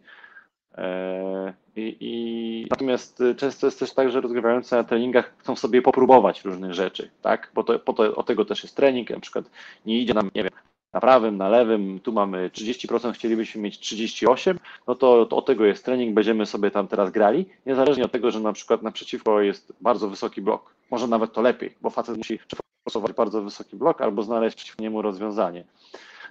[0.78, 6.46] E, I, I, natomiast często jest też tak, że rozgrywający na treningach chcą sobie popróbować
[6.46, 7.52] różnych rzeczy, tak?
[7.54, 9.46] Bo to, po to, o tego też jest trening, na przykład
[9.86, 10.52] nie idzie nam, nie wiem,
[10.94, 14.56] na prawym, na lewym, tu mamy 30%, chcielibyśmy mieć 38%,
[14.88, 18.32] no to, to od tego jest trening, będziemy sobie tam teraz grali, niezależnie od tego,
[18.32, 20.74] że na przykład naprzeciwko jest bardzo wysoki blok.
[20.92, 22.40] Może nawet to lepiej, bo facet musi
[22.84, 25.64] forsować bardzo wysoki blok albo znaleźć przeciwko niemu rozwiązanie.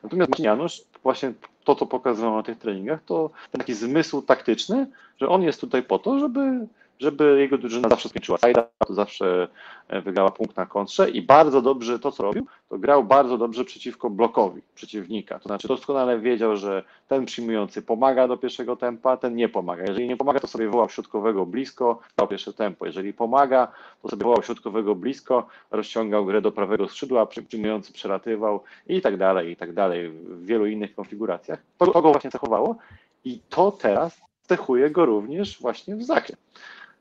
[0.02, 1.32] Natomiast Marcin Janusz, właśnie
[1.64, 4.86] to, co pokazywał na tych treningach, to taki zmysł taktyczny,
[5.20, 6.66] że on jest tutaj po to, żeby
[7.01, 9.49] żeby jego drużyna zawsze skończyła sajda, to zawsze
[9.89, 13.65] e, wygrała punkt na kontrze i bardzo dobrze to, co robił, to grał bardzo dobrze
[13.65, 15.39] przeciwko blokowi przeciwnika.
[15.39, 19.83] To znaczy doskonale wiedział, że ten przyjmujący pomaga do pierwszego tempa, ten nie pomaga.
[19.83, 22.87] Jeżeli nie pomaga, to sobie wołał środkowego blisko, dał pierwsze tempo.
[22.87, 23.73] Jeżeli pomaga,
[24.03, 29.51] to sobie wołał środkowego blisko, rozciągał grę do prawego skrzydła, przyjmujący przelatywał i tak dalej,
[29.51, 31.62] i tak dalej, w wielu innych konfiguracjach.
[31.79, 32.77] To, to go właśnie cechowało
[33.25, 36.37] i to teraz cechuje go również właśnie w Zakie.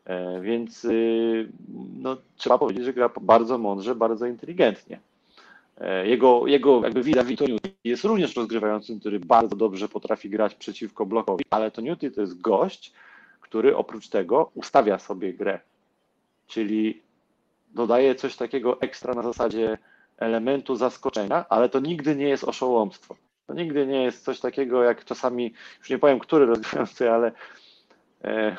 [0.08, 1.50] E, więc y,
[2.00, 5.00] no, trzeba powiedzieć, że gra bardzo mądrze, bardzo inteligentnie.
[5.78, 7.16] E, jego, jego jakby vis
[7.84, 12.42] jest również rozgrywającym, który bardzo dobrze potrafi grać przeciwko blokowi, ale to Newty to jest
[12.42, 12.94] gość,
[13.42, 15.60] który oprócz tego ustawia sobie grę,
[16.48, 17.02] czyli
[17.74, 19.78] dodaje coś takiego ekstra na zasadzie
[20.18, 23.16] elementu zaskoczenia, ale to nigdy nie jest oszołomstwo.
[23.48, 27.32] To nigdy nie jest coś takiego, jak czasami, już nie powiem, który rozgrywający, ale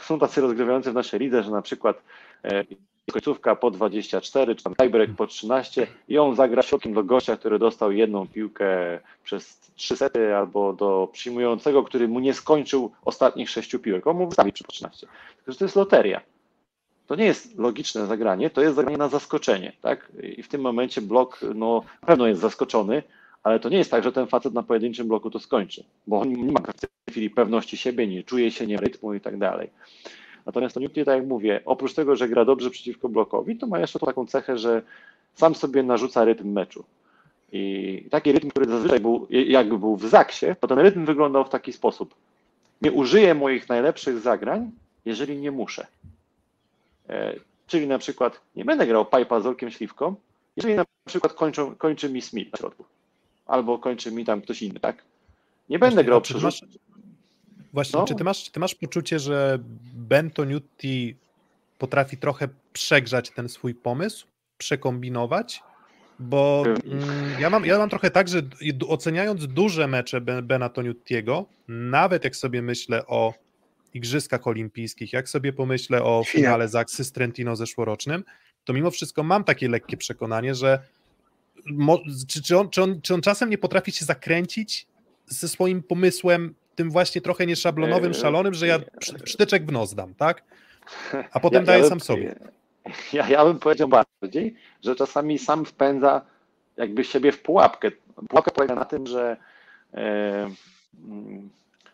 [0.01, 2.03] są tacy rozgrywający w naszej lidze, że na przykład
[2.45, 2.65] e,
[3.13, 7.59] końcówka po 24, czy tam tiebreak po 13 i on zagra środkiem do gościa, który
[7.59, 8.67] dostał jedną piłkę
[9.25, 14.07] przez trzy sety, albo do przyjmującego, który mu nie skończył ostatnich sześciu piłek.
[14.07, 15.07] On mu wystawi przy 13.
[15.37, 16.21] Tylko, to jest loteria.
[17.07, 19.73] To nie jest logiczne zagranie, to jest zagranie na zaskoczenie.
[19.83, 20.13] Tak?
[20.23, 23.03] I w tym momencie blok no, na pewno jest zaskoczony,
[23.43, 26.33] ale to nie jest tak, że ten facet na pojedynczym bloku to skończy, bo on
[26.33, 29.71] nie ma w tej chwili pewności siebie, nie czuje się, nie rytmu i tak dalej.
[30.47, 33.79] Natomiast to Newton, tak jak mówię, oprócz tego, że gra dobrze przeciwko blokowi, to ma
[33.79, 34.83] jeszcze taką cechę, że
[35.35, 36.85] sam sobie narzuca rytm meczu.
[37.53, 41.49] I taki rytm, który zazwyczaj był, jakby był w zaksie, to ten rytm wyglądał w
[41.49, 42.15] taki sposób.
[42.83, 44.71] Nie użyję moich najlepszych zagrań,
[45.05, 45.87] jeżeli nie muszę.
[47.09, 47.35] E,
[47.67, 50.15] czyli na przykład nie będę grał pipa z orkiem śliwką,
[50.57, 52.85] jeżeli na przykład kończą, kończy mi Smith na środku
[53.49, 55.05] albo kończy mi tam ktoś inny, tak?
[55.69, 56.63] Nie będę grał przy masz,
[57.73, 58.07] Właśnie, no.
[58.07, 59.59] czy, ty masz, czy ty masz poczucie, że
[59.95, 61.17] Bento Nutti
[61.79, 64.27] potrafi trochę przegrzać ten swój pomysł?
[64.59, 65.63] przekombinować,
[66.19, 68.43] bo mm, ja, mam, ja mam trochę tak, że
[68.89, 73.35] oceniając duże mecze Bena Toniutiego, nawet jak sobie myślę o
[73.95, 78.25] Igrzyskach Olimpijskich, jak sobie pomyślę o finale z Trentino zeszłorocznym,
[78.65, 80.79] to mimo wszystko mam takie lekkie przekonanie, że
[82.29, 84.87] czy, czy, on, czy, on, czy on czasem nie potrafi się zakręcić
[85.27, 88.79] ze swoim pomysłem, tym właśnie trochę nieszablonowym, szalonym, że ja
[89.25, 90.43] przytyczek w nos dam, tak?
[91.33, 92.35] A potem ja, daję ja sam sobie.
[93.13, 94.55] Ja, ja bym powiedział bardziej,
[94.85, 96.23] że czasami sam wpędza
[96.77, 97.91] jakby siebie w pułapkę.
[98.29, 99.37] Pułapka polega na tym, że
[99.95, 100.51] e,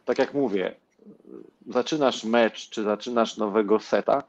[0.05, 0.75] tak jak mówię,
[1.67, 4.23] zaczynasz mecz, czy zaczynasz nowego seta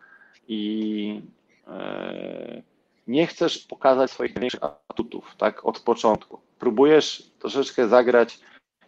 [0.48, 1.22] i
[1.68, 2.62] e,
[3.08, 6.40] nie chcesz pokazać swoich największych atutów, tak, od początku.
[6.60, 8.40] Próbujesz troszeczkę zagrać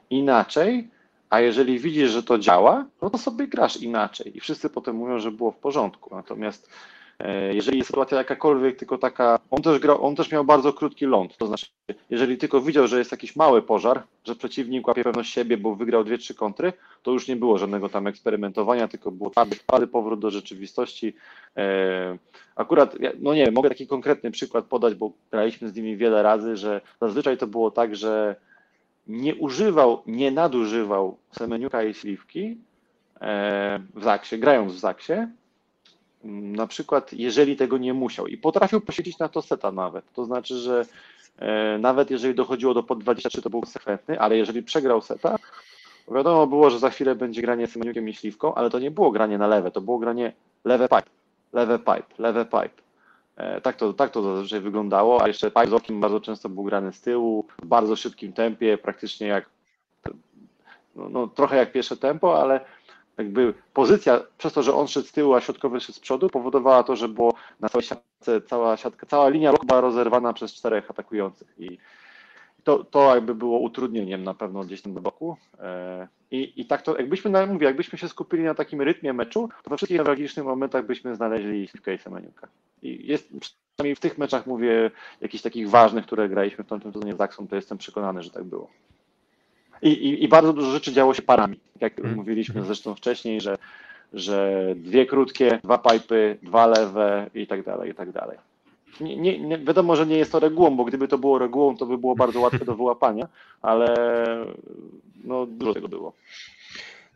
[0.10, 0.90] inaczej,
[1.30, 5.20] a jeżeli widzisz, że to działa, no to sobie grasz inaczej i wszyscy potem mówią,
[5.20, 6.16] że było w porządku.
[6.16, 6.70] Natomiast
[7.54, 11.38] jeżeli jest sytuacja jakakolwiek, tylko taka, on też, grał, on też miał bardzo krótki ląd,
[11.38, 11.66] to znaczy,
[12.10, 16.04] jeżeli tylko widział, że jest jakiś mały pożar, że przeciwnik łapie pewność siebie, bo wygrał
[16.04, 16.74] dwie, trzy kontry,
[17.04, 21.16] to już nie było żadnego tam eksperymentowania, tylko było twardy, twardy powrót do rzeczywistości.
[21.58, 22.18] E,
[22.56, 26.58] akurat, no nie wiem, mogę taki konkretny przykład podać, bo graliśmy z nimi wiele razy,
[26.58, 28.36] że zazwyczaj to było tak, że
[29.08, 32.58] nie używał, nie nadużywał Semeniuka i Śliwki
[33.22, 35.14] e, w Zaksie, grając w Zaksie,
[36.28, 40.56] na przykład, jeżeli tego nie musiał i potrafił posiedzieć na to seta nawet, to znaczy,
[40.56, 40.86] że
[41.40, 45.36] e, nawet jeżeli dochodziło do pod 23, to był konsekwentny, ale jeżeli przegrał seta,
[46.12, 49.12] wiadomo było, że za chwilę będzie granie z Semeniukiem i Śliwką, ale to nie było
[49.12, 50.34] granie na lewe, to było granie
[50.66, 51.10] lewe pipe,
[51.54, 52.82] lewe pipe, lewe pipe.
[53.36, 56.64] E, tak to, tak to zazwyczaj wyglądało, a jeszcze pipe z okiem bardzo często był
[56.64, 59.50] grany z tyłu, w bardzo szybkim tempie, praktycznie jak
[60.96, 62.66] no, no, trochę jak pierwsze tempo, ale
[63.18, 66.84] jakby pozycja, przez to, że on szedł z tyłu, a środkowy szedł z przodu, powodowała
[66.84, 71.48] to, że było na całej siatce, cała siatka, cała linia była rozerwana przez czterech atakujących
[71.58, 71.78] i
[72.68, 75.38] to, to jakby było utrudnieniem na pewno gdzieś tam do boku.
[75.60, 79.50] E, I, I tak to, jakbyśmy, na, mówię, jakbyśmy się skupili na takim rytmie meczu,
[79.64, 82.48] to we wszystkich newralgicznych momentach byśmy znaleźli Slipka i Semeniuka.
[82.82, 84.92] I jest, przynajmniej w tych meczach mówię,
[85.22, 88.44] jakichś takich ważnych, które graliśmy w tamtym sezonie z Zaksą, to jestem przekonany, że tak
[88.44, 88.70] było.
[89.82, 92.16] I, i, I, bardzo dużo rzeczy działo się parami, jak hmm.
[92.16, 93.58] mówiliśmy zresztą wcześniej, że,
[94.14, 98.38] że dwie krótkie, dwa pipy, dwa lewe i tak dalej, i tak dalej.
[99.02, 101.86] Nie, nie, nie, wiadomo, że nie jest to regułą, bo gdyby to było regułą, to
[101.86, 103.28] by było bardzo łatwe do wyłapania,
[103.62, 103.96] ale
[105.24, 106.14] no, dużo tego było.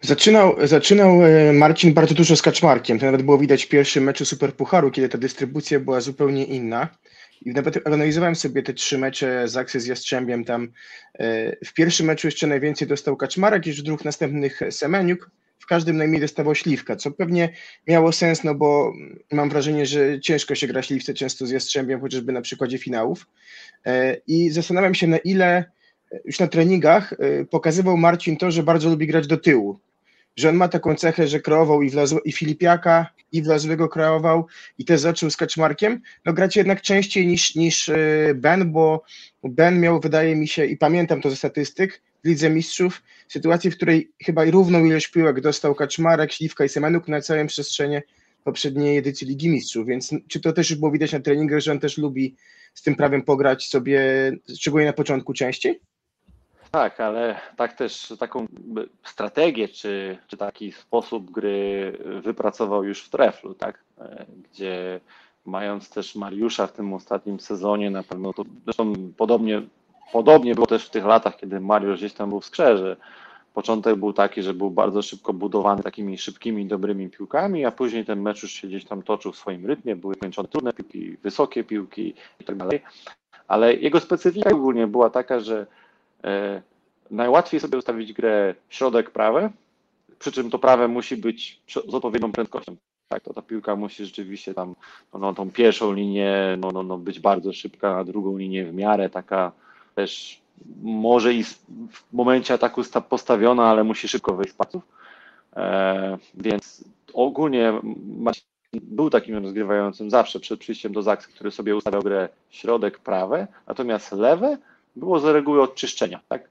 [0.02, 3.00] Zaczynał, zaczynał e, Marcin bardzo dużo z kaczmarkiem.
[3.00, 6.88] To nawet było widać w pierwszym meczu Superpucharu, kiedy ta dystrybucja była zupełnie inna.
[7.42, 10.46] I nawet analizowałem sobie te trzy mecze z Aksy z Jastrzębiem.
[10.46, 10.72] Tam
[11.20, 15.32] e, w pierwszym meczu jeszcze najwięcej dostał Kaczmarek, już w dwóch następnych Semeniuk.
[15.60, 17.50] W każdym najmniej dostawał Śliwka, co pewnie
[17.88, 18.94] miało sens, no bo
[19.32, 23.28] mam wrażenie, że ciężko się gra Śliwce często z Jastrzębiem, chociażby na przykładzie finałów.
[23.86, 25.66] E, I zastanawiam się, na ile
[26.26, 29.80] już na treningach e, pokazywał Marcin to, że bardzo lubi grać do tyłu
[30.36, 31.92] że on ma taką cechę, że kreował i,
[32.26, 34.48] i Filipiaka, i Wlazłego kreował,
[34.78, 37.98] i też zaczął z Kaczmarkiem, no grać jednak częściej niż, niż e,
[38.36, 39.04] Ben, bo
[39.44, 43.76] Ben miał, wydaje mi się, i pamiętam to ze statystyk, w Lidze Mistrzów, sytuacji, w
[43.76, 48.04] której chyba równą ilość piłek dostał Kaczmarek, Śliwka i Semenuk na całym przestrzenie
[48.44, 51.80] poprzedniej edycji Ligi Mistrzów, więc czy to też już było widać na treningach, że on
[51.80, 52.36] też lubi
[52.74, 54.02] z tym prawem pograć sobie,
[54.58, 55.80] szczególnie na początku częściej?
[56.72, 58.46] Tak, ale tak też taką
[59.04, 63.84] strategię, czy, czy taki sposób gry wypracował już w Treflu, tak?
[64.00, 65.00] E, gdzie
[65.46, 69.62] mając też Mariusza w tym ostatnim sezonie, na pewno to zresztą podobnie,
[70.14, 72.98] podobnie było też w tych latach, kiedy Mariusz gdzieś tam był w skrze,
[73.54, 78.22] początek był taki, że był bardzo szybko budowany takimi szybkimi, dobrymi piłkami, a później ten
[78.22, 82.14] mecz już się gdzieś tam toczył w swoim rytmie, były kończone trudne piłki, wysokie piłki
[82.40, 82.82] i tak dalej,
[83.48, 85.68] ale jego specyfika ogólnie była taka, że
[87.12, 89.50] najłatwiej sobie ustawić grę środek prawe,
[90.20, 92.76] przy czym to prawe musi być z odpowiednią prędkością.
[93.08, 94.76] Tak, to ta piłka musi rzeczywiście tam,
[95.14, 98.74] no, no tą pierwszą linię no, no, no być bardzo szybka, a drugą linię w
[98.74, 99.52] miarę taka
[99.96, 100.42] też
[100.82, 104.84] może i w momencie ataku postawiona, ale musi szybko wyjść z pasów.
[105.56, 106.84] E, więc
[107.14, 107.74] ogólnie
[108.74, 114.12] był takim rozgrywającym zawsze przed przyjściem do Zaksy, który sobie ustawiał grę środek prawe, natomiast
[114.12, 114.58] lewe
[114.96, 116.20] było z reguły od czyszczenia.
[116.28, 116.50] Tak?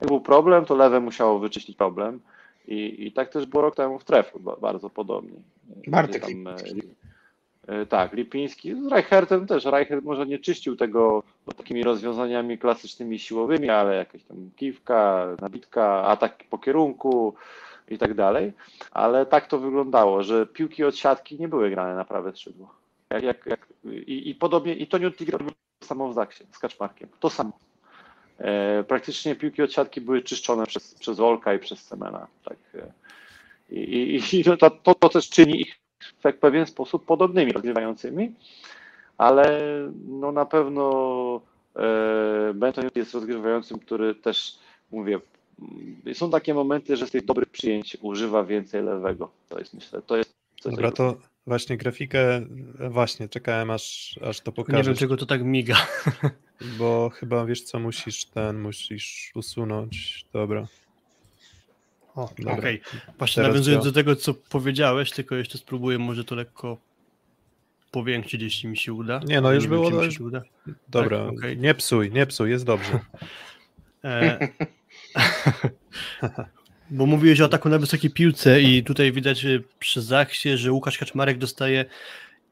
[0.00, 2.20] Jak był problem, to lewe musiało wyczyścić problem.
[2.68, 5.38] I, I tak też było rok temu w trefu, bardzo podobnie.
[5.86, 6.56] Bartek tam, e,
[7.66, 8.82] e, Tak, Lipiński.
[8.82, 9.64] Z Reichertem też.
[9.64, 11.22] Reichert może nie czyścił tego
[11.56, 17.34] takimi rozwiązaniami klasycznymi siłowymi, ale jakaś tam kiwka, nabitka, atak po kierunku
[17.88, 18.52] i tak dalej.
[18.90, 22.74] Ale tak to wyglądało, że piłki od siatki nie były grane na prawe skrzydło.
[23.10, 26.58] Jak, jak, jak, i, I podobnie, i to Newt robił to samo w Zaksie z
[26.58, 27.08] Kaczmarkiem.
[27.20, 27.52] To samo.
[28.38, 32.26] E, praktycznie piłki od siatki były czyszczone przez, przez Olka i przez Semena.
[32.44, 32.56] Tak.
[32.74, 32.92] E,
[33.70, 35.78] I, i, i to, to, to też czyni ich
[36.24, 38.32] w pewien sposób podobnymi rozgrywającymi,
[39.18, 39.60] ale
[40.08, 41.40] no na pewno
[41.76, 44.58] e, Benton jest rozgrywającym, który też,
[44.90, 45.20] mówię,
[46.14, 49.30] są takie momenty, że z tych dobrych przyjęć używa więcej lewego.
[49.48, 51.16] To jest myślę, to jest coś Dobra, to
[51.46, 52.46] właśnie grafikę,
[52.90, 54.86] właśnie czekałem aż, aż to pokażesz.
[54.86, 55.76] Nie wiem, czego to tak miga.
[56.78, 60.24] Bo chyba wiesz co, musisz ten, musisz usunąć.
[60.32, 60.66] Dobra.
[62.14, 62.80] Okej, okay.
[63.18, 66.78] właśnie Teraz nawiązując do tego, co powiedziałeś, tylko jeszcze spróbuję może to lekko
[67.90, 69.20] powiększyć, jeśli mi się uda.
[69.26, 69.90] Nie, no już nie było.
[69.90, 70.20] Wiem, już...
[70.20, 70.42] Uda.
[70.88, 71.38] Dobra, tak?
[71.38, 71.56] okay.
[71.56, 73.00] nie psuj, nie psuj, jest dobrze.
[74.04, 74.48] e...
[76.90, 79.46] Bo mówiłeś o ataku na wysokiej piłce i tutaj widać
[79.78, 81.84] przy Zachsie, że Łukasz Kaczmarek dostaje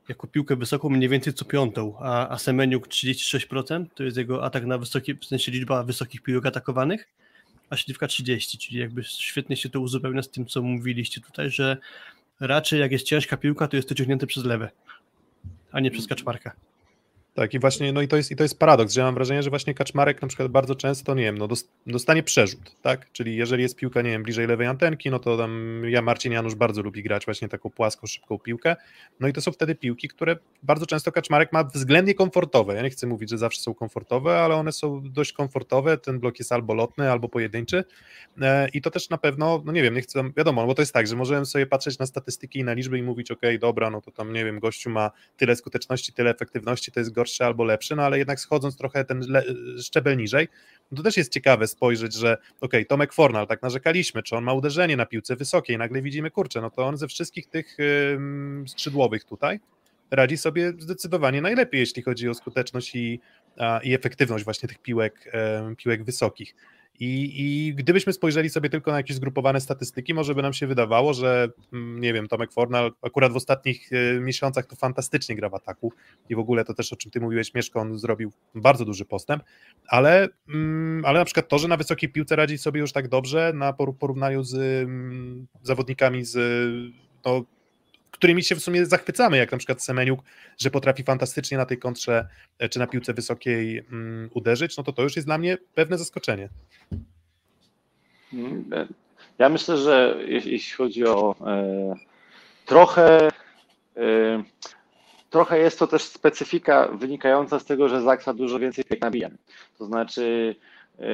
[0.09, 4.67] jako piłkę wysoką mniej więcej co piątą, a, a Semeniuk 36% to jest jego atak
[4.67, 7.09] na wysokie, w sensie liczba wysokich piłek atakowanych,
[7.71, 11.77] a Śliwka 30, czyli jakby świetnie się to uzupełnia z tym, co mówiliście tutaj, że
[12.41, 14.71] raczej jak jest ciężka piłka, to jest to ciągnięte przez lewe,
[15.73, 16.53] a nie przez Kaczmarka.
[17.37, 19.43] Tak, i właśnie, no i to jest, i to jest paradoks, że ja mam wrażenie,
[19.43, 21.49] że właśnie Kaczmarek na przykład bardzo często, nie wiem, no
[21.87, 23.13] dostanie przerzut, tak?
[23.13, 26.55] Czyli jeżeli jest piłka, nie wiem, bliżej lewej antenki, no to tam ja, Marcin Janusz
[26.55, 28.77] bardzo lubi grać właśnie taką płaską, szybką piłkę.
[29.21, 32.75] No i to są wtedy piłki, które bardzo często Kaczmarek ma względnie komfortowe.
[32.75, 35.99] Ja nie chcę mówić, że zawsze są komfortowe, ale one są dość komfortowe.
[35.99, 37.85] Ten blok jest albo lotny, albo pojedynczy.
[38.41, 40.83] E, I to też na pewno, no nie wiem, nie chcę, wiadomo, no bo to
[40.83, 43.91] jest tak, że możemy sobie patrzeć na statystyki i na liczby i mówić, ok, dobra,
[43.91, 47.65] no to tam, nie wiem, gościu ma tyle skuteczności, tyle efektywności, to jest gorsze albo
[47.65, 49.23] lepsze, no ale jednak schodząc trochę ten
[49.83, 50.49] szczebel niżej,
[50.91, 54.53] no to też jest ciekawe spojrzeć, że ok, Tomek Fornal, tak narzekaliśmy, czy on ma
[54.53, 59.25] uderzenie na piłce wysokiej, nagle widzimy, kurczę, no to on ze wszystkich tych yy, skrzydłowych
[59.25, 59.61] tutaj
[60.11, 63.21] radzi sobie zdecydowanie najlepiej, jeśli chodzi o skuteczność i,
[63.59, 65.33] a, i efektywność właśnie tych piłek,
[65.69, 66.55] yy, piłek wysokich.
[67.01, 71.15] I, I gdybyśmy spojrzeli sobie tylko na jakieś zgrupowane statystyki, może by nam się wydawało,
[71.15, 75.55] że mm, nie wiem, Tomek Fornal akurat w ostatnich e, miesiącach to fantastycznie gra w
[75.55, 75.93] ataku.
[76.29, 79.43] I w ogóle to też, o czym ty mówiłeś, Mieszko, on zrobił bardzo duży postęp,
[79.89, 83.53] ale, mm, ale na przykład to, że na wysokiej piłce radzi sobie już tak dobrze
[83.55, 86.37] na porównaniu z mm, zawodnikami z
[87.25, 87.45] no,
[88.17, 90.21] którymi się w sumie zachwycamy, jak na przykład Semeniuk,
[90.59, 92.29] że potrafi fantastycznie na tej kontrze
[92.59, 95.99] e, czy na piłce wysokiej um, uderzyć, no to to już jest dla mnie pewne
[95.99, 96.49] zaskoczenie.
[98.33, 98.87] Mm, e,
[99.39, 101.95] ja myślę, że jeśli chodzi o e,
[102.67, 103.29] trochę
[103.97, 104.43] e,
[105.31, 109.31] trochę jest to też specyfika wynikająca z tego, że Zaksa dużo więcej piek nabija.
[109.79, 110.57] To znaczy
[110.99, 111.05] e,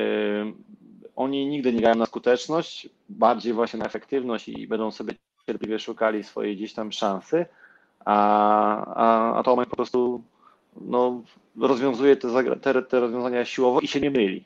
[1.16, 5.14] oni nigdy nie grają na skuteczność, bardziej właśnie na efektywność i będą sobie
[5.46, 7.46] cierpliwie szukali swojej gdzieś tam szansy,
[8.04, 8.16] a,
[8.94, 10.22] a, a Tomek po prostu
[10.80, 11.22] no,
[11.60, 14.44] rozwiązuje te, te, te rozwiązania siłowo i się nie myli.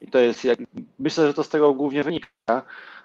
[0.00, 0.58] I to jest, jak,
[0.98, 2.62] myślę, że to z tego głównie wynika,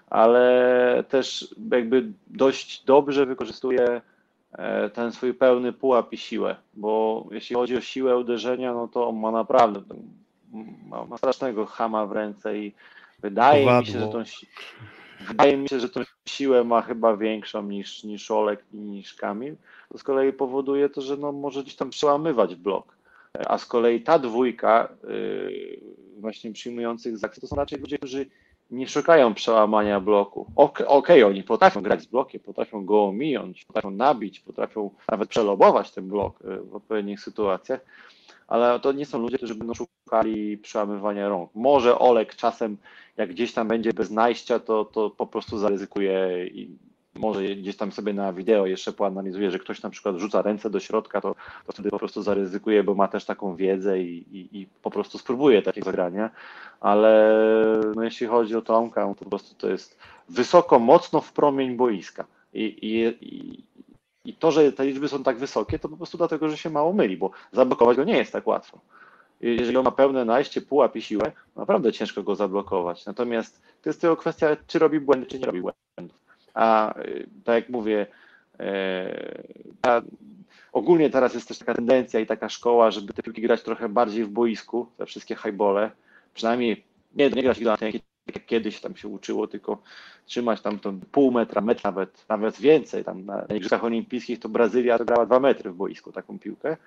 [0.09, 4.01] ale też jakby dość dobrze wykorzystuje
[4.51, 9.07] e, ten swój pełny pułap i siłę, bo jeśli chodzi o siłę uderzenia, no to
[9.07, 9.81] on ma naprawdę
[10.85, 12.73] ma, strasznego chama w ręce i
[13.19, 14.23] wydaje mi się, że tą,
[15.27, 19.55] Wydaje mi się, że tą siłę ma chyba większą niż, niż Olek i niż Kamil.
[19.91, 22.97] To z kolei powoduje to, że no może gdzieś tam przełamywać blok.
[23.47, 25.79] A z kolei ta dwójka yy,
[26.17, 28.25] właśnie przyjmujących z akcji to są raczej ludzie, którzy
[28.71, 30.47] nie szukają przełamania bloku.
[30.55, 35.91] Okej, okay, oni potrafią grać z blokiem, potrafią go ominąć, potrafią nabić, potrafią nawet przelobować
[35.91, 37.79] ten blok yy, w odpowiednich sytuacjach,
[38.53, 41.49] ale to nie są ludzie, którzy będą szukali przełamywania rąk.
[41.55, 42.77] Może Olek czasem,
[43.17, 46.77] jak gdzieś tam będzie bez najścia, to, to po prostu zaryzykuje i
[47.15, 50.79] może gdzieś tam sobie na wideo jeszcze poanalizuje, że ktoś na przykład rzuca ręce do
[50.79, 51.35] środka, to,
[51.67, 55.17] to wtedy po prostu zaryzykuje, bo ma też taką wiedzę i, i, i po prostu
[55.17, 56.29] spróbuje takiego zagrania.
[56.79, 57.35] Ale
[57.95, 59.97] no, jeśli chodzi o Tomka, to po prostu to jest
[60.29, 62.25] wysoko, mocno w promień boiska.
[62.53, 63.63] I, i,
[64.25, 66.93] i to, że te liczby są tak wysokie, to po prostu dlatego, że się mało
[66.93, 68.79] myli, bo zablokować go nie jest tak łatwo.
[69.41, 73.05] Jeżeli on ma pełne najście, pułap i siłę, naprawdę ciężko go zablokować.
[73.05, 76.17] Natomiast to jest tylko kwestia, czy robi błędy, czy nie robi błędów.
[76.53, 78.07] A y, tak jak mówię,
[79.81, 80.01] a, y,
[80.71, 84.25] ogólnie teraz jest też taka tendencja i taka szkoła, żeby te piłki grać trochę bardziej
[84.25, 85.91] w boisku, te wszystkie highbole.
[86.33, 86.83] Przynajmniej
[87.15, 89.77] nie, nie grać tej tak jak kiedyś tam się uczyło, tylko
[90.25, 93.03] trzymać tam to pół metra, metr nawet, nawet więcej.
[93.03, 96.77] Tam na Igrzyskach Olimpijskich to Brazylia grała dwa metry w boisku taką piłkę.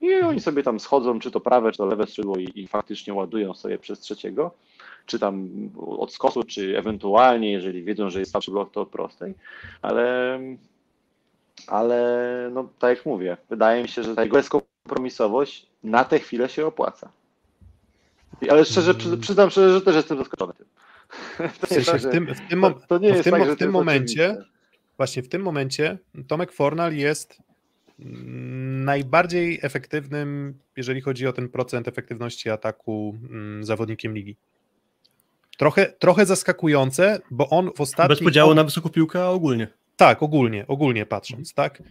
[0.00, 3.14] I oni sobie tam schodzą, czy to prawe, czy to lewe skrzydło i, i faktycznie
[3.14, 4.50] ładują sobie przez trzeciego,
[5.06, 9.34] czy tam od skosu, czy ewentualnie, jeżeli wiedzą, że jest słabszy blok, to od prostej.
[9.82, 10.38] Ale
[11.66, 16.48] ale no tak jak mówię, wydaje mi się, że ta jego bezkompromisowość na tę chwilę
[16.48, 17.10] się opłaca.
[18.50, 20.66] Ale szczerze, przy, przyznam szczerze, że też jestem zaskoczony tym.
[21.62, 23.70] W sensie tym, w tym, mom- to, to nie w jest tym, tak, w tym
[23.70, 24.52] momencie, oczywiste.
[24.96, 27.38] właśnie w tym momencie Tomek Fornal jest
[27.98, 34.36] najbardziej efektywnym, jeżeli chodzi o ten procent efektywności ataku mm, zawodnikiem ligi.
[35.58, 38.16] Trochę, trochę zaskakujące, bo on w ostatnim...
[38.16, 39.68] Bez podziału na wysoką piłkę, ogólnie.
[39.96, 41.82] Tak, ogólnie, ogólnie patrząc, tak.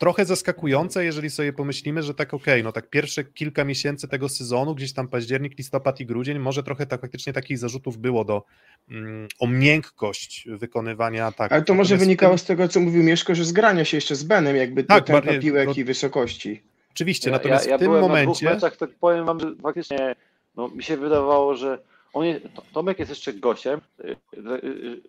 [0.00, 4.74] Trochę zaskakujące, jeżeli sobie pomyślimy, że tak okej, no tak pierwsze kilka miesięcy tego sezonu,
[4.74, 8.42] gdzieś tam październik, listopad i grudzień, może trochę tak faktycznie takich zarzutów było do
[8.90, 11.54] mm, o miękkość wykonywania ataku.
[11.54, 14.24] Ale to może Natomiast wynikało z tego, co mówił Mieszko, że zgrania się jeszcze z
[14.24, 16.62] Benem, jakby Tak, do tempa piłek no- i wysokości.
[16.90, 18.50] Oczywiście, natomiast ja, ja w tym byłem na dwóch momencie...
[18.50, 20.16] meczach, tak powiem wam, że faktycznie
[20.56, 21.78] no, mi się wydawało, że
[22.12, 25.00] on jest, Tomek jest jeszcze gościem, y, y, y, y,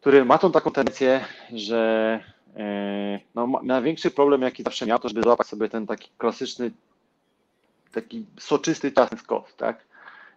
[0.00, 1.20] który ma tą taką tendencję,
[1.52, 2.20] że
[3.34, 6.70] no, ma- największy problem, jaki zawsze miał, to żeby złapać sobie ten taki klasyczny,
[7.92, 9.18] taki soczysty ciasny
[9.56, 9.86] tak?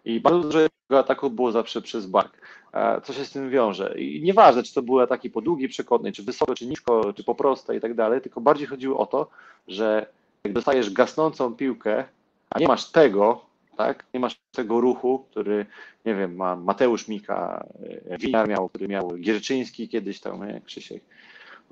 [0.04, 0.68] I bardzo dużo
[0.98, 2.32] ataków było zawsze przez bark.
[2.72, 4.00] A Co się z tym wiąże?
[4.00, 5.68] I nieważne, czy to były ataki po długiej
[6.12, 9.30] czy wysoko, czy nisko, czy po prostej i tak dalej, tylko bardziej chodziło o to,
[9.68, 10.06] że
[10.44, 12.04] jak dostajesz gasnącą piłkę,
[12.50, 13.44] a nie masz tego,
[13.76, 15.66] tak, nie masz tego ruchu, który,
[16.04, 17.66] nie wiem, ma Mateusz Mika,
[18.10, 21.02] e, Winar miał, który miał Gierczyński kiedyś tam, nie, Krzysiek,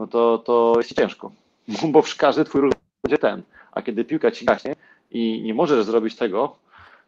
[0.01, 1.31] no to, to jest ci ciężko,
[1.93, 2.73] bo, każdy twój ruch
[3.03, 4.77] będzie ten, a kiedy piłka ci gaśnie
[5.11, 6.57] i nie możesz zrobić tego,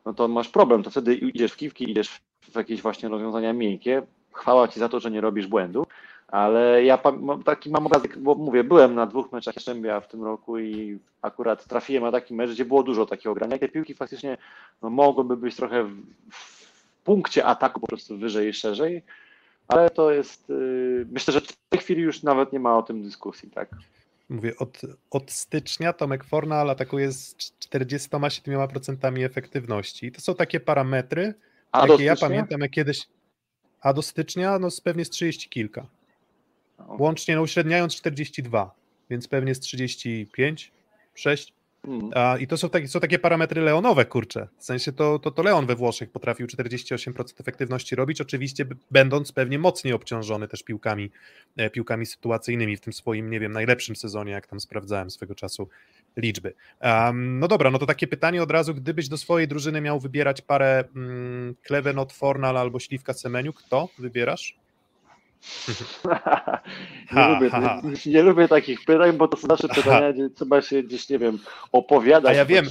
[0.05, 4.03] no to masz problem, to wtedy idziesz w kiwki, idziesz w jakieś właśnie rozwiązania miękkie,
[4.33, 5.87] chwała ci za to, że nie robisz błędu,
[6.29, 6.99] ale ja
[7.45, 11.65] taki mam obrazek, bo mówię, byłem na dwóch meczach Jastrzębia w tym roku i akurat
[11.65, 13.59] trafiłem na taki mecz, gdzie było dużo takiego grania.
[13.59, 14.37] Te piłki faktycznie
[14.83, 19.03] no, mogłyby być trochę w, w punkcie ataku po prostu wyżej i szerzej,
[19.69, 23.03] ale to jest, yy, myślę, że w tej chwili już nawet nie ma o tym
[23.03, 23.69] dyskusji, tak?
[24.29, 24.81] Mówię, od,
[25.11, 27.37] od stycznia Tomek Fornal atakuje z
[27.71, 30.13] 47% efektywności.
[30.13, 31.35] To są takie parametry,
[31.73, 33.07] A jakie ja pamiętam, jak kiedyś.
[33.81, 35.87] A do stycznia, no pewnie z 30 kilka.
[36.99, 38.75] Łącznie, no uśredniając 42,
[39.11, 40.73] więc pewnie z 35,
[41.15, 41.53] 6.
[42.15, 44.49] A, I to są takie, są takie parametry leonowe, kurczę.
[44.59, 49.59] W sensie to, to, to Leon we Włoszech potrafił 48% efektywności robić, oczywiście będąc pewnie
[49.59, 51.11] mocniej obciążony też piłkami,
[51.57, 55.69] e, piłkami sytuacyjnymi w tym swoim, nie wiem, najlepszym sezonie, jak tam sprawdzałem swego czasu
[56.17, 56.55] liczby.
[56.81, 60.43] Um, no dobra, no to takie pytanie od razu, gdybyś do swojej drużyny miał wybierać
[60.43, 64.62] parę mm, Klevenot, Fornal albo Śliwka Semeniu, kto wybierasz?
[66.05, 66.13] nie,
[67.09, 70.63] Ha, lubię, ha, nie, nie lubię takich pytań, bo to są nasze pytania, gdzie trzeba
[70.63, 71.39] się gdzieś, nie wiem,
[71.73, 72.65] opowiadać A ja wiem.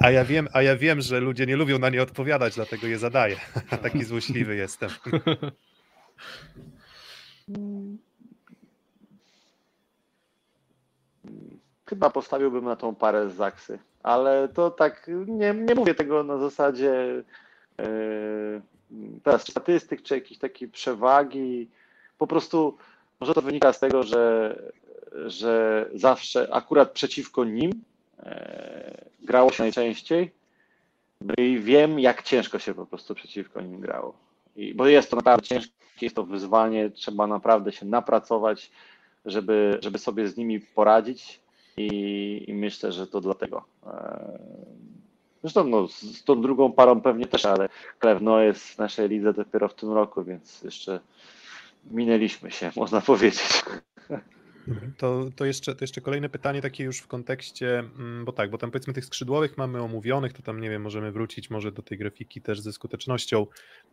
[0.00, 2.98] A ja wiem, a ja wiem, że ludzie nie lubią na nie odpowiadać, dlatego je
[2.98, 3.36] zadaję.
[3.82, 4.90] Taki złośliwy jestem.
[11.86, 16.38] Chyba postawiłbym na tą parę z Zaksy, ale to tak, nie, nie mówię tego na
[16.38, 17.22] zasadzie
[17.78, 17.86] e,
[19.22, 21.68] teraz statystyk czy jakiejś takiej przewagi.
[22.18, 22.76] Po prostu
[23.20, 24.56] może to wynika z tego, że,
[25.26, 27.72] że zawsze akurat przeciwko nim
[28.18, 30.30] e, grało się najczęściej.
[31.38, 34.14] I wiem, jak ciężko się po prostu przeciwko nim grało.
[34.56, 38.70] I, bo jest to naprawdę ciężkie, jest to wyzwanie, trzeba naprawdę się napracować,
[39.24, 41.40] żeby, żeby sobie z nimi poradzić
[41.76, 43.64] i, i myślę, że to dlatego.
[43.86, 44.38] E,
[45.42, 49.68] Zresztą no, z tą drugą parą pewnie też, ale Klewno jest w naszej lidze dopiero
[49.68, 51.00] w tym roku, więc jeszcze
[51.90, 53.62] minęliśmy się, można powiedzieć.
[54.96, 58.58] To, to, jeszcze, to jeszcze kolejne pytanie takie już w kontekście, mm, bo tak, bo
[58.58, 61.98] tam powiedzmy tych skrzydłowych mamy omówionych, to tam nie wiem, możemy wrócić może do tej
[61.98, 63.46] grafiki też ze skutecznością.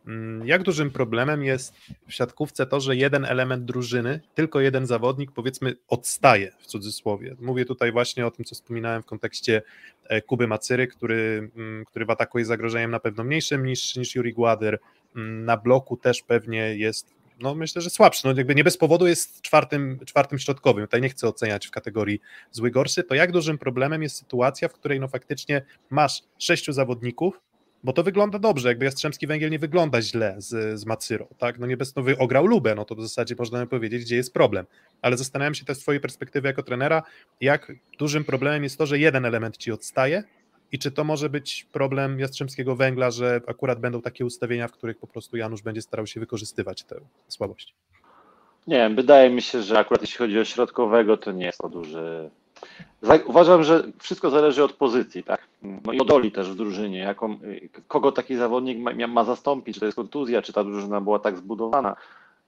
[0.06, 1.74] Mm, Jak dużym problemem jest
[2.08, 7.36] w siatkówce to, że jeden element drużyny, tylko jeden zawodnik powiedzmy odstaje w cudzysłowie.
[7.40, 9.62] Mówię tutaj właśnie o tym, co wspominałem w kontekście
[10.04, 14.14] e, Kuby Macyry, który, mm, który w ataku jest zagrożeniem na pewno mniejszym niż, niż
[14.14, 14.78] Juri Gładyr.
[15.44, 18.22] Na bloku też pewnie jest no myślę, że słabszy.
[18.24, 20.84] No jakby nie bez powodu jest czwartym, czwartym środkowym.
[20.84, 23.04] Tutaj nie chcę oceniać w kategorii zły, gorszy.
[23.04, 27.40] To jak dużym problemem jest sytuacja, w której no faktycznie masz sześciu zawodników,
[27.84, 31.58] bo to wygląda dobrze, jakby Jastrzębski Węgiel nie wygląda źle z, z Macyrą, tak?
[31.58, 34.66] No nie bez, no ograł Lubę, no to w zasadzie można powiedzieć, gdzie jest problem.
[35.02, 37.02] Ale zastanawiam się też z twojej perspektywy jako trenera,
[37.40, 40.24] jak dużym problemem jest to, że jeden element ci odstaje,
[40.72, 44.98] i czy to może być problem Jastrzębskiego Węgla, że akurat będą takie ustawienia, w których
[44.98, 46.96] po prostu Janusz będzie starał się wykorzystywać tę
[47.28, 47.74] słabość?
[48.66, 51.68] Nie wiem, wydaje mi się, że akurat jeśli chodzi o środkowego, to nie jest to
[51.68, 52.30] duży.
[53.26, 55.40] Uważam, że wszystko zależy od pozycji, tak?
[55.62, 57.38] No i od roli też w drużynie, jaką,
[57.88, 61.36] kogo taki zawodnik ma, ma zastąpić, czy to jest kontuzja, czy ta drużyna była tak
[61.36, 61.96] zbudowana.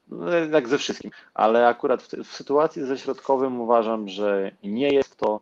[0.08, 5.16] no, jak ze wszystkim, ale akurat w, w sytuacji ze środkowym uważam, że nie jest
[5.16, 5.40] to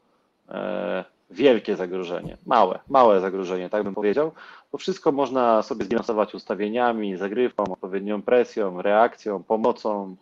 [0.48, 4.32] e, wielkie zagrożenie, małe, małe zagrożenie, tak bym powiedział,
[4.72, 10.16] bo wszystko można sobie zbilansować ustawieniami, zagrywką, odpowiednią presją, reakcją, pomocą,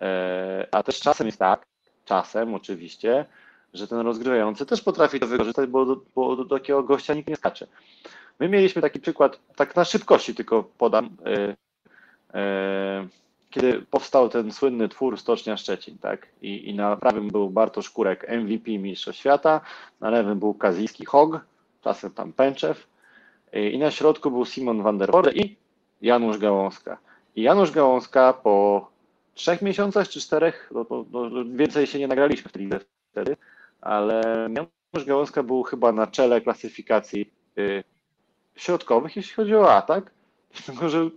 [0.00, 1.66] e, a też czasem jest tak,
[2.04, 3.24] czasem oczywiście,
[3.74, 7.36] że ten rozgrywający też potrafi to wykorzystać, bo do, bo do takiego gościa nikt nie
[7.36, 7.66] skacze.
[8.40, 11.56] My mieliśmy taki przykład, tak na szybkości tylko podam, e,
[12.38, 13.06] e,
[13.54, 16.28] kiedy powstał ten słynny twór Stocznia Szczecin, tak?
[16.42, 19.60] I, I, na prawym był Bartosz Kurek, MVP Mistrzostw Świata,
[20.00, 21.40] na lewym był Kazijski Hog,
[21.82, 22.86] czasem tam Pęczew
[23.52, 25.56] i na środku był Simon van der Voorde i
[26.02, 26.98] Janusz Gałązka.
[27.36, 28.88] I Janusz Gałązka po
[29.34, 33.36] trzech miesiącach czy czterech, no, no, więcej się nie nagraliśmy w lidze wtedy,
[33.80, 34.22] ale
[34.54, 37.84] Janusz Gałązka był chyba na czele klasyfikacji y,
[38.56, 40.10] środkowych, jeśli chodzi o atak,
[40.66, 41.10] tylko że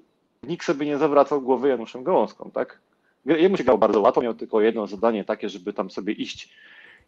[0.47, 2.79] nikt sobie nie zawracał głowy Januszem Gałązką, tak?
[3.25, 6.49] Jemu się grało bardzo łatwo, miał tylko jedno zadanie takie, żeby tam sobie iść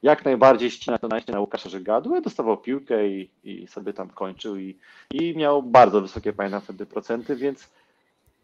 [0.03, 4.77] jak najbardziej ścinać najście na Łukasza Żegadły, dostawał piłkę i, i sobie tam kończył i,
[5.11, 7.69] i miał bardzo wysokie, pamiętam wtedy procenty, więc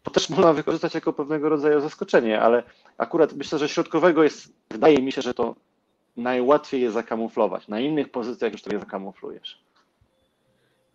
[0.02, 2.62] to też można wykorzystać jako pewnego rodzaju zaskoczenie, ale
[2.98, 5.54] akurat myślę, że środkowego jest, wydaje mi się, że to
[6.16, 7.68] najłatwiej je zakamuflować.
[7.68, 9.65] Na innych pozycjach już to nie zakamuflujesz.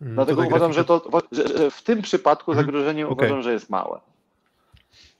[0.02, 2.66] Mm, Dlatego uważam, grafika- że, to, że, że w tym przypadku Mhm.
[2.66, 3.16] zagrożenie Okej.
[3.28, 4.00] uważam, że jest małe.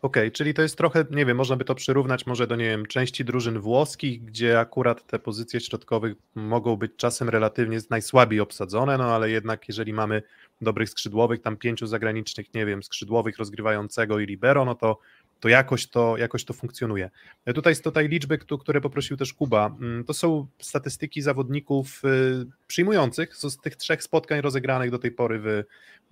[0.03, 2.87] Okej, czyli to jest trochę, nie wiem, można by to przyrównać może do, nie wiem,
[2.87, 9.05] części drużyn włoskich, gdzie akurat te pozycje środkowych mogą być czasem relatywnie najsłabiej obsadzone, no
[9.05, 10.23] ale jednak jeżeli mamy
[10.61, 14.99] dobrych skrzydłowych, tam pięciu zagranicznych, nie wiem, skrzydłowych rozgrywającego i libero, no to,
[15.43, 17.11] to, jakoś, to jakoś to funkcjonuje.
[17.45, 22.47] E, Tutaj, tutaj liczby, któ- które poprosił też Kuba, mm, to są statystyki zawodników y,
[22.67, 25.65] przyjmujących z tych trzech spotkań rozegranych do tej pory w,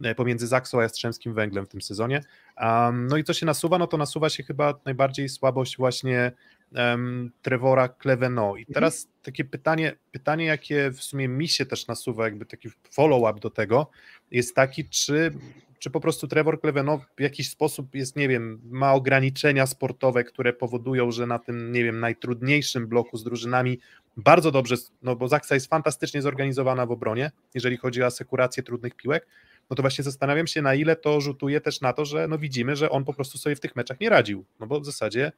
[0.05, 2.20] e, pomiędzy Zaksą a Jastrzębskim Węglem w tym sezonie.
[2.93, 3.78] No i co się nasuwa?
[3.78, 6.32] No to nasuwa się chyba najbardziej słabość właśnie
[6.74, 8.57] um, Trevora Cleveno.
[8.57, 13.40] I teraz takie pytanie, pytanie, jakie w sumie mi się też nasuwa, jakby taki follow-up
[13.40, 13.90] do tego,
[14.31, 15.31] jest taki, czy,
[15.81, 20.52] czy po prostu Trevor Cleveno w jakiś sposób jest, nie wiem, ma ograniczenia sportowe, które
[20.52, 23.78] powodują, że na tym, nie wiem, najtrudniejszym bloku z drużynami
[24.16, 28.94] bardzo dobrze, no bo Zaksa jest fantastycznie zorganizowana w obronie, jeżeli chodzi o asekurację trudnych
[28.94, 29.27] piłek,
[29.70, 32.77] no to właśnie zastanawiam się, na ile to rzutuje też na to, że no widzimy,
[32.77, 35.32] że on po prostu sobie w tych meczach nie radził, no bo w zasadzie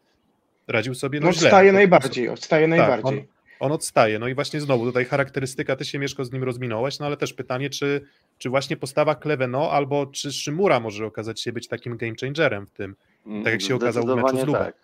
[0.68, 1.42] radził sobie no, No źle.
[1.48, 3.18] odstaje najbardziej, odstaje Tak, najbardziej.
[3.18, 3.26] on,
[3.62, 7.06] on odstaje, no i właśnie znowu tutaj charakterystyka, ty się Mieszko z nim rozminąłeś, no
[7.06, 8.00] ale też pytanie, czy,
[8.38, 12.70] czy właśnie postawa Kleveno albo czy Szymura może okazać się być takim game changerem w
[12.70, 12.96] tym,
[13.44, 14.74] tak jak się okazało w meczu z tak.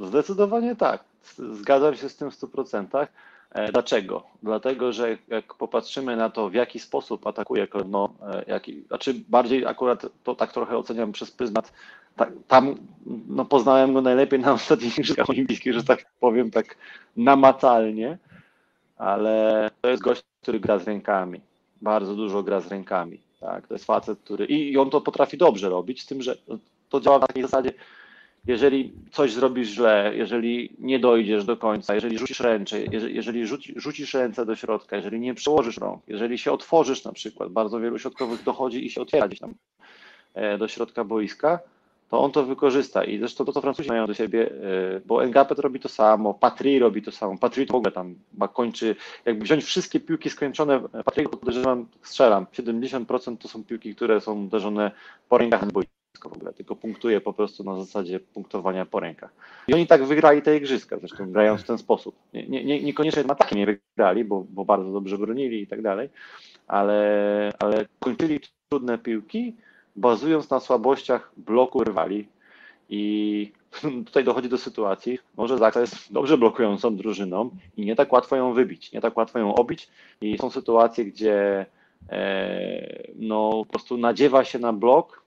[0.00, 1.04] Zdecydowanie tak.
[1.52, 3.06] Zgadzam się z tym w 100%.
[3.50, 4.22] E, Dlaczego?
[4.42, 9.66] Dlatego, że jak popatrzymy na to, w jaki sposób atakuje Klevno, e, jaki, znaczy bardziej
[9.66, 11.72] akurat to tak trochę oceniam przez pryzmat,
[12.48, 12.74] tam
[13.28, 16.76] no, poznałem go najlepiej na ostatnich Igrzyskach Olimpijskich, że tak powiem, tak
[17.16, 18.18] namacalnie,
[18.96, 21.40] ale to jest gość, który gra z rękami,
[21.82, 23.20] bardzo dużo gra z rękami.
[23.40, 23.66] Tak?
[23.66, 26.36] To jest facet, który i, i on to potrafi dobrze robić, z tym, że
[26.88, 27.72] to działa na takiej zasadzie,
[28.46, 34.14] jeżeli coś zrobisz źle, jeżeli nie dojdziesz do końca, jeżeli rzucisz ręce, jeżeli rzuci, rzucisz
[34.14, 38.42] ręce do środka, jeżeli nie przełożysz rąk, jeżeli się otworzysz na przykład, bardzo wielu środkowych
[38.42, 39.54] dochodzi i się otwiera gdzieś tam
[40.34, 41.58] e, do środka boiska,
[42.10, 44.50] to on to wykorzysta i zresztą to, co Francuzi mają do siebie,
[44.96, 48.48] e, bo Engapet robi to samo, Patry robi to samo, Patry w ogóle tam ma
[48.48, 54.44] kończy, jakby wziąć wszystkie piłki skończone, Patry podejrzewam, strzelam, 70% to są piłki, które są
[54.44, 54.90] uderzone
[55.28, 55.90] po rękach na boisku
[56.22, 59.30] w ogóle, tylko punktuje po prostu na zasadzie punktowania po rękach.
[59.68, 62.14] I oni tak wygrali te igrzyska, zresztą grając w ten sposób.
[62.34, 65.82] Nie, nie, nie- niekoniecznie na takim nie wygrali, bo, bo bardzo dobrze bronili i tak
[65.82, 66.08] dalej,
[66.66, 69.56] ale, ale kończyli trudne piłki,
[69.96, 72.28] bazując na słabościach bloku rywali.
[72.88, 73.52] I
[74.06, 78.52] tutaj dochodzi do sytuacji, może Zaksa jest dobrze blokującą drużyną i nie tak łatwo ją
[78.52, 79.88] wybić, nie tak łatwo ją obić.
[80.20, 81.66] I są sytuacje, gdzie
[82.10, 85.22] e, no, po prostu nadziewa się na blok,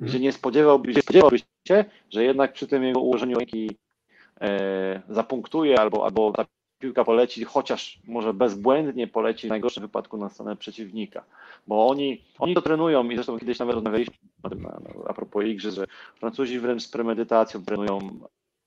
[0.00, 1.38] że nie spodziewałby, nie spodziewałby
[1.68, 3.70] się, że jednak przy tym jego ułożeniu ręki
[4.40, 6.32] e, zapunktuje albo, albo
[6.78, 11.24] piłka poleci, chociaż może bezbłędnie poleci w najgorszym wypadku na stronę przeciwnika.
[11.66, 14.66] Bo oni, oni to trenują i zresztą kiedyś nawet rozmawialiśmy o tym
[15.08, 15.86] a propos igrzysk, że
[16.16, 17.98] Francuzi wręcz z premedytacją trenują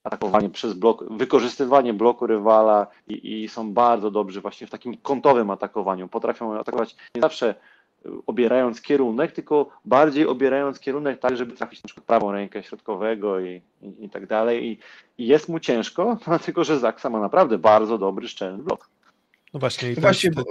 [0.04, 5.50] atakowanie przez blok, wykorzystywanie bloku rywala i, i są bardzo dobrzy właśnie w takim kątowym
[5.50, 6.08] atakowaniu.
[6.08, 7.54] Potrafią atakować nie zawsze
[8.26, 13.62] obierając kierunek, tylko bardziej obierając kierunek tak, żeby trafić na przykład prawą rękę środkowego i,
[13.82, 14.64] i, i tak dalej.
[14.66, 14.78] I,
[15.18, 18.88] I jest mu ciężko, dlatego że Zaksa ma naprawdę bardzo dobry, szczelny blok.
[19.54, 20.44] No właśnie, i to Właśnie, jest, bo,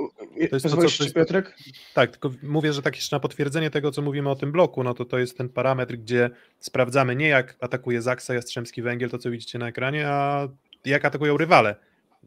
[0.50, 1.58] to jest to, co- to Piotrek?
[1.94, 4.94] Tak, tylko mówię, że tak jeszcze na potwierdzenie tego, co mówimy o tym bloku, no
[4.94, 6.30] to to jest ten parametr, gdzie
[6.60, 10.48] sprawdzamy nie jak atakuje Zaksa Jastrzębski Węgiel, to co widzicie na ekranie, a
[10.86, 11.76] jak atakują rywale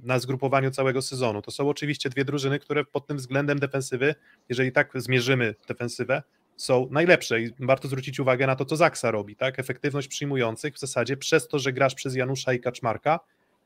[0.02, 1.42] na zgrupowaniu całego sezonu.
[1.42, 4.14] To są oczywiście dwie drużyny, które pod tym względem defensywy,
[4.48, 6.22] jeżeli tak zmierzymy defensywę,
[6.56, 9.58] są najlepsze i warto zwrócić uwagę na to, co Zaksa robi, tak?
[9.58, 13.20] Efektywność przyjmujących w zasadzie przez to, że grasz przez Janusza i Kaczmarka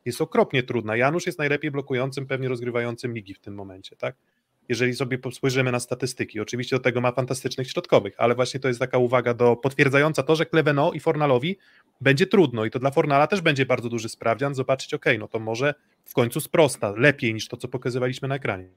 [0.05, 0.97] jest okropnie trudna.
[0.97, 4.17] Janusz jest najlepiej blokującym, pewnie rozgrywającym ligi w tym momencie, tak?
[4.69, 6.41] Jeżeli sobie spojrzymy na statystyki.
[6.41, 10.37] Oczywiście do tego ma fantastycznych środkowych, ale właśnie to jest taka uwaga do potwierdzająca to,
[10.37, 11.59] że Kleveno i Fornalowi
[12.01, 15.39] będzie trudno i to dla Fornala też będzie bardzo duży sprawdzian, zobaczyć, ok, no to
[15.39, 15.75] może
[16.05, 18.69] w końcu sprosta, lepiej niż to, co pokazywaliśmy na ekranie.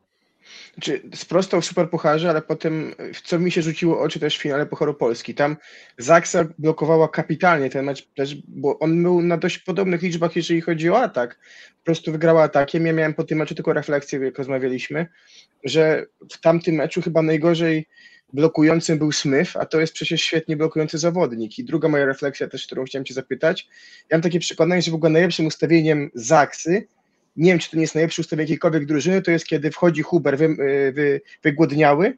[0.73, 4.93] Znaczy, sprostał w Superpucharze, ale potem, co mi się rzuciło oczy też w finale Pucharu
[4.93, 5.35] Polski.
[5.35, 5.57] Tam
[5.97, 10.89] Zaksa blokowała kapitalnie ten mecz też, bo on był na dość podobnych liczbach, jeżeli chodzi
[10.89, 11.39] o atak.
[11.79, 12.85] Po prostu wygrała atakiem.
[12.85, 15.07] Ja miałem po tym meczu tylko refleksję, jak rozmawialiśmy,
[15.63, 17.87] że w tamtym meczu chyba najgorzej
[18.33, 21.59] blokującym był Smith, a to jest przecież świetnie blokujący zawodnik.
[21.59, 23.67] I druga moja refleksja też, którą chciałem Cię zapytać.
[24.09, 26.87] Ja mam takie przekonanie, że w ogóle najlepszym ustawieniem Zaksy
[27.37, 30.37] nie wiem, czy to nie jest najlepsze ustawienie jakiejkolwiek drużyny, to jest kiedy wchodzi Huber
[30.37, 30.55] wy,
[30.93, 32.17] wy, wygłodniały,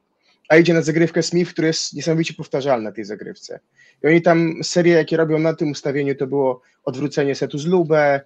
[0.50, 3.60] a idzie na zagrywkę Smith, która jest niesamowicie powtarzalna tej zagrywce.
[4.04, 8.22] I oni tam, serie jakie robią na tym ustawieniu, to było odwrócenie setu z Lubę,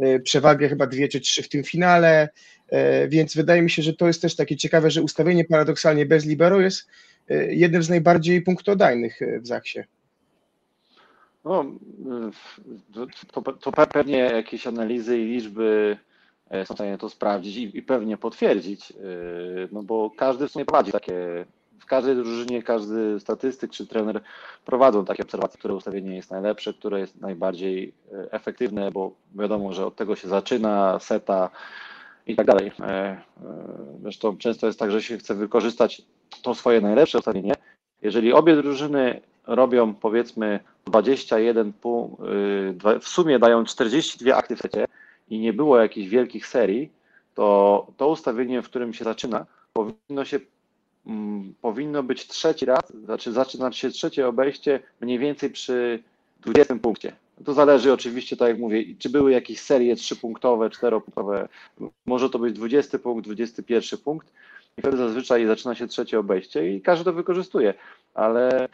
[0.00, 2.28] y, przewagę chyba dwie czy trzy w tym finale,
[2.72, 6.26] y, więc wydaje mi się, że to jest też takie ciekawe, że ustawienie paradoksalnie bez
[6.26, 6.86] libero jest
[7.48, 9.78] jednym z najbardziej punktodajnych w Zaksie.
[11.44, 11.64] No,
[13.32, 16.11] to, to, pewnie jakieś analizy i liczby e,
[16.64, 20.64] są w stanie to sprawdzić i, i pewnie potwierdzić, y, no bo każdy w sumie
[20.64, 21.44] prowadzi takie,
[21.78, 24.20] w każdej drużynie, każdy statystyk czy trener
[24.64, 29.86] prowadzą takie obserwacje, które ustawienie jest najlepsze, które jest najbardziej e, efektywne, bo wiadomo, że
[29.86, 31.50] od tego się zaczyna, seta
[32.26, 32.72] i tak dalej.
[32.80, 33.22] E, e,
[34.02, 36.02] Zresztą często jest tak, że się chce wykorzystać
[36.42, 37.54] to swoje najlepsze ustawienie.
[38.02, 42.26] Jeżeli obie drużyny robią powiedzmy 21 punktów,
[43.00, 44.86] w sumie dają 42 akty w secie
[45.30, 46.90] i nie było jakichś wielkich serii,
[47.34, 50.40] to to ustawienie, w którym się zaczyna, powinno się
[51.06, 56.02] mm, powinno być trzeci raz, znaczy zaczyna się trzecie obejście mniej więcej przy
[56.40, 57.12] 20 punkcie.
[57.44, 61.48] To zależy oczywiście, tak jak mówię, czy były jakieś serie trzypunktowe, czteropunktowe,
[62.06, 64.32] może to być 20 punkt, 21 punkt
[64.76, 67.74] i wtedy zazwyczaj zaczyna się trzecie obejście i każdy to wykorzystuje,
[68.14, 68.68] ale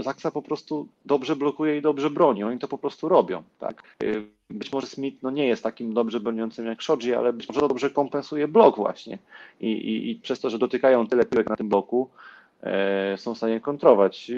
[0.00, 3.82] Zaksa po prostu dobrze blokuje i dobrze broni, oni to po prostu robią, tak.
[4.50, 7.90] Być może Smith no, nie jest takim dobrze broniącym jak Shoji, ale być może dobrze
[7.90, 9.18] kompensuje blok właśnie
[9.60, 12.10] i, i, i przez to, że dotykają tyle piłek na tym bloku,
[12.62, 14.30] e, są w stanie kontrować.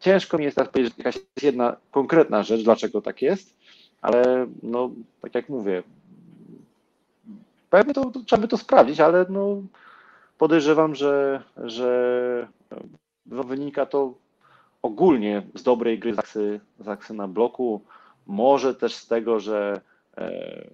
[0.00, 3.56] Ciężko mi jest teraz powiedzieć, jakaś jedna konkretna rzecz, dlaczego tak jest,
[4.02, 4.90] ale no,
[5.20, 5.82] tak jak mówię,
[7.70, 9.62] pewnie to, to trzeba by to sprawdzić, ale no,
[10.38, 12.48] podejrzewam, że, że
[13.26, 14.14] wynika to
[14.82, 17.80] ogólnie z dobrej gry Zaksy, Zaksy na bloku,
[18.26, 19.80] może też z tego, że
[20.16, 20.68] e,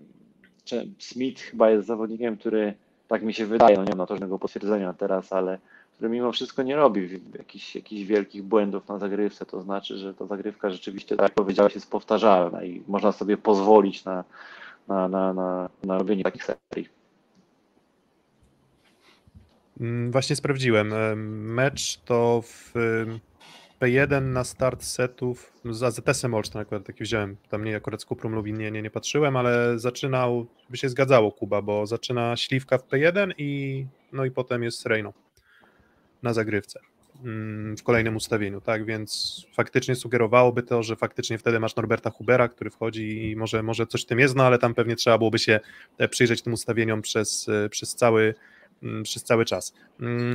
[0.99, 2.75] Smith chyba jest zawodnikiem, który
[3.09, 5.59] tak mi się wydaje, no nie na to żadnego potwierdzenia teraz, ale
[5.95, 10.27] który mimo wszystko nie robi jakichś, jakichś wielkich błędów na zagrywce, to znaczy, że ta
[10.27, 14.25] zagrywka rzeczywiście, tak jak powiedziałeś, jest powtarzalna i można sobie pozwolić na,
[14.89, 17.00] na, na, na, na robienie takich serii.
[19.81, 20.95] Mm, Właśnie sprawdziłem.
[21.55, 22.73] Mecz to w
[23.81, 28.31] P1 na start setów, z AZS-em Olsztyn akurat taki wziąłem, tam nie akurat z Kuprą
[28.31, 32.89] Lubin nie, nie, nie patrzyłem, ale zaczynał, by się zgadzało Kuba, bo zaczyna Śliwka w
[32.89, 35.13] P1 i no i potem jest Rejno
[36.23, 36.81] na zagrywce
[37.25, 42.49] mm, w kolejnym ustawieniu, tak, więc faktycznie sugerowałoby to, że faktycznie wtedy masz Norberta Hubera,
[42.49, 45.39] który wchodzi i może, może coś w tym jest, no ale tam pewnie trzeba byłoby
[45.39, 45.61] się
[45.99, 48.35] e, przyjrzeć tym ustawieniom przez, e, przez cały
[49.03, 49.75] przez cały czas.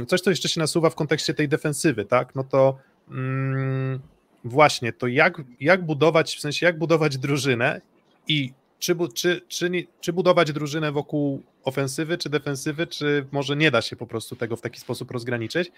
[0.08, 2.78] Coś, co jeszcze się nasuwa w kontekście tej defensywy, tak, no to
[3.12, 4.00] mm,
[4.44, 7.82] właśnie to jak, jak budować, w sensie jak budować drużynę
[8.28, 13.82] i czy, czy, czy, czy budować drużynę wokół ofensywy, czy defensywy, czy może nie da
[13.82, 15.72] się po prostu tego w taki sposób rozgraniczyć.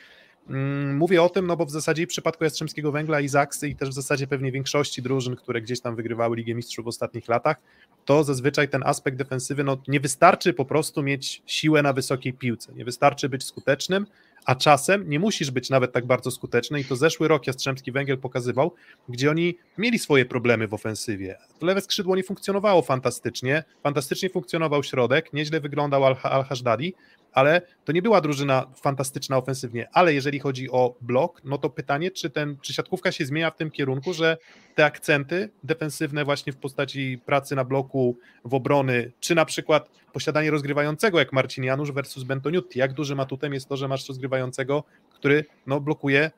[0.94, 3.90] Mówię o tym, no bo w zasadzie w przypadku Jastrzębskiego Węgla i Zaksy i też
[3.90, 7.58] w zasadzie pewnie większości drużyn, które gdzieś tam wygrywały Ligę Mistrzów w ostatnich latach,
[8.06, 12.74] to zazwyczaj ten aspekt defensywy, no nie wystarczy po prostu mieć siłę na wysokiej piłce,
[12.74, 14.08] nie wystarczy być skutecznym,
[14.48, 18.18] a czasem nie musisz być nawet tak bardzo skuteczny i to zeszły rok Jastrzębski Węgiel
[18.18, 18.74] pokazywał,
[19.10, 21.38] gdzie oni mieli swoje problemy w ofensywie.
[21.60, 26.94] To lewe skrzydło nie funkcjonowało fantastycznie, fantastycznie funkcjonował środek, nieźle wyglądał Al-Hashdadi,
[27.34, 32.12] ale to nie była drużyna fantastyczna ofensywnie, ale jeżeli chodzi o blok, no to pytanie,
[32.12, 34.38] czy, ten, czy siatkówka się zmienia w tym kierunku, że
[34.76, 40.52] te akcenty defensywne właśnie w postaci pracy na bloku w obrony, czy na przykład posiadanie
[40.52, 44.84] rozgrywającego jak Marcin Janusz versus Bentoniutti, jak dużym atutem jest to, że masz rozgrywającego,
[45.14, 46.32] który no, blokuje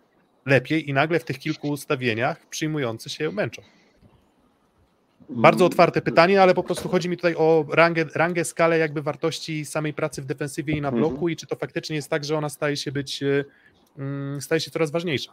[0.46, 3.62] lepiej i nagle w tych kilku ustawieniach przyjmujący się męczą.
[5.30, 9.66] Bardzo otwarte pytanie, ale po prostu chodzi mi tutaj o rangę, rangę, skalę jakby wartości
[9.66, 11.30] samej pracy w defensywie i na bloku mhm.
[11.30, 13.46] i czy to faktycznie jest tak, że ona staje się być, e,
[13.98, 15.32] mm, staje się coraz ważniejsza.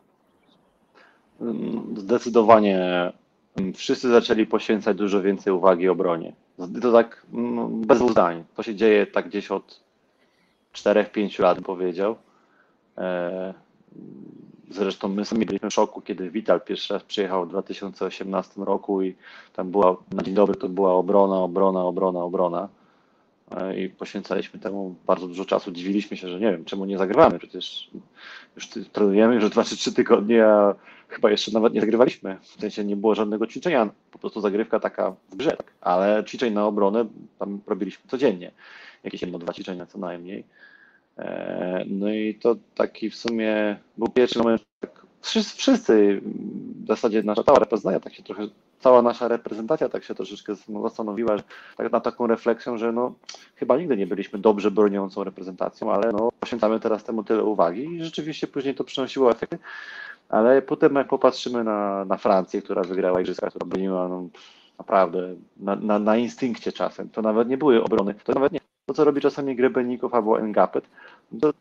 [1.96, 3.12] Zdecydowanie
[3.56, 6.32] mm, wszyscy zaczęli poświęcać dużo więcej uwagi obronie.
[6.82, 8.44] To tak mm, bez zdań.
[8.56, 9.80] To się dzieje tak gdzieś od
[10.74, 12.16] 4-5 lat, powiedział.
[14.70, 19.14] Zresztą my sami byliśmy w szoku, kiedy Vital pierwszy raz przyjechał w 2018 roku i
[19.52, 22.68] tam była, na dzień dobry to była obrona, obrona, obrona, obrona
[23.50, 25.72] e, i poświęcaliśmy temu bardzo dużo czasu.
[25.72, 27.90] Dziwiliśmy się, że nie wiem, czemu nie zagrywamy, przecież
[28.56, 30.74] już trenujemy już 2 czy 3 tygodnie, a
[31.08, 32.36] chyba jeszcze nawet nie zagrywaliśmy.
[32.42, 36.66] W sensie nie było żadnego ćwiczenia, po prostu zagrywka taka w grze, ale ćwiczeń na
[36.66, 37.06] obronę
[37.38, 38.50] tam robiliśmy codziennie.
[39.04, 40.44] Jakieś jedno, dwa ćwiczenia co najmniej.
[41.18, 46.20] E, no i to taki w sumie był pierwszy moment, tak, wszyscy, wszyscy,
[46.84, 48.48] w zasadzie nasza cała reprezentacja, tak się trochę,
[48.80, 51.42] cała nasza reprezentacja tak się troszeczkę zastanowiła, że,
[51.76, 53.14] tak na taką refleksją, że no
[53.54, 58.04] chyba nigdy nie byliśmy dobrze broniącą reprezentacją, ale no poświęcamy teraz temu tyle uwagi i
[58.04, 59.58] rzeczywiście później to przynosiło efekty.
[60.28, 64.28] Ale potem jak popatrzymy na, na Francję, która wygrała igrzyska, która broniła no,
[64.78, 68.94] naprawdę na, na, na instynkcie czasem, to nawet nie były obrony, to nawet nie to,
[68.94, 70.84] co robi czasami Grebenikow albo Engapet,
[71.40, 71.52] to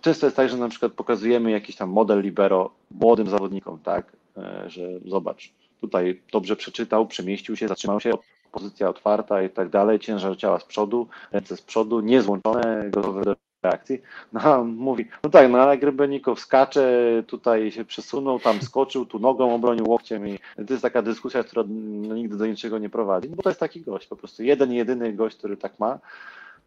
[0.00, 4.64] często jest tak, że na przykład pokazujemy jakiś tam model libero młodym zawodnikom, tak, e,
[4.70, 8.12] że zobacz, tutaj dobrze przeczytał, przemieścił się, zatrzymał się,
[8.52, 13.36] pozycja otwarta i tak dalej, ciężar ciała z przodu, ręce z przodu, niezłączone, gotowe do
[13.62, 14.00] reakcji.
[14.32, 19.54] No, mówi, no tak, no ale Grebenikow skacze, tutaj się przesunął, tam skoczył, tu nogą
[19.54, 23.42] obronił łokciem i to jest taka dyskusja, która no, nigdy do niczego nie prowadzi, bo
[23.42, 25.98] to jest taki gość, po prostu jeden, jedyny gość, który tak ma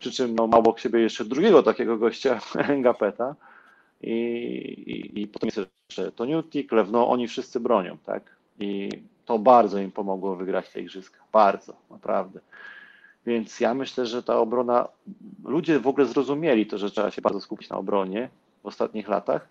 [0.01, 3.35] przy czym no, ma obok siebie jeszcze drugiego takiego gościa, Engapeta
[4.01, 4.13] i,
[4.87, 8.35] i, i potem jest jeszcze Toniutti, Klewno, oni wszyscy bronią, tak?
[8.59, 8.89] I
[9.25, 12.39] to bardzo im pomogło wygrać te igrzyska, bardzo, naprawdę.
[13.25, 14.87] Więc ja myślę, że ta obrona,
[15.45, 18.29] ludzie w ogóle zrozumieli to, że trzeba się bardzo skupić na obronie
[18.63, 19.47] w ostatnich latach,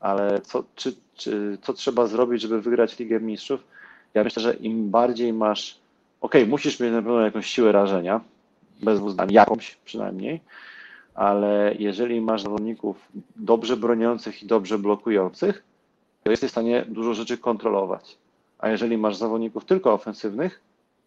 [0.00, 3.64] ale co, czy, czy, co trzeba zrobić, żeby wygrać Ligę Mistrzów?
[4.14, 5.78] Ja myślę, że im bardziej masz,
[6.20, 8.20] ok, musisz mieć na pewno jakąś siłę rażenia,
[8.82, 10.40] bez zdań, jakąś przynajmniej,
[11.14, 15.64] ale jeżeli masz zawodników dobrze broniących i dobrze blokujących,
[16.22, 18.18] to jesteś w stanie dużo rzeczy kontrolować.
[18.58, 20.60] A jeżeli masz zawodników tylko ofensywnych,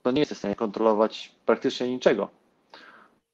[0.03, 2.29] to nie jesteś w stanie kontrolować praktycznie niczego.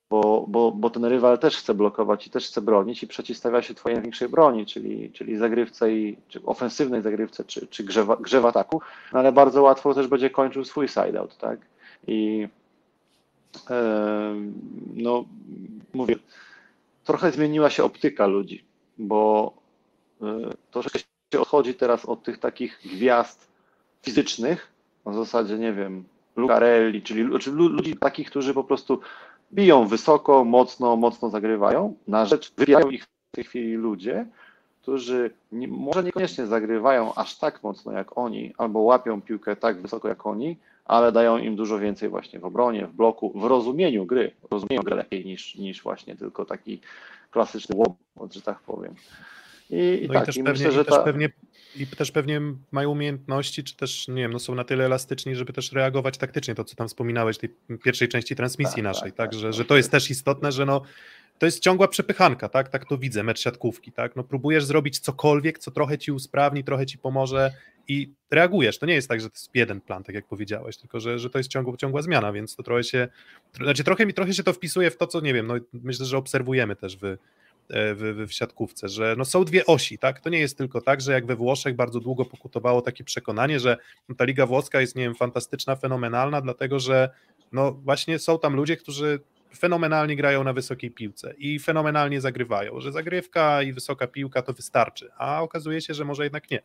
[0.09, 3.73] Bo, bo, bo ten rywal też chce blokować i też chce bronić i przeciwstawia się
[3.73, 8.45] twojej największej broni, czyli, czyli zagrywce i czy ofensywnej zagrywce, czy, czy grze, grze w
[8.45, 8.81] ataku,
[9.13, 11.59] no ale bardzo łatwo też będzie kończył swój side-out, tak?
[12.07, 12.47] I
[14.95, 15.25] no
[15.93, 16.15] mówię,
[17.03, 18.65] trochę zmieniła się optyka ludzi,
[18.97, 19.53] bo
[20.21, 20.25] e,
[20.71, 23.47] troszkę się odchodzi teraz od tych takich gwiazd
[24.01, 24.71] fizycznych,
[25.05, 26.03] na zasadzie, nie wiem,
[26.35, 28.99] Lucarelli, czyli, czyli ludzi takich, którzy po prostu
[29.53, 34.25] biją wysoko, mocno, mocno zagrywają, na rzecz wybijają ich w tej chwili ludzie,
[34.81, 40.07] którzy nie, może niekoniecznie zagrywają aż tak mocno jak oni, albo łapią piłkę tak wysoko
[40.07, 40.57] jak oni,
[40.89, 44.31] ale dają im dużo więcej właśnie w obronie, w bloku, w rozumieniu gry.
[44.51, 46.79] Rozumieją grę lepiej niż, niż właśnie tylko taki
[47.31, 48.95] klasyczny łomot, że tak powiem.
[49.69, 50.95] I, i no tak, i też, i pewnie, myślę, że ta...
[50.95, 51.29] też pewnie
[51.75, 52.41] i też pewnie
[52.71, 56.55] mają umiejętności, czy też, nie wiem, no są na tyle elastyczni, żeby też reagować taktycznie,
[56.55, 57.49] to co tam wspominałeś, tej
[57.83, 60.65] pierwszej części transmisji tak, naszej, tak, tak, tak że, że to jest też istotne, że
[60.65, 60.81] no
[61.39, 62.69] to jest ciągła przepychanka, tak?
[62.69, 64.15] Tak to widzę, mecz siatkówki, tak?
[64.15, 67.51] No próbujesz zrobić cokolwiek, co trochę ci usprawni, trochę ci pomoże
[67.87, 68.79] i reagujesz.
[68.79, 71.29] To nie jest tak, że to jest jeden plan, tak jak powiedziałeś, tylko że, że
[71.29, 73.07] to jest ciągła, ciągła zmiana, więc to trochę się,
[73.53, 76.17] znaczy trochę mi trochę się to wpisuje w to, co nie wiem, no myślę, że
[76.17, 77.17] obserwujemy też w,
[77.69, 80.19] w, w siatkówce, że no są dwie osi, tak?
[80.19, 83.77] To nie jest tylko tak, że jak we Włoszech bardzo długo pokutowało takie przekonanie, że
[84.17, 87.09] ta liga włoska jest, nie wiem, fantastyczna, fenomenalna, dlatego że
[87.51, 89.19] no właśnie są tam ludzie, którzy
[89.55, 95.09] fenomenalnie grają na wysokiej piłce i fenomenalnie zagrywają, że zagrywka i wysoka piłka to wystarczy,
[95.17, 96.61] a okazuje się, że może jednak nie.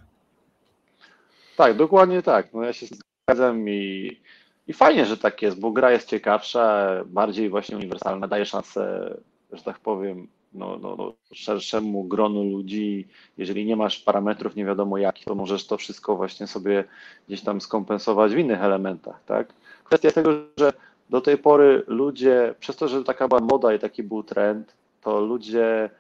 [1.57, 2.55] Tak, dokładnie tak.
[2.55, 2.87] No ja się
[3.27, 4.21] zgadzam i,
[4.67, 9.15] i fajnie, że tak jest, bo gra jest ciekawsza, bardziej właśnie uniwersalna, daje szansę,
[9.53, 13.09] że tak powiem, no, no, no, szerszemu gronu ludzi.
[13.39, 16.85] Jeżeli nie masz parametrów nie wiadomo jakich, to możesz to wszystko właśnie sobie
[17.29, 19.55] gdzieś tam skompensować w innych elementach, tak?
[19.85, 20.73] Kwestia tego, że
[21.11, 25.21] do tej pory ludzie, przez to, że taka była moda i taki był trend, to
[25.21, 25.91] ludzie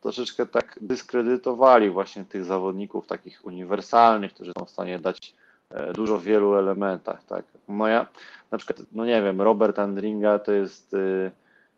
[0.00, 5.34] troszeczkę tak dyskredytowali właśnie tych zawodników takich uniwersalnych, którzy są w stanie dać
[5.70, 7.44] e, dużo w wielu elementach, tak.
[7.68, 8.06] Moja,
[8.50, 11.30] na przykład, no nie wiem, Robert Andringa to jest, e,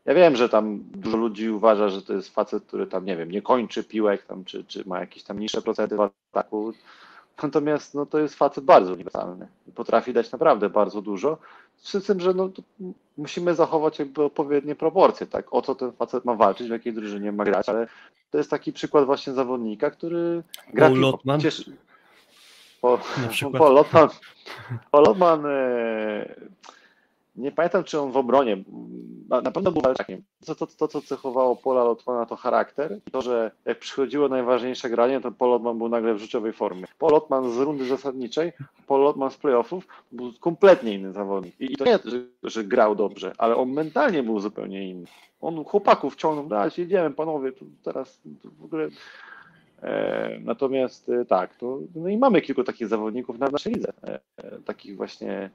[0.05, 3.31] ja wiem, że tam dużo ludzi uważa, że to jest facet, który tam, nie wiem,
[3.31, 6.01] nie kończy piłek tam, czy, czy ma jakieś tam niższe procenty w
[6.33, 6.73] ataku,
[7.43, 11.39] natomiast no to jest facet bardzo uniwersalny potrafi dać naprawdę bardzo dużo,
[11.79, 12.51] z tym, że no,
[13.17, 17.33] musimy zachować jakby odpowiednie proporcje, tak, o co ten facet ma walczyć, w jakiej drużynie
[17.33, 17.87] ma grać, ale
[18.31, 20.43] to jest taki przykład właśnie zawodnika, który
[20.75, 21.41] gra Paul Lotman.
[21.41, 21.77] Cieszy...
[22.81, 22.99] Po.
[23.59, 24.09] Paul Lotman,
[24.91, 26.35] Paul Lotman e,
[27.37, 28.65] nie pamiętam, czy on w obronie,
[29.29, 30.23] na pewno był walczakiem.
[30.47, 35.21] To, to, to, co cechowało Paula Lotmana, to charakter to, że jak przychodziło najważniejsze granie,
[35.21, 36.85] to Paul Lotman był nagle w życiowej formie.
[36.99, 38.53] Paul Lotman z rundy zasadniczej,
[38.87, 41.55] Paul Lotman z playoffów był kompletnie inny zawodnik.
[41.61, 45.07] I to nie, że, że grał dobrze, ale on mentalnie był zupełnie inny.
[45.41, 47.53] On chłopaków ciągnął, dać, jedziemy panowie,
[47.83, 48.21] teraz
[48.59, 48.89] w ogóle...
[49.83, 54.21] E, natomiast e, tak, to, no i mamy kilku takich zawodników na naszej lidze, e,
[54.65, 55.51] takich właśnie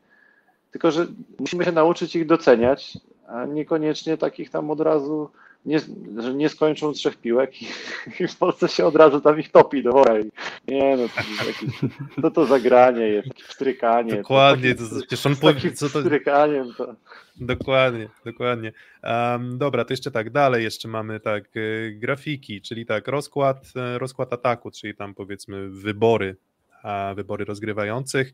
[0.71, 1.07] tylko, że
[1.39, 5.29] musimy się nauczyć ich doceniać, a niekoniecznie takich tam od razu,
[5.65, 5.79] nie,
[6.17, 7.67] że nie skończą trzech piłek i,
[8.23, 10.13] i w Polsce się od razu tam ich topi do wora.
[10.67, 11.79] Nie no, to, jakieś,
[12.21, 14.15] to to zagranie jest, takie wstrykanie.
[14.15, 16.95] Dokładnie, to, to, taki- takim co to, wstrykaniem to...
[17.35, 18.71] Dokładnie, dokładnie.
[19.01, 23.97] Em, dobra, to jeszcze tak, dalej jeszcze mamy tak, y, grafiki, czyli tak, rozkład, e,
[23.97, 26.35] rozkład ataku, czyli tam powiedzmy wybory,
[26.83, 28.33] a, wybory rozgrywających.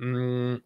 [0.00, 0.60] Mm,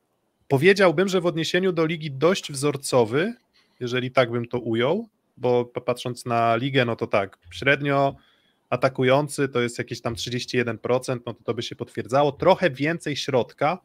[0.48, 3.35] powiedziałbym, że w odniesieniu do ligi dość wzorcowy,
[3.81, 8.16] jeżeli tak bym to ujął, bo patrząc na ligę, no to tak, średnio
[8.70, 12.32] atakujący to jest jakieś tam 31%, no to to by się potwierdzało.
[12.32, 13.78] Trochę więcej środka,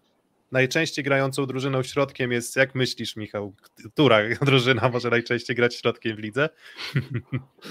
[0.51, 3.53] najczęściej grającą drużyną środkiem jest, jak myślisz, Michał,
[3.93, 6.49] która drużyna może najczęściej grać środkiem w lidze?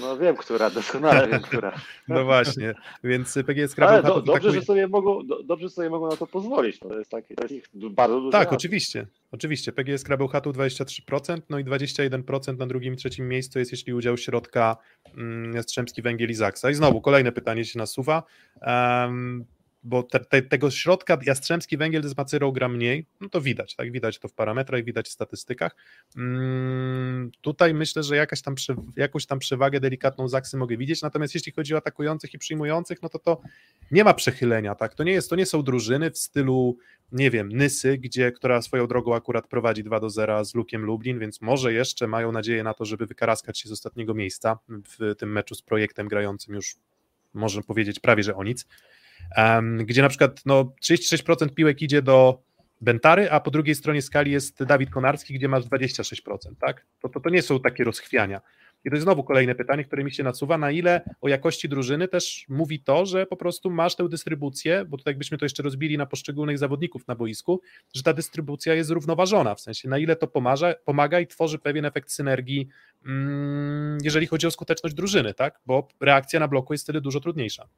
[0.01, 1.73] No wiem, która, doskonale wiem, która.
[2.09, 2.75] No właśnie,
[3.05, 6.27] więc PGS Kraków do, dobrze, atakuje- że sobie mogą, do, dobrze sobie mogą na to
[6.27, 6.79] pozwolić.
[6.79, 8.31] To jest, takie, to jest ich bardzo dużo.
[8.31, 9.07] Tak, oczywiście.
[9.33, 9.73] Oczywiście.
[9.73, 14.17] PGS Krabeł Chatu 23%, no i 21% na drugim i trzecim miejscu jest, jeśli udział
[14.17, 14.77] środka
[15.17, 16.71] mm, Jastrzębski Węgiel i Zaksa.
[16.71, 18.23] I znowu kolejne pytanie się nasuwa.
[18.63, 19.45] Um,
[19.83, 23.93] bo te, te, tego środka Jastrzębski Węgiel z Macyrą gra mniej, no to widać, tak,
[23.93, 25.77] widać to w parametrach, widać w statystykach.
[26.17, 31.35] Mm, tutaj myślę, że jakaś tam prze, jakąś tam przewagę delikatną Zaksy mogę widzieć, natomiast
[31.35, 33.41] jeśli chodzi o atakujących i przyjmujących, no to to
[33.91, 36.79] nie ma przechylenia, tak, to nie jest, to nie są drużyny w stylu,
[37.13, 41.19] nie wiem, Nysy, gdzie, która swoją drogą akurat prowadzi 2 do 0 z Lukiem Lublin,
[41.19, 45.33] więc może jeszcze mają nadzieję na to, żeby wykaraskać się z ostatniego miejsca w tym
[45.33, 46.77] meczu z projektem grającym już,
[47.35, 48.67] można powiedzieć, prawie że o nic,
[49.85, 52.43] gdzie na przykład no, 36% piłek idzie do
[52.81, 56.87] Bentary, a po drugiej stronie skali jest Dawid Konarski, gdzie masz 26%, tak?
[57.03, 58.41] To, to, to nie są takie rozchwiania.
[58.85, 62.09] I to jest znowu kolejne pytanie, które mi się nasuwa, na ile o jakości drużyny
[62.09, 65.99] też mówi to, że po prostu masz tę dystrybucję, bo tutaj jakbyśmy to jeszcze rozbili
[65.99, 67.61] na poszczególnych zawodników na boisku,
[67.95, 71.85] że ta dystrybucja jest zrównoważona, w sensie na ile to pomaga, pomaga i tworzy pewien
[71.85, 72.69] efekt synergii,
[73.07, 75.61] mm, jeżeli chodzi o skuteczność drużyny, tak?
[75.67, 77.69] Bo reakcja na bloku jest wtedy dużo trudniejsza.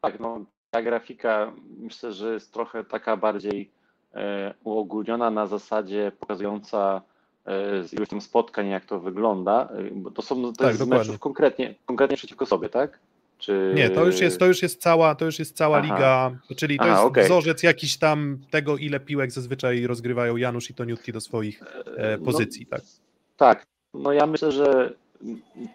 [0.00, 3.70] Tak, no ta grafika myślę, że jest trochę taka bardziej
[4.14, 7.02] e, uogólniona na zasadzie pokazująca
[7.44, 11.18] e, z ilością spotkań, jak to wygląda, e, bo to są to Tak, jest meczów
[11.18, 12.98] konkretnie, konkretnie przeciwko sobie, tak?
[13.38, 13.72] Czy...
[13.76, 15.94] Nie, to już jest, to już jest cała, to już jest cała Aha.
[15.94, 17.24] liga, czyli to Aha, jest okej.
[17.24, 21.62] wzorzec jakiś tam tego, ile piłek zazwyczaj rozgrywają Janusz i Toniutki do swoich
[21.96, 22.80] e, No, pozycji, tak?
[23.36, 24.92] Tak, no ja myślę, że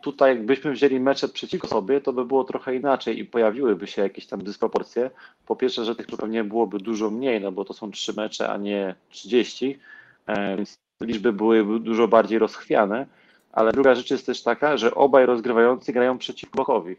[0.02, 4.28] tutaj jakbyśmy wzięli mecze przeciwko sobie, to by było trochę inaczej i pojawiłyby się jakieś
[4.28, 5.12] tam dysproporcje.
[5.46, 8.58] Po pierwsze, że tych pewnie byłoby dużo mniej, no bo to są trzy mecze, a
[8.58, 9.80] nie 30,
[10.28, 13.06] e, więc liczby byłyby dużo bardziej rozchwiane,
[13.52, 16.96] ale druga rzecz jest też taka, że obaj rozgrywający grają przeciwko blokowi,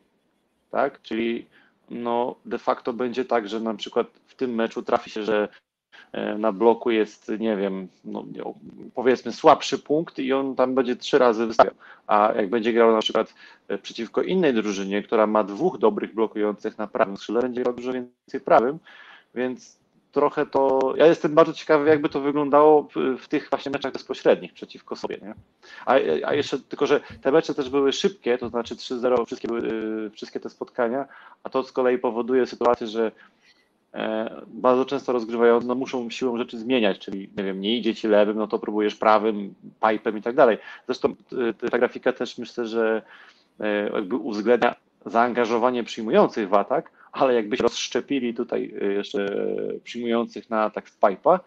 [0.70, 1.02] tak?
[1.02, 1.47] Czyli
[1.90, 5.48] no de facto będzie tak, że na przykład w tym meczu trafi się, że
[6.39, 8.24] na bloku jest, nie wiem, no,
[8.94, 11.74] powiedzmy słabszy punkt i on tam będzie trzy razy wystawiał.
[12.06, 13.35] A jak będzie grał na przykład
[13.68, 17.93] e, przeciwko innej drużynie, która ma dwóch dobrych blokujących na prawym skrzydle, będzie grał dużo
[17.93, 18.78] więcej prawym,
[19.35, 19.78] więc
[20.16, 20.94] trochę to.
[20.97, 25.18] Ja jestem bardzo ciekawy, jakby to wyglądało w, tych właśnie meczach bezpośrednich przeciwko sobie.
[25.23, 25.35] Nie?
[25.86, 25.93] A,
[26.24, 30.40] a jeszcze tylko, że te mecze też były szybkie, to znaczy 3-0 wszystkie, y, wszystkie
[30.40, 31.06] te spotkania,
[31.43, 33.12] a to z kolei powoduje sytuację, że e,
[34.46, 38.36] bardzo często rozgrywający no, muszą siłą rzeczy zmieniać, czyli nie wiem, nie idzie ci lewym,
[38.36, 39.54] no to próbujesz prawym,
[39.88, 40.58] pipem i tak dalej.
[40.86, 41.14] Zresztą
[41.64, 43.02] y, ta grafika też myślę, że
[43.60, 44.74] e, jakby uwzględnia
[45.06, 49.36] zaangażowanie przyjmujących w atak, ale jakbyś rozszczepili tutaj jeszcze
[49.84, 51.40] przyjmujących na atak z pipa,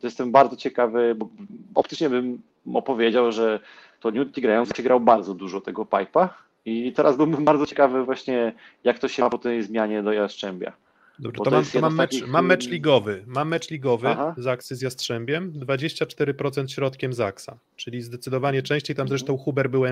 [0.00, 1.28] to jestem bardzo ciekawy, bo
[1.74, 2.42] optycznie bym
[2.74, 3.60] opowiedział, że
[4.00, 6.28] to Newt grając grał bardzo dużo tego pipe'a
[6.64, 8.52] i teraz byłbym bardzo ciekawy właśnie,
[8.84, 10.72] jak to się ma po tej zmianie do Jastrzębia.
[11.18, 12.28] Dobrze, to, mam, to mam, mecz, takich...
[12.28, 13.24] mam mecz ligowy.
[13.26, 14.34] Mam mecz ligowy Aha.
[14.36, 19.44] Zaksy z Jastrzębiem, 24% środkiem Zaksa, czyli zdecydowanie częściej, tam zresztą mhm.
[19.44, 19.84] Huber był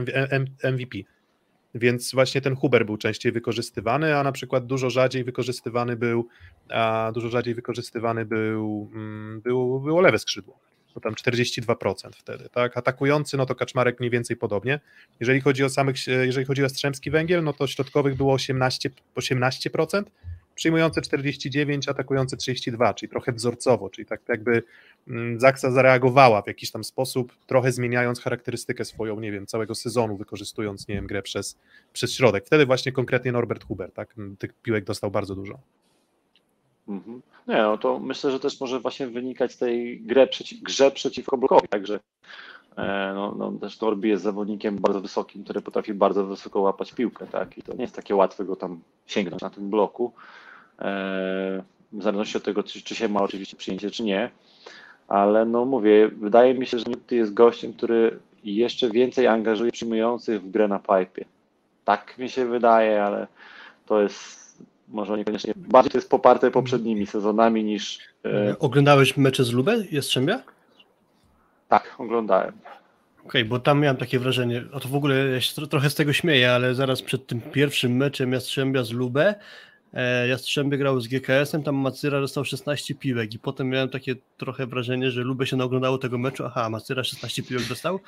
[0.73, 0.98] MVP.
[1.74, 6.28] Więc właśnie ten Huber był częściej wykorzystywany, a na przykład dużo rzadziej wykorzystywany był,
[6.70, 10.59] a dużo rzadziej wykorzystywany był, mm, był, było lewe skrzydło.
[10.94, 12.77] To tam 42% wtedy, tak?
[12.77, 14.81] Atakujący, no to Kaczmarek mniej więcej podobnie.
[15.20, 20.03] Jeżeli chodzi o samych, jeżeli chodzi o Jastrzębski Węgiel, no to środkowych było 18, 18%,
[20.57, 24.62] przyjmujące 49, atakujące 32, czyli trochę wzorcowo, czyli tak jakby
[25.09, 30.16] mm, Zaksa zareagowała w jakiś tam sposób, trochę zmieniając charakterystykę swoją, nie wiem, całego sezonu,
[30.16, 31.59] wykorzystując, nie wiem, grę przez,
[31.93, 32.47] przez środek.
[32.47, 35.59] Wtedy właśnie konkretnie Norbert Huber, tak, tych piłek dostał bardzo dużo.
[36.89, 37.23] Mhm.
[37.49, 41.37] Nie, no to myślę, że też może właśnie wynikać z tej grze, przeci grze przeciwko
[41.37, 42.01] blokowi, także
[42.77, 47.27] e, no, no, też Norby jest zawodnikiem bardzo wysokim, który potrafi bardzo wysoko łapać piłkę,
[47.27, 50.12] tak, i to nie jest takie łatwe go tam sięgnąć na tym bloku.
[50.81, 51.62] E,
[51.93, 54.31] w zależności od tego, czy, czy się ma oczywiście przyjęcie, czy nie.
[55.09, 60.43] Ale no mówię, wydaje mi się, że Newty jest gościem, który jeszcze więcej angażuje przyjmujących
[60.43, 61.24] w grę na pipe.
[61.85, 63.27] Tak mi się wydaje, ale
[63.86, 64.47] to jest
[64.89, 67.98] może niekoniecznie, bardziej to jest poparte poprzednimi sezonami niż...
[68.24, 68.59] E...
[68.59, 70.43] Oglądałeś mecze z Lubę, Jastrzębia?
[71.69, 72.53] Tak, oglądałem.
[73.19, 75.94] Okej, okay, bo tam miałem takie wrażenie, a to w ogóle ja się trochę z
[75.94, 79.35] tego śmieję, ale zaraz przed tym pierwszym meczem Jastrzębia z Lubę
[80.29, 85.11] Jastrzębie grał z GKS-em, tam Macyra dostał 16 piłek i potem miałem takie trochę wrażenie,
[85.11, 88.01] że Lubę się naoglądało tego meczu, aha, Macyra 16 piłek dostał.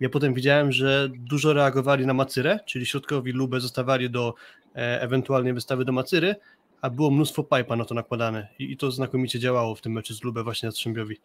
[0.00, 4.34] Ja potem widziałem, że dużo reagowali na Macyrę, czyli środkowi Lubę zostawali do
[4.76, 6.36] e, ewentualnej wystawy do Macyry,
[6.80, 10.14] a było mnóstwo pipa na to nakładane I, i, to znakomicie działało w tym meczu
[10.14, 11.16] z Lubę właśnie Jastrzębiowi.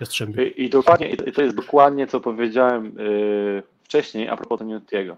[0.00, 0.42] Jastrzębiu.
[0.42, 5.16] I, I, dokładnie, i to jest dokładnie co powiedziałem yy, wcześniej a propos Teniutiego,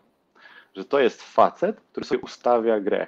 [0.77, 3.07] że to jest facet, który sobie ustawia grę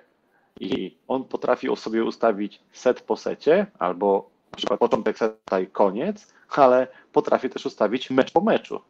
[0.60, 6.32] i on potrafi sobie ustawić set po secie, albo na przykład początek seta i koniec,
[6.48, 8.80] ale potrafi też ustawić mecz po meczu.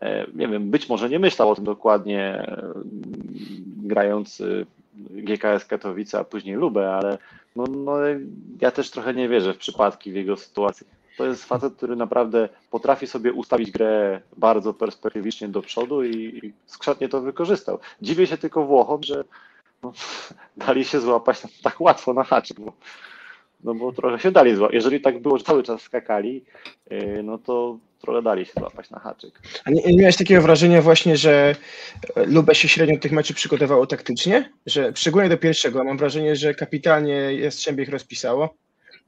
[0.00, 2.72] E, nie wiem, być może nie myślał o tym dokładnie e,
[3.76, 4.42] grając
[5.10, 7.18] GKS Katowice, a później Lubę, ale
[7.56, 7.92] no, no,
[8.60, 10.86] ja też trochę nie wierzę w przypadki w jego sytuacji.
[11.18, 17.08] To jest facet, który naprawdę potrafi sobie ustawić grę bardzo perspektywicznie do przodu i skrzatnie
[17.08, 17.78] to wykorzystał.
[18.02, 19.24] Dziwię się tylko Włochom, że
[19.82, 19.92] no,
[20.56, 22.72] dali się złapać tak łatwo na haczyk, bo,
[23.64, 24.74] no bo trochę się dali złapać.
[24.74, 26.44] Jeżeli tak było, że cały czas skakali,
[26.90, 29.40] yy, no to trochę dali się złapać na haczyk.
[29.64, 31.54] A nie, nie miałeś takiego wrażenia właśnie, że
[32.16, 34.52] Lubę się średnio tych meczów przygotowało taktycznie?
[34.66, 38.54] Że szczególnie do pierwszego mam wrażenie, że kapitalnie Jastrzębie ich rozpisało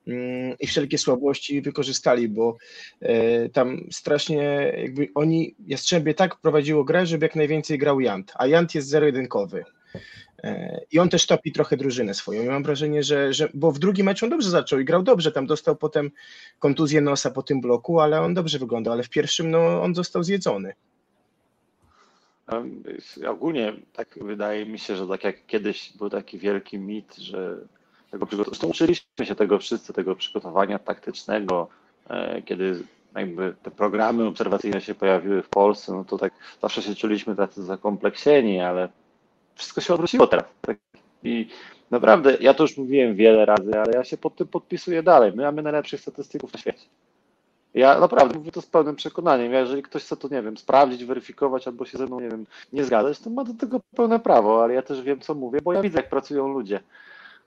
[0.07, 2.57] mm, i wszelkie słabości wykorzystali, bo
[3.01, 8.47] e, tam strasznie jakby oni, Jastrzębie tak prowadziło grę, żeby jak najwięcej grał Jant, a
[8.47, 9.65] Jant jest zero-jedynkowy.
[10.93, 12.43] I on też topi trochę drużynę swoją.
[12.43, 15.33] Ja mam wrażenie, że, że bo w drugim meczu on dobrze zaczął i grał dobrze,
[15.33, 16.11] tam dostał potem
[16.59, 20.23] kontuzję nosa po tym bloku, ale on dobrze wyglądał, ale w pierwszym no, on został
[20.23, 20.73] zjedzony.
[23.29, 27.57] Ogólnie tak wydaje mi się, że tak jak kiedyś był taki wielki mit, że
[28.11, 31.69] tego przygotowania, uczyliśmy się tego wszyscy, tego przygotowania taktycznego,
[32.11, 32.83] e, kiedy
[33.17, 36.33] jakby te programy obserwacyjne się pojawiły w Polsce, no to tak
[36.63, 38.89] zawsze się czuliśmy tacy zakompleksieni, ale
[39.55, 40.45] wszystko się odwróciło teraz.
[40.61, 40.79] Tak?
[41.25, 41.49] I
[41.91, 45.33] naprawdę, ja to już mówiłem wiele razy, ale ja się pod tym podpisuję dalej.
[45.35, 46.87] My mamy najlepszych statystyków na świecie.
[47.75, 49.53] Ja naprawdę mówię to z pełnym przekonaniem.
[49.53, 52.47] Ja, jeżeli ktoś chce to, nie wiem, sprawdzić, weryfikować albo się ze mną, nie wiem,
[52.73, 55.73] nie zgadzać, to ma do tego pełne prawo, ale ja też wiem, co mówię, bo
[55.73, 56.81] ja widzę, jak pracują ludzie.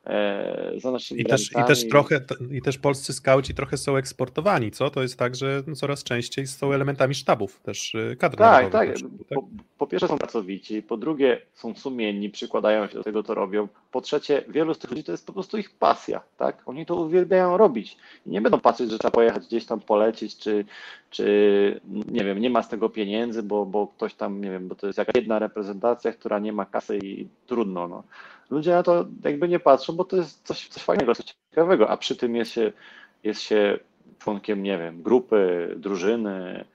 [0.06, 2.22] E, za naszymi I też, I też trochę,
[2.52, 4.90] i też polscy skauci trochę są eksportowani, co?
[4.90, 8.90] To jest tak, że coraz częściej są elementami sztabów też y, kadr Tak, tak.
[8.90, 8.98] tak?
[9.36, 13.68] Po, po, pierwsze są pracowici, po drugie są sumienni, przykładają się do tego, co robią.
[13.92, 16.62] Po trzecie, wielu z tych ludzi to jest po prostu ich pasja, tak?
[16.66, 17.98] Oni to uwielbiają robić.
[18.26, 20.66] I nie będą patrzeć, że trzeba pojechać gdzieś tam polecić, czy,
[21.10, 24.76] czy nie wiem, nie ma z tego pieniędzy, bo, bo ktoś tam, nie wiem, bo
[24.76, 28.04] to jest jakaś jedna reprezentacja, która nie ma kasy i trudno, no
[28.50, 31.98] ludzie na to jakby nie patrzą, bo to jest coś, coś fajnego, coś ciekawego, a
[31.98, 32.72] przy tym jest się,
[33.24, 33.80] jest się
[34.20, 36.66] członkiem, nie wiem, grupy, drużyny,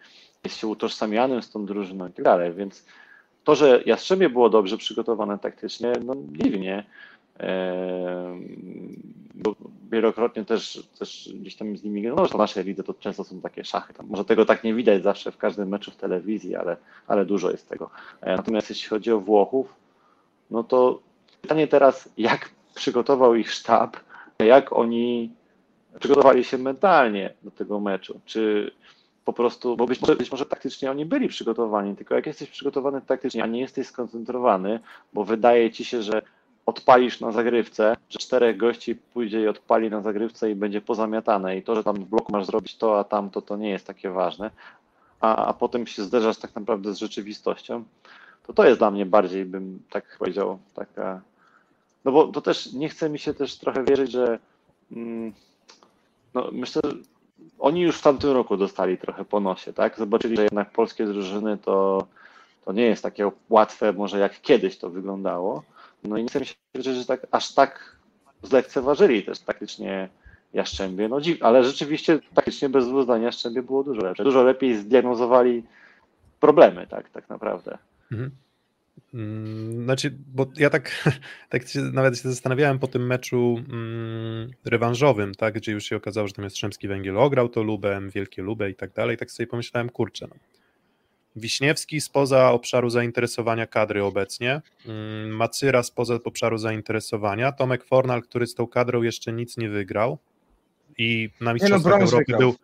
[0.44, 2.86] jest się utożsamianym z tą drużyną i tak dalej, więc
[3.44, 6.84] to, że Jastrzębie było dobrze przygotowane taktycznie, no dziwnie,
[9.34, 9.54] bo
[9.90, 13.64] wielokrotnie też, też gdzieś tam z nimi, no w naszej lidze to często są takie
[13.64, 16.76] szachy, tam może tego tak nie widać zawsze w każdym meczu w telewizji, ale,
[17.06, 17.90] ale dużo jest tego.
[18.20, 19.74] E, natomiast jeśli chodzi o Włochów,
[20.50, 21.00] no to
[21.42, 23.96] Pytanie teraz, jak przygotował ich sztab,
[24.38, 25.32] jak oni
[25.98, 28.20] przygotowali się mentalnie do tego meczu.
[28.24, 28.70] Czy
[29.24, 33.00] po prostu, bo być może, być może taktycznie oni byli przygotowani, tylko jak jesteś przygotowany
[33.00, 34.80] taktycznie, a nie jesteś skoncentrowany,
[35.12, 36.22] bo wydaje ci się, że
[36.66, 41.62] odpalisz na zagrywce, że czterech gości pójdzie i odpali na zagrywce i będzie pozamiatane i
[41.62, 44.50] to, że tam w bloku masz zrobić to, a tamto, to nie jest takie ważne,
[45.20, 47.84] a, a potem się zderzasz tak naprawdę z rzeczywistością,
[48.46, 51.20] to to jest dla mnie bardziej, bym tak powiedział, taka,
[52.04, 54.38] no bo to też nie chce mi się też trochę wierzyć, że
[54.92, 55.32] mm,
[56.34, 56.92] no myślę, że
[57.58, 59.98] oni już w tamtym roku dostali trochę po nosie, tak?
[59.98, 62.06] Zobaczyli, że jednak polskie drużyny to,
[62.64, 65.62] to nie jest takie łatwe, może jak kiedyś to wyglądało.
[66.04, 67.96] No i nie chcę mi się wierzyć, że tak, aż tak
[68.42, 70.08] zlekceważyli też taktycznie
[70.52, 71.08] Jaszczębie.
[71.08, 74.24] No dziw, ale rzeczywiście taktycznie bez zdań Jaszczębie było dużo lepsze.
[74.24, 75.62] Dużo lepiej zdiagnozowali
[76.40, 77.78] problemy, tak, tak naprawdę.
[78.12, 78.30] Mhm.
[79.14, 81.04] Mm, znaczy, bo ja tak,
[81.50, 86.28] tak się, nawet się zastanawiałem po tym meczu mm, rewanżowym, tak, gdzie już się okazało,
[86.28, 89.90] że tam Jastrzębski Węgiel ograł to Lubem, Wielkie Lubę i tak dalej, tak sobie pomyślałem,
[89.90, 90.36] kurczę, no.
[91.36, 98.54] Wiśniewski spoza obszaru zainteresowania kadry obecnie, mm, Macyra spoza obszaru zainteresowania, Tomek Fornal, który z
[98.54, 100.18] tą kadrą jeszcze nic nie wygrał
[100.98, 102.54] i na Mistrzostwach no, Europy był,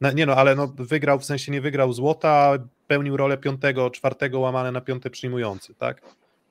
[0.00, 4.40] no, nie no, ale no, wygrał, w sensie nie wygrał złota, pełnił rolę piątego, czwartego
[4.40, 6.02] łamane na piąte przyjmujący, tak?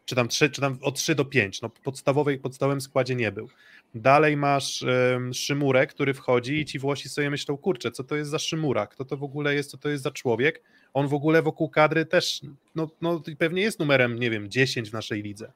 [0.05, 3.49] Czy tam, trzy, czy tam od 3 do 5, no podstawowej, podstawowym składzie nie był.
[3.95, 8.31] Dalej masz um, Szymurę, który wchodzi i ci Włosi sobie myślą, kurczę, co to jest
[8.31, 10.61] za Szymura, kto to w ogóle jest, co to jest za człowiek.
[10.93, 12.41] On w ogóle wokół kadry też,
[12.75, 15.51] no, no pewnie jest numerem, nie wiem, 10 w naszej lidze.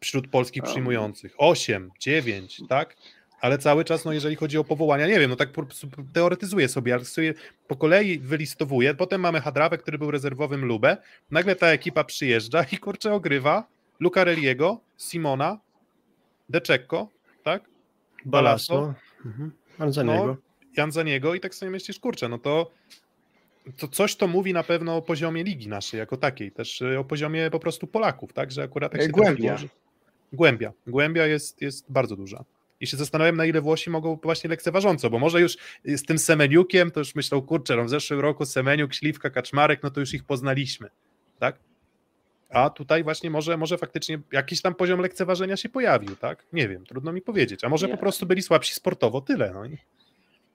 [0.00, 1.34] Wśród polskich przyjmujących.
[1.38, 2.96] 8, 9, tak?
[3.40, 5.48] Ale cały czas, no jeżeli chodzi o powołania, nie wiem, no tak
[6.12, 7.34] teoretyzuję sobie, ale sobie
[7.68, 10.96] po kolei wylistowuję, potem mamy Hadrawę, który był rezerwowym Lubę,
[11.30, 13.68] nagle ta ekipa przyjeżdża i kurczę ogrywa
[14.00, 15.58] Lucarelliego, Simona,
[16.48, 17.08] Deczekko,
[17.42, 17.62] tak?
[18.24, 18.94] Balasto,
[19.26, 19.52] mhm.
[19.78, 20.26] Janzaniego.
[20.26, 20.36] No,
[20.76, 22.70] Janzaniego i tak sobie myślisz, kurczę, no to
[23.76, 27.04] to coś to mówi na pewno o poziomie ligi naszej jako takiej, też y, o
[27.04, 29.56] poziomie po prostu Polaków, tak, że akurat tak się Głębia.
[30.32, 30.72] Głębia.
[30.86, 32.44] Głębia jest, jest bardzo duża.
[32.80, 36.90] I się zastanawiam, na ile Włosi mogą właśnie lekceważąco, bo może już z tym Semeniukiem,
[36.90, 40.24] to już myślą, kurczę, no w zeszłym roku Semeniuk, Śliwka, Kaczmarek, no to już ich
[40.24, 40.90] poznaliśmy,
[41.38, 41.56] tak?
[42.50, 46.46] A tutaj właśnie może, może faktycznie jakiś tam poziom lekceważenia się pojawił, tak?
[46.52, 47.64] Nie wiem, trudno mi powiedzieć.
[47.64, 47.92] A może Nie.
[47.92, 49.52] po prostu byli słabsi sportowo, tyle.
[49.54, 49.62] No.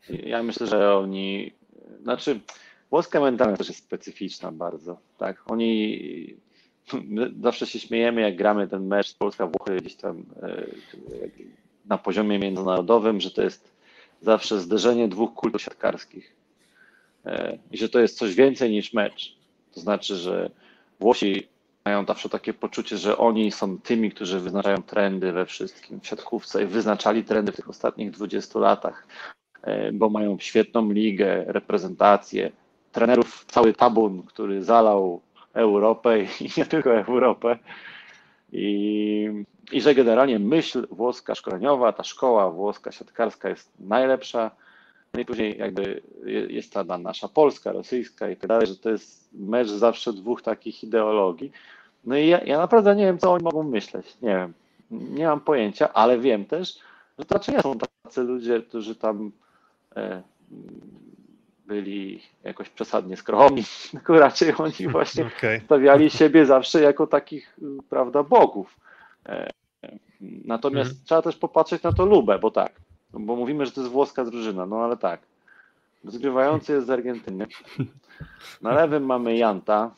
[0.09, 1.51] Ja myślę, że oni,
[2.03, 2.39] znaczy
[2.89, 5.51] włoska mentalność też jest specyficzna bardzo, tak?
[5.51, 5.99] Oni
[7.41, 10.65] zawsze się śmiejemy, jak gramy ten mecz Polska-Włochy gdzieś tam e,
[11.85, 13.73] na poziomie międzynarodowym, że to jest
[14.21, 16.35] zawsze zderzenie dwóch kultur siatkarskich
[17.25, 19.35] e, i że to jest coś więcej niż mecz.
[19.73, 20.49] To znaczy, że
[20.99, 21.47] Włosi
[21.85, 26.63] mają zawsze takie poczucie, że oni są tymi, którzy wyznaczają trendy we wszystkim w siatkówce
[26.63, 29.07] i wyznaczali trendy w tych ostatnich 20 latach,
[29.61, 32.51] e, bo mają świetną ligę, reprezentację,
[32.91, 35.21] trenerów, cały tabun, który zalał
[35.53, 36.27] Europę i
[36.57, 37.59] nie tylko Europę.
[38.51, 44.51] I i że generalnie myśl włoska szkoleniowa, ta szkoła włoska siatkarska jest najlepsza.
[45.13, 46.01] No i później jakby
[46.49, 50.83] jest ta nasza polska, rosyjska i tak dalej, że to jest mecz zawsze dwóch takich
[50.83, 51.51] ideologii.
[52.05, 54.17] No i ja, ja naprawdę nie wiem, co oni mogą myśleć.
[54.21, 54.53] Nie wiem.
[54.91, 56.79] Nie mam pojęcia, ale wiem też,
[57.19, 59.31] że to raczej nie są tacy ludzie, którzy tam
[59.95, 60.21] e,
[61.65, 65.61] byli jakoś przesadnie skromni, tylko raczej oni właśnie okay.
[65.65, 67.57] stawiali siebie zawsze jako takich,
[67.89, 68.75] prawda, bogów.
[69.25, 69.51] E,
[70.21, 71.05] natomiast mhm.
[71.05, 72.71] trzeba też popatrzeć na to Lubę, bo tak,
[73.13, 75.19] bo mówimy, że to jest włoska drużyna, no ale tak.
[76.05, 77.47] Rozgrywający jest z Argentyny.
[78.61, 79.91] Na lewym mamy Janta,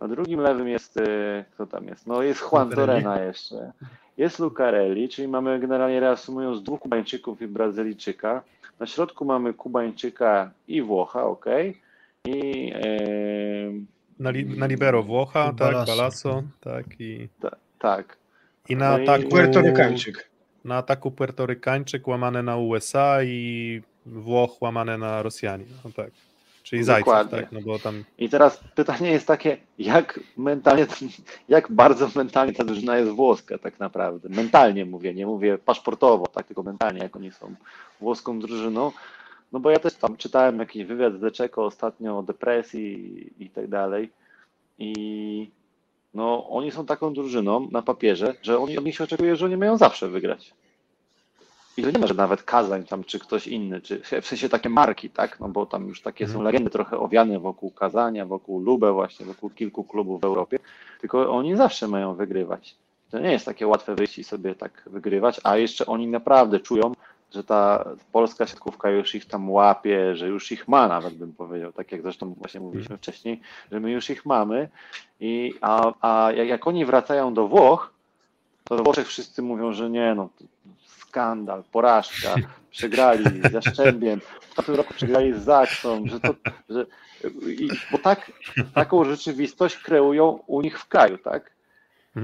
[0.00, 2.06] na drugim lewym jest, e, kto tam jest?
[2.06, 3.72] No jest Juan Torena jeszcze.
[4.16, 8.42] Jest Lucarelli, czyli mamy generalnie reasumując dwóch Kubańczyków i Brazylijczyka.
[8.80, 11.46] Na środku mamy Kubańczyka i Włocha, ok.
[12.24, 12.88] I e...
[14.18, 17.28] na, li, na libero Włocha, tak, Balaso, tak i.
[17.40, 18.16] Ta, tak.
[18.68, 19.28] I na no ataku.
[19.28, 20.30] Puertorykańczyk.
[20.64, 25.64] Na ataku Puertorykańczyk łamane na USA i Włoch łamane na Rosjanie.
[25.84, 26.10] No tak.
[26.62, 27.52] Czyli Zajcew, tak?
[27.52, 28.04] No bo tam...
[28.18, 30.86] I teraz pytanie jest takie, jak mentalnie,
[31.48, 34.28] jak bardzo mentalnie ta drużyna jest włoska tak naprawdę.
[34.28, 37.54] Mentalnie mówię, nie mówię paszportowo, tak, tylko mentalnie, jak oni są
[38.00, 38.92] włoską drużyną.
[39.52, 43.68] No bo ja też tam czytałem jakiś wywiad z Deczeko ostatnio o depresji i tak
[43.68, 44.10] dalej.
[44.78, 45.50] I
[46.14, 49.56] no oni są taką drużyną na papierze, że oni, od nich się oczekuje, że oni
[49.56, 50.54] mają zawsze wygrać.
[51.76, 54.68] I to nie ma, że nawet Kazań tam, czy ktoś inny, czy w sensie takie
[54.68, 56.44] marki, tak, no bo tam już takie są mhm.
[56.44, 60.58] legendy trochę owiane wokół Kazania, wokół Lubę właśnie, wokół kilku klubów w Europie,
[61.00, 62.76] tylko oni zawsze mają wygrywać.
[63.10, 66.92] To nie jest takie łatwe wyjść i sobie tak wygrywać, a jeszcze oni naprawdę czują
[67.34, 71.72] że ta polska siatkówka już ich tam łapie, że już ich ma nawet bym powiedział,
[71.72, 73.40] tak jak zresztą właśnie mówiliśmy wcześniej,
[73.72, 74.68] że my już ich mamy,
[75.20, 77.92] i, a, a jak, jak oni wracają do Włoch,
[78.64, 80.28] to we Włoszech wszyscy mówią, że nie, no
[81.12, 82.34] skandal, porażka,
[82.70, 84.20] przegrali z Jaszczębiem,
[84.56, 86.34] w tym roku przegrali z Zaksą, że to,
[86.68, 86.86] że,
[87.46, 88.32] i, bo tak,
[88.74, 91.52] taką rzeczywistość kreują u nich w kraju, tak?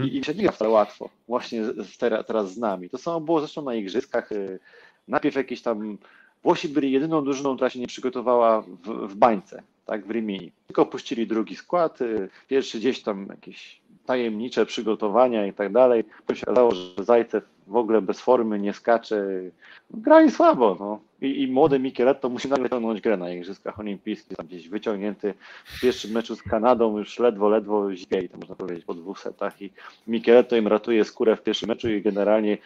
[0.05, 1.63] I, i się nie gra wcale łatwo, właśnie
[1.99, 2.91] teraz, teraz z nami.
[2.91, 4.59] To samo było zresztą na igrzyskach, y,
[5.09, 5.99] najpierw jakieś tam,
[6.43, 10.53] Włosi byli jedyną drużyną, która się nie przygotowała w, w bańce, tak, w Rimini.
[10.67, 16.05] Tylko opuścili drugi skład, y, pierwszy gdzieś tam jakieś tajemnicze przygotowania i tak dalej.
[16.29, 19.27] Okazało, że Zajcew w ogóle bez formy nie skacze.
[19.91, 21.01] Grali słabo, no.
[21.29, 25.81] I, i młody Micheletto musi nagle ciągnąć grę na Igrzyskach Olimpijskich, tam gdzieś wyciągnięty w
[25.81, 29.71] pierwszym meczu z Kanadą, już ledwo, ledwo źpieli, to można powiedzieć, po dwóch setach i
[30.07, 32.59] Micheletto im ratuje skórę w pierwszym meczu i generalnie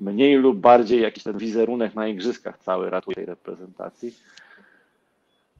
[0.00, 4.14] mniej lub bardziej jakiś ten wizerunek na Igrzyskach cały ratuje tej reprezentacji.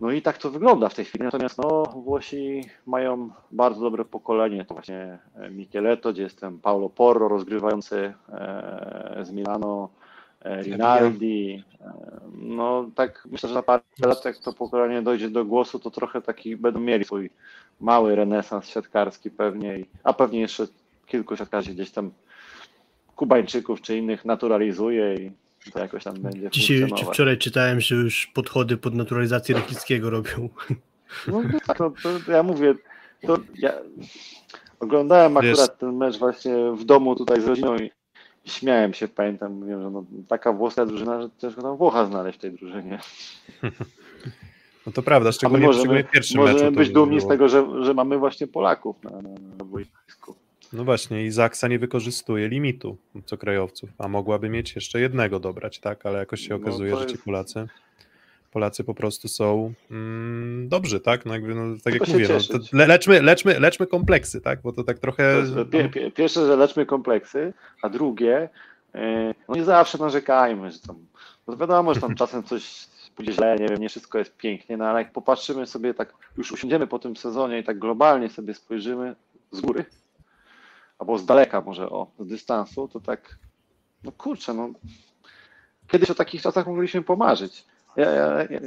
[0.00, 1.24] No i tak to wygląda w tej chwili.
[1.24, 4.64] Natomiast no, Włosi mają bardzo dobre pokolenie.
[4.64, 5.18] To właśnie
[5.50, 9.88] Micheletto, gdzie jestem Paulo Porro, rozgrywający e, z Milano,
[10.42, 11.64] e, Rinaldi.
[11.80, 11.92] E,
[12.32, 16.22] no tak myślę, że za parę lat jak to pokolenie dojdzie do głosu, to trochę
[16.22, 17.30] taki będą mieli swój
[17.80, 20.66] mały renesans siatkarski pewnie, a pewnie jeszcze
[21.06, 22.10] kilku siatkarzy gdzieś tam
[23.20, 25.30] Kubańczyków czy innych naturalizuje i
[25.72, 30.48] to jakoś tam będzie Dzisiaj czy wczoraj czytałem, że już podchody pod naturalizację Rychlickiego robią.
[31.26, 31.92] No tak, to,
[32.26, 32.74] to ja mówię,
[33.26, 33.72] to ja
[34.80, 35.78] oglądałem akurat Wiesz.
[35.78, 37.90] ten mecz właśnie w domu tutaj z rodziną i
[38.44, 42.42] śmiałem się, pamiętam, mówiłem, że no, taka włoska drużyna, że ciężko tam Włocha znaleźć w
[42.42, 42.98] tej drużynie.
[44.86, 46.64] No to prawda, szczególnie, możemy, w pierwszym możemy meczu.
[46.64, 49.64] Możemy być dumni z tego, że, że mamy właśnie Polaków na, na, na.
[50.72, 55.78] No właśnie, i Zaksa nie wykorzystuje limitu co krajowców, a mogłaby mieć jeszcze jednego dobrać,
[55.78, 56.06] tak?
[56.06, 57.66] Ale jakoś się no okazuje, no że ci Polacy,
[58.50, 61.26] Polacy po prostu są mm, dobrzy, tak?
[61.26, 64.62] No jakby, no, tak jak mówię, no, le, leczmy, leczmy, leczmy kompleksy, tak?
[64.62, 65.42] Bo to tak trochę.
[65.70, 67.52] Pie, pierwsze, że leczmy kompleksy,
[67.82, 68.48] a drugie,
[68.94, 69.00] yy,
[69.48, 70.96] no nie zawsze narzekajmy, że tam.
[71.46, 72.86] No wiadomo, że tam czasem coś
[73.16, 76.52] pójdzie źle, nie wiem, nie wszystko jest pięknie, no ale jak popatrzymy sobie tak, już
[76.52, 79.14] usiądziemy po tym sezonie i tak globalnie sobie spojrzymy
[79.52, 79.84] z góry,
[81.00, 83.38] albo z daleka może, o, z dystansu, to tak,
[84.04, 84.68] no kurczę, no
[85.88, 87.64] kiedyś o takich czasach mogliśmy pomarzyć.
[87.96, 88.60] Ja, ja, ja,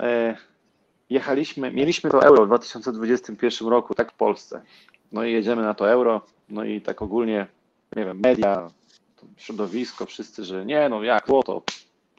[0.00, 0.36] e,
[1.10, 4.62] jechaliśmy, mieliśmy to euro w 2021 roku, tak w Polsce.
[5.12, 7.46] No i jedziemy na to euro, no i tak ogólnie,
[7.96, 8.70] nie wiem, media,
[9.36, 11.62] środowisko, wszyscy, że nie, no jak złoto,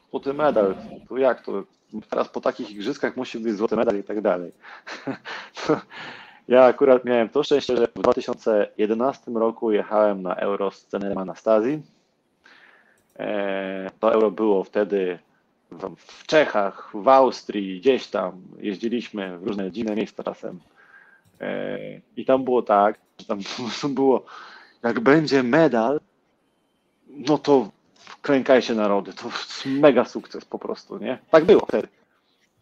[0.09, 0.75] złoty medal,
[1.09, 1.63] to jak to,
[2.09, 4.51] teraz po takich igrzyskach musi być złoty medal i tak dalej.
[6.51, 11.81] Ja akurat miałem to szczęście, że w 2011 roku jechałem na Euro z trenerem Anastazji.
[13.19, 15.19] E, to Euro było wtedy
[15.97, 18.41] w Czechach, w Austrii, gdzieś tam.
[18.59, 20.59] Jeździliśmy w różne dziwne miejsca czasem.
[21.41, 21.77] E,
[22.17, 23.39] I tam było tak, że tam
[23.95, 24.25] było,
[24.83, 25.99] jak będzie medal,
[27.07, 27.69] no to
[28.21, 29.13] krękaj się narody.
[29.13, 29.29] To
[29.65, 31.17] mega sukces po prostu, nie?
[31.29, 31.87] Tak było wtedy.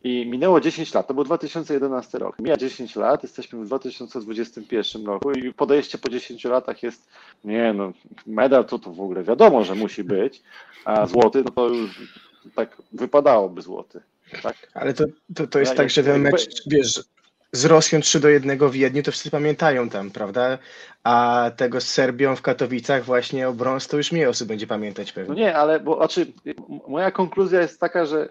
[0.03, 2.39] I minęło 10 lat, to był 2011 rok.
[2.39, 7.07] Mija 10 lat, jesteśmy w 2021 roku i podejście po 10 latach jest,
[7.43, 7.91] nie no,
[8.27, 10.41] medal to, to w ogóle wiadomo, że musi być,
[10.85, 12.01] a złoty, no to już
[12.55, 14.01] tak wypadałoby złoty.
[14.43, 14.55] Tak?
[14.73, 15.05] Ale to,
[15.35, 17.03] to, to jest ja, tak, że ten mecz, wiesz,
[17.51, 20.57] z Rosją 3 do 1 w Wiedniu, to wszyscy pamiętają tam, prawda?
[21.03, 25.11] A tego z Serbią w Katowicach właśnie o brąz to już mniej osób będzie pamiętać
[25.11, 25.29] pewnie.
[25.29, 26.31] No nie, ale bo znaczy,
[26.87, 28.29] moja konkluzja jest taka, że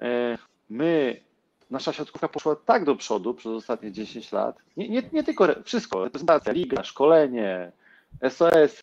[0.00, 0.38] e,
[0.70, 1.20] my,
[1.70, 6.04] nasza siatkówka poszła tak do przodu przez ostatnie 10 lat, nie, nie, nie tylko wszystko,
[6.04, 7.72] reprezentacja, liga, szkolenie,
[8.28, 8.82] SOS,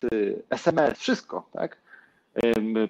[0.50, 1.78] SMS, wszystko, tak?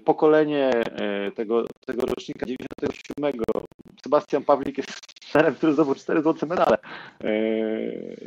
[0.05, 3.33] Pokolenie e, tego, tego rocznika 97.
[4.03, 6.79] Sebastian Pawlik jest trenerem, który zdobył 4 złote medale.
[7.21, 7.31] E,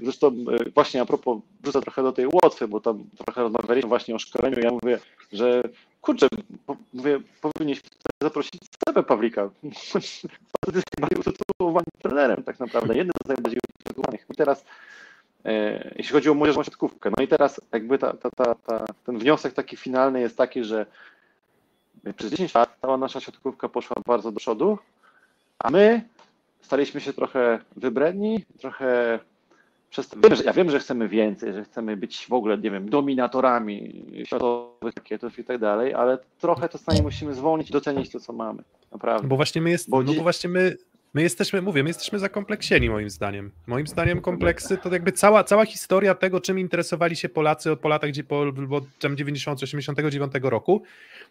[0.03, 4.15] zresztą e, właśnie a propos, wrócę trochę do tej Łotwy, bo tam trochę rozmawialiśmy właśnie
[4.15, 4.59] o szkoleniu.
[4.59, 4.99] Ja mówię,
[5.33, 5.63] że
[6.01, 6.27] kurczę,
[6.93, 7.89] mówię, powinniśmy
[8.21, 9.49] zaprosić Sebę Pawlika.
[10.76, 14.26] jest najbardziej utytułowany trenerem tak naprawdę, jednym z najbardziej utytułowanych.
[14.30, 14.65] I teraz
[15.45, 19.53] e, jeśli chodzi o młodzieżową siatkówkę, no i teraz jakby ta, ta, ta, ten wniosek
[19.53, 20.85] taki finalny jest taki, że
[22.15, 24.77] przez 10 lat cała nasza siatkówka poszła bardzo do przodu,
[25.59, 26.01] a my
[26.61, 29.19] staliśmy się trochę wybredni, trochę
[30.24, 34.06] wiem, że, ja wiem, że chcemy więcej, że chcemy być w ogóle, nie wiem, dominatorami
[34.26, 38.64] światowych rakietów i tak dalej, ale trochę czasami musimy zwolnić i docenić to, co mamy.
[38.91, 39.28] Naprawdę.
[39.28, 40.78] Bo właśnie my jest, bo, no bo właśnie my
[41.14, 43.52] My jesteśmy, mówię, my jesteśmy zakompleksieni moim zdaniem.
[43.68, 47.88] Moim zdaniem kompleksy to jakby cała, cała historia tego, czym interesowali się Polacy od po
[47.88, 50.84] latach gdzie po, po 90-89 roku,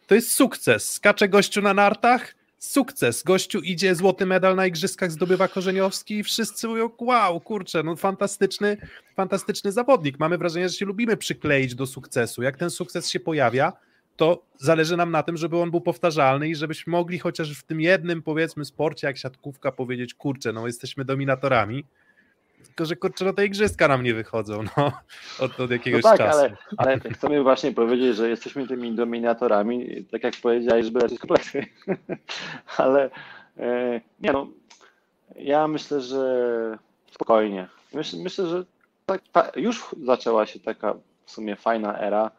[0.07, 0.93] to jest sukces.
[0.93, 3.23] Skacze gościu na nartach, sukces.
[3.23, 8.77] Gościu idzie, złoty medal na igrzyskach zdobywa Korzeniowski i wszyscy mówią, wow, kurczę, no fantastyczny,
[9.17, 10.19] fantastyczny zawodnik.
[10.19, 12.43] Mamy wrażenie, że się lubimy przykleić do sukcesu.
[12.43, 13.73] Jak ten sukces się pojawia,
[14.17, 17.81] to zależy nam na tym, żeby on był powtarzalny i żebyśmy mogli chociaż w tym
[17.81, 21.85] jednym, powiedzmy, sporcie jak siatkówka powiedzieć, kurczę, no jesteśmy dominatorami,
[22.79, 24.93] tylko że kurczę, no te igrzyska nam nie wychodzą, no,
[25.45, 26.39] od, od jakiegoś no tak, czasu.
[26.39, 31.67] Ale, ale chcemy właśnie powiedzieć, że jesteśmy tymi dominatorami, tak jak powiedziałeś, żeby raczej kompleksy.
[32.77, 33.11] ale
[33.57, 34.47] e, nie no,
[35.37, 36.79] ja myślę, że
[37.11, 37.69] spokojnie.
[37.95, 38.65] Myślę, myślę że
[39.07, 40.95] tak, ta, już zaczęła się taka
[41.25, 42.31] w sumie fajna era,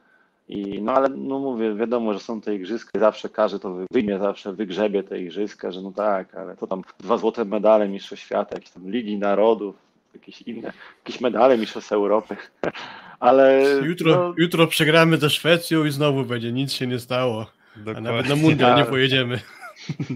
[0.47, 4.53] i, no ale no mówię, wiadomo, że są te igrzyska, zawsze każdy to wyjmie, zawsze
[4.53, 8.69] wygrzebie te igrzyska, że no tak, ale to tam dwa złote medale Mistrzostw Świata, jakieś
[8.69, 10.73] tam Ligi Narodów, jakieś inne,
[11.05, 12.35] jakieś medale Mistrzostw Europy,
[13.19, 13.63] ale...
[13.83, 17.45] Jutro, no, jutro przegramy ze Szwecją i znowu będzie, nic się nie stało.
[17.75, 18.01] A Dokładnie.
[18.01, 18.89] nawet na mundial nie Tak.
[18.89, 19.39] pojedziemy.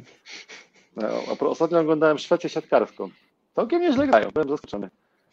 [0.96, 3.10] no, a ostatnio oglądałem Szwecję siatkarską.
[3.56, 4.90] Całkiem nieźle grają, byłem zaskoczony,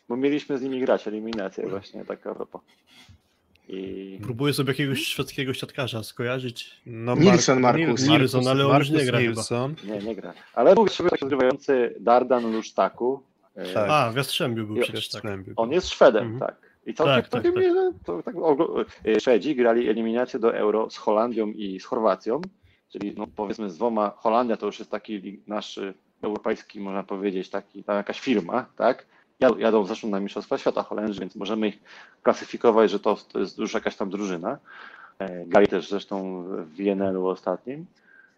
[0.09, 2.61] bo mieliśmy z nimi grać eliminację właśnie, tak a propos.
[3.73, 6.81] I Próbuję sobie jakiegoś szwedzkiego siatkarza skojarzyć.
[6.87, 8.09] No, Nilsson Markus.
[8.09, 9.33] Nilsson, ale on już nie Markus gra chyba.
[9.33, 9.75] Nilsson.
[9.85, 10.33] nie, nie gra.
[10.55, 13.23] Ale był sobie taki rozgrywający Dardan Lusztaku.
[13.57, 13.91] E, Tak.
[13.91, 15.23] A, w Jastrzębiu był przecież tak.
[15.57, 16.41] On jest Szwedem, Mhm.
[16.41, 16.71] tak.
[16.87, 18.05] I całkiem, Tak, tak, całkiem tak.
[18.07, 22.41] to, tak, ogl- e, Szwedzi grali eliminację do Euro z Holandią i z Chorwacją,
[22.89, 27.51] czyli no, powiedzmy z dwoma, Holandia to już jest taki nasz e, europejski, można powiedzieć,
[27.51, 29.07] taki, tam jakaś firma, tak?
[29.41, 31.79] Jadą, jadą zresztą na Mistrzostwa Świata Holendrzy, więc możemy ich
[32.23, 34.59] klasyfikować, że to, to jest już jakaś tam drużyna.
[35.19, 37.87] E, Grali też zresztą w WNL-u ostatnim.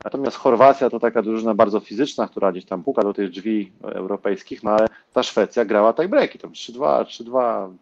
[0.05, 4.63] Natomiast Chorwacja to taka drużyna bardzo fizyczna, która gdzieś tam puka do tych drzwi europejskich,
[4.63, 7.73] no ale ta Szwecja grała tiebreaki, tam 3-2, 3-2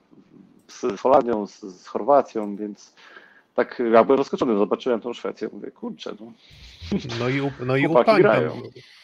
[0.69, 2.95] z Holandią, z, z Chorwacją, więc
[3.65, 6.33] tak ja byłem zaskoczony, zobaczyłem tą Szwecję, mówię, kurczę, no.
[7.21, 8.43] No i, u, no, i u pań tam,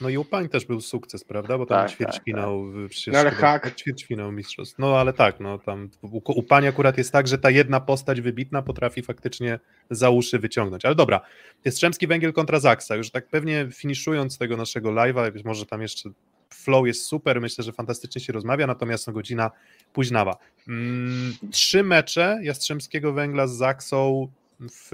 [0.01, 1.59] no i u pań też był sukces, prawda?
[1.59, 3.75] Bo tam Tak, ćwierćfinał, tak, przecież No ale hak.
[3.77, 4.79] ćwierćfinał mistrzostw.
[4.79, 8.21] No ale tak, no tam u, u pań akurat jest tak, że ta jedna postać
[8.21, 9.59] wybitna potrafi faktycznie
[9.91, 10.85] za uszy wyciągnąć.
[10.85, 11.21] Ale dobra,
[11.65, 12.97] Jastrzębski Węgiel kontra Zaksa.
[12.97, 16.11] Już tak pewnie finiszując tego naszego live'a, być może tam jeszcze
[16.51, 19.51] flow jest super, myślę, że fantastycznie się rozmawia, natomiast no, godzina
[19.93, 20.37] późnawa.
[20.69, 24.29] Mm, trzy mecze Jastrzębskiego Węgla z Zaksą
[24.61, 24.91] w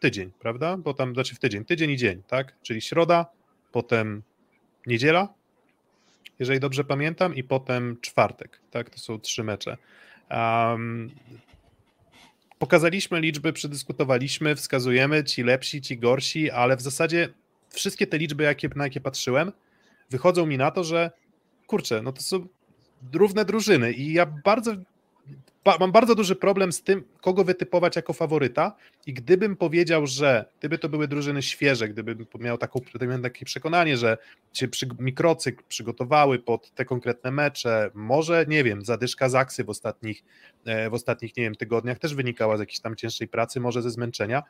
[0.00, 0.76] tydzień, prawda?
[0.76, 2.54] Bo tam, znaczy w tydzień, tydzień i dzień, tak?
[2.62, 3.26] Czyli środa,
[3.72, 4.22] potem
[4.86, 5.28] niedziela,
[6.38, 8.90] jeżeli dobrze pamiętam, i potem czwartek, tak?
[8.90, 9.76] To są trzy mecze.
[10.30, 11.10] Um,
[12.58, 17.28] pokazaliśmy liczby, przedyskutowaliśmy, wskazujemy ci lepsi, ci gorsi, ale w zasadzie
[17.70, 19.52] wszystkie te liczby, jakie, na jakie patrzyłem,
[20.10, 21.10] wychodzą mi na to, że
[21.66, 22.46] kurczę, no to są
[23.12, 24.82] równe drużyny i ja bardzo ba,
[25.80, 28.76] mam bardzo duży problem z tym, kogo wytypować jako faworyta
[29.06, 32.80] i gdybym powiedział, że gdyby to były drużyny świeże, gdybym miał taką,
[33.22, 34.18] takie przekonanie, że
[34.52, 34.88] się przy,
[35.68, 40.24] przygotowały pod te konkretne mecze, może, nie wiem, zadyszka Zaksy w ostatnich,
[40.64, 43.90] e, w ostatnich, nie wiem, tygodniach też wynikała z jakiejś tam cięższej pracy, może ze
[43.90, 44.42] zmęczenia,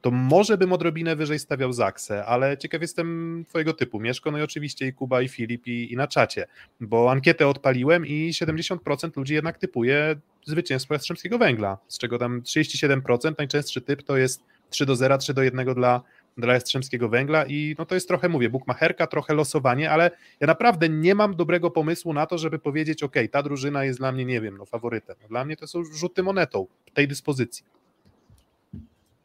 [0.00, 4.42] to może bym odrobinę wyżej stawiał Zaksę, ale ciekaw jestem twojego typu, Mieszko, no i
[4.42, 6.46] oczywiście i Kuba, i Filip, i, i na czacie,
[6.80, 13.34] bo ankietę odpaliłem i 70% ludzi jednak typuje zwycięstwo Jastrzębskiego Węgla, z czego tam 37%,
[13.38, 16.02] najczęstszy typ to jest 3 do 0, 3 do 1 dla,
[16.36, 20.10] dla Jastrzębskiego Węgla i no to jest trochę, mówię, bukmacherka, trochę losowanie, ale
[20.40, 24.12] ja naprawdę nie mam dobrego pomysłu na to, żeby powiedzieć, ok, ta drużyna jest dla
[24.12, 25.16] mnie, nie wiem, no faworytem.
[25.28, 27.64] Dla mnie to są rzuty monetą tej dyspozycji.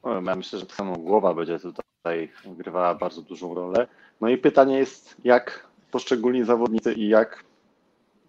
[0.06, 3.88] Ja myślę, że tak samo głowa będzie tutaj grywała bardzo dużą rolę.
[4.22, 7.44] No i pytanie jest, jak poszczególni zawodnicy i jak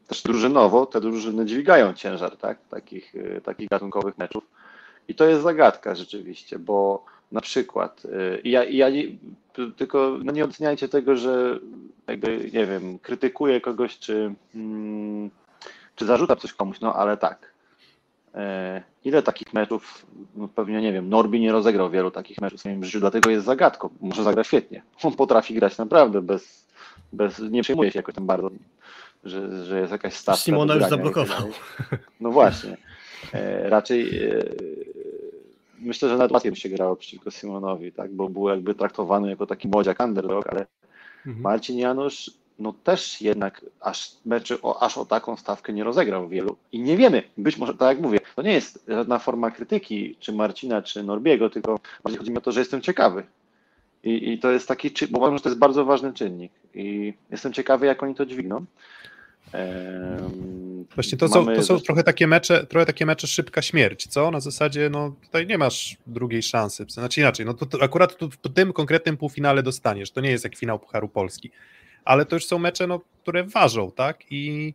[0.09, 2.59] też drużynowo te drużyny dźwigają ciężar tak?
[2.71, 4.45] takich, y, takich gatunkowych meczów.
[5.09, 8.89] I to jest zagadka rzeczywiście, bo na przykład, y, ja, ja
[9.77, 11.59] tylko no nie oceniajcie tego, że
[12.07, 15.31] jakby, nie wiem, krytykuję kogoś, czy, mm,
[15.97, 17.54] czy zarzucam coś komuś, no ale tak.
[18.35, 20.07] E, Ile takich meczów,
[20.37, 23.47] no pewnie nie wiem, Norbi nie rozegrał wielu takich meczów w swoim życiu, dlatego jest
[23.47, 23.89] zagadką.
[24.01, 24.83] Może zagra świetnie.
[25.05, 26.67] On potrafi grać naprawdę bez,
[27.13, 28.51] bez nie przejmuje się jakoś tam bardzo,
[29.25, 30.43] że, że jest jakaś stawka.
[30.43, 31.49] Simona już tak zablokował.
[32.21, 32.77] No właśnie.
[33.33, 34.43] E, Raczej e,
[35.81, 38.13] myślę, że nawet łatwiej by się grało przeciwko Simonowi, tak?
[38.13, 40.67] bo był jakby traktowany jako taki młodziak underdog, ale
[41.27, 41.43] Mhm.
[41.43, 46.57] Marcin Janusz no też jednak aż meczy o, aż o taką stawkę nie rozegrał wielu
[46.73, 50.33] i nie wiemy, być może tak jak mówię, to nie jest żadna forma krytyki czy
[50.33, 53.23] Marcina, czy Norbiego, tylko bardziej chodzi mi o to, że jestem ciekawy.
[54.05, 56.53] I, i to jest taki, czy- bo uważam, że to jest bardzo ważny czynnik.
[56.75, 58.65] i jestem ciekawy, jak oni to dźwigną.
[60.95, 64.31] Właśnie to są, to są trochę takie mecze, trochę takie mecze szybka śmierć, co?
[64.31, 66.87] Na zasadzie, no tutaj nie masz drugiej szansy.
[66.89, 70.11] Znaczy inaczej, no to, to akurat tu, w tym konkretnym półfinale dostaniesz.
[70.11, 71.51] To nie jest jak finał Pucharu Polski.
[72.05, 74.19] Ale to już są mecze, no, które ważą, tak?
[74.31, 74.75] I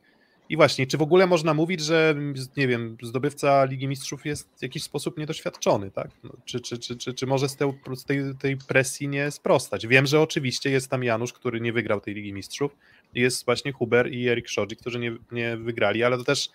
[0.49, 2.15] i właśnie, czy w ogóle można mówić, że
[2.57, 6.09] nie wiem, zdobywca Ligi Mistrzów jest w jakiś sposób niedoświadczony, tak?
[6.23, 9.87] No, czy, czy, czy, czy, czy może z, tej, z tej, tej presji nie sprostać?
[9.87, 12.75] Wiem, że oczywiście jest tam Janusz, który nie wygrał tej Ligi Mistrzów,
[13.13, 16.49] jest właśnie Huber i Erik Szodzi, którzy nie, nie wygrali, ale to też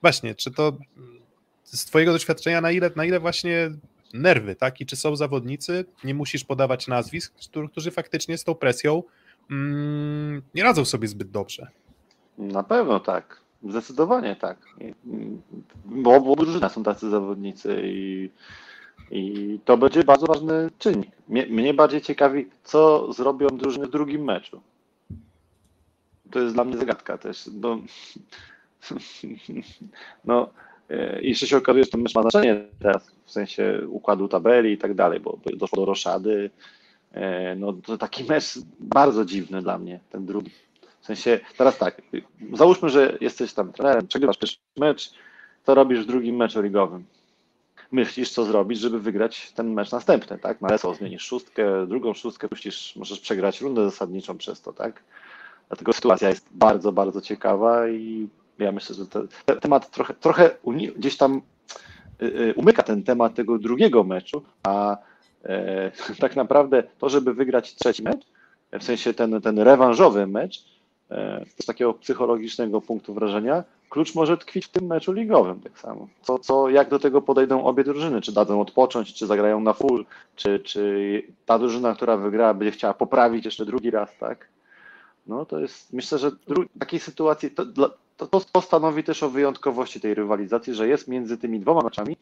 [0.00, 0.76] właśnie, czy to
[1.64, 3.70] z twojego doświadczenia na ile, na ile właśnie
[4.14, 4.80] nerwy, tak?
[4.80, 7.34] I czy są zawodnicy, nie musisz podawać nazwisk,
[7.70, 9.02] którzy faktycznie z tą presją
[9.50, 11.66] mm, nie radzą sobie zbyt dobrze.
[12.38, 13.42] Na pewno tak.
[13.68, 14.58] Zdecydowanie tak.
[15.84, 18.30] Bo, bo drużyna są tacy zawodnicy i,
[19.10, 21.10] i to będzie bardzo ważny czynnik.
[21.28, 24.60] Mnie, mnie bardziej ciekawi, co zrobią drużyny w drugim meczu.
[26.30, 27.50] To jest dla mnie zagadka też.
[27.50, 27.78] Bo,
[30.24, 30.50] no,
[30.90, 34.78] e, jeszcze się okazuje, że ten mecz ma znaczenie teraz w sensie układu tabeli i
[34.78, 36.50] tak dalej, bo doszło do roszady.
[37.14, 38.44] E, no to taki mecz
[38.80, 40.50] bardzo dziwny dla mnie, ten drugi.
[41.00, 42.02] W sensie, teraz tak,
[42.52, 45.12] załóżmy, że jesteś tam trenerem, przegrywasz pierwszy mecz,
[45.66, 47.04] co robisz w drugim meczu ligowym?
[47.92, 50.60] Myślisz, co zrobić, żeby wygrać ten mecz następny, tak?
[50.60, 55.02] Na co zmienisz szóstkę, drugą szóstkę, puścisz, możesz przegrać rundę zasadniczą przez to, tak?
[55.68, 58.28] Dlatego sytuacja jest bardzo, bardzo ciekawa i
[58.58, 60.50] ja myślę, że ten temat trochę, trochę
[60.96, 61.42] gdzieś tam
[62.22, 64.96] y, y, umyka ten temat tego drugiego meczu, a
[66.20, 68.26] tak naprawdę to, żeby wygrać trzeci mecz,
[68.72, 70.64] w sensie ten, ten rewanżowy mecz,
[71.12, 76.08] E, z takiego psychologicznego punktu wrażenia, klucz może tkwić w tym meczu ligowym tak samo.
[76.22, 78.20] Co, co, jak do tego podejdą obie drużyny?
[78.20, 80.04] Czy dadzą odpocząć, czy zagrają na full,
[80.36, 84.48] czy, czy ta drużyna, która wygrała, będzie chciała poprawić jeszcze drugi raz, tak?
[85.26, 86.30] No to jest, myślę, że
[86.78, 87.66] takiej sytuacji to,
[88.16, 92.16] to, to stanowi też o wyjątkowości tej rywalizacji, że jest między tymi dwoma meczami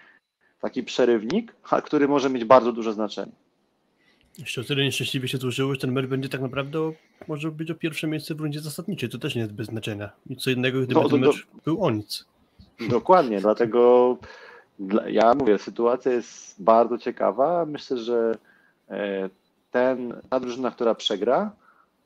[0.60, 1.52] taki przerywnik,
[1.84, 3.32] który może mieć bardzo duże znaczenie.
[4.38, 6.92] Jeszcze o tyle nieszczęśliwie się złożyło, że ten mecz będzie tak naprawdę
[7.28, 9.08] może być o pierwsze miejsce w rundzie zasadniczej.
[9.08, 10.10] To też nie jest bez znaczenia.
[10.26, 11.62] I co innego, gdyby no, ten mecz do...
[11.64, 12.24] był o nic.
[12.88, 14.16] Dokładnie, dlatego
[15.06, 17.66] ja mówię, sytuacja jest bardzo ciekawa.
[17.66, 18.38] Myślę, że
[18.90, 19.30] e,
[19.70, 21.52] ten, ta drużyna, która przegra,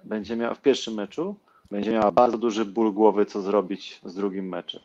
[0.04, 1.36] będzie miała w pierwszym meczu,
[1.70, 4.80] będzie miała bardzo duży ból głowy, co zrobić z drugim meczem.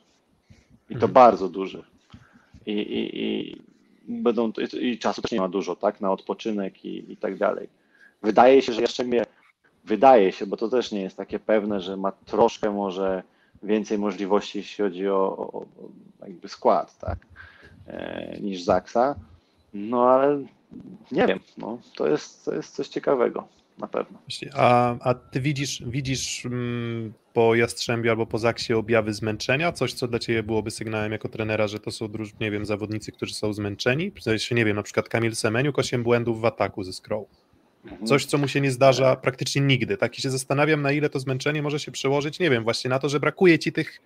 [0.89, 1.13] I to mhm.
[1.13, 1.83] bardzo duży.
[2.69, 3.61] I, i, i
[4.07, 4.51] będą,
[4.81, 7.69] i czasu też nie ma dużo, tak, na odpoczynek i, i tak dalej.
[8.21, 9.25] Wydaje się, że jeszcze mnie,
[9.85, 13.23] wydaje się, bo to też nie jest takie pewne, że ma troszkę może
[13.63, 15.65] więcej możliwości, jeśli chodzi o, o, o
[16.25, 17.17] jakby skład, tak,
[17.87, 19.15] e, niż Zaksa.
[19.73, 20.43] No ale
[21.11, 23.47] nie wiem, no, to, jest, to jest coś ciekawego
[23.79, 24.19] na pewno.
[24.53, 29.71] A, a ty widzisz, widzisz mm, po Jastrzębiu albo po Zaksie objawy zmęczenia?
[29.71, 33.33] Coś, co dla ciebie byłoby sygnałem jako trenera, że to są, nie wiem, zawodnicy, którzy
[33.33, 34.11] są zmęczeni?
[34.19, 37.25] Sensie, nie wiem, na przykład Kamil Semeniuk, 8 błędów w ataku ze scroll.
[37.83, 38.07] Mhm.
[38.07, 39.97] Coś, co mu się nie zdarza praktycznie nigdy.
[39.97, 42.99] Tak i się zastanawiam, na ile to zmęczenie może się przełożyć, nie wiem, właśnie na
[42.99, 44.01] to, że brakuje ci tych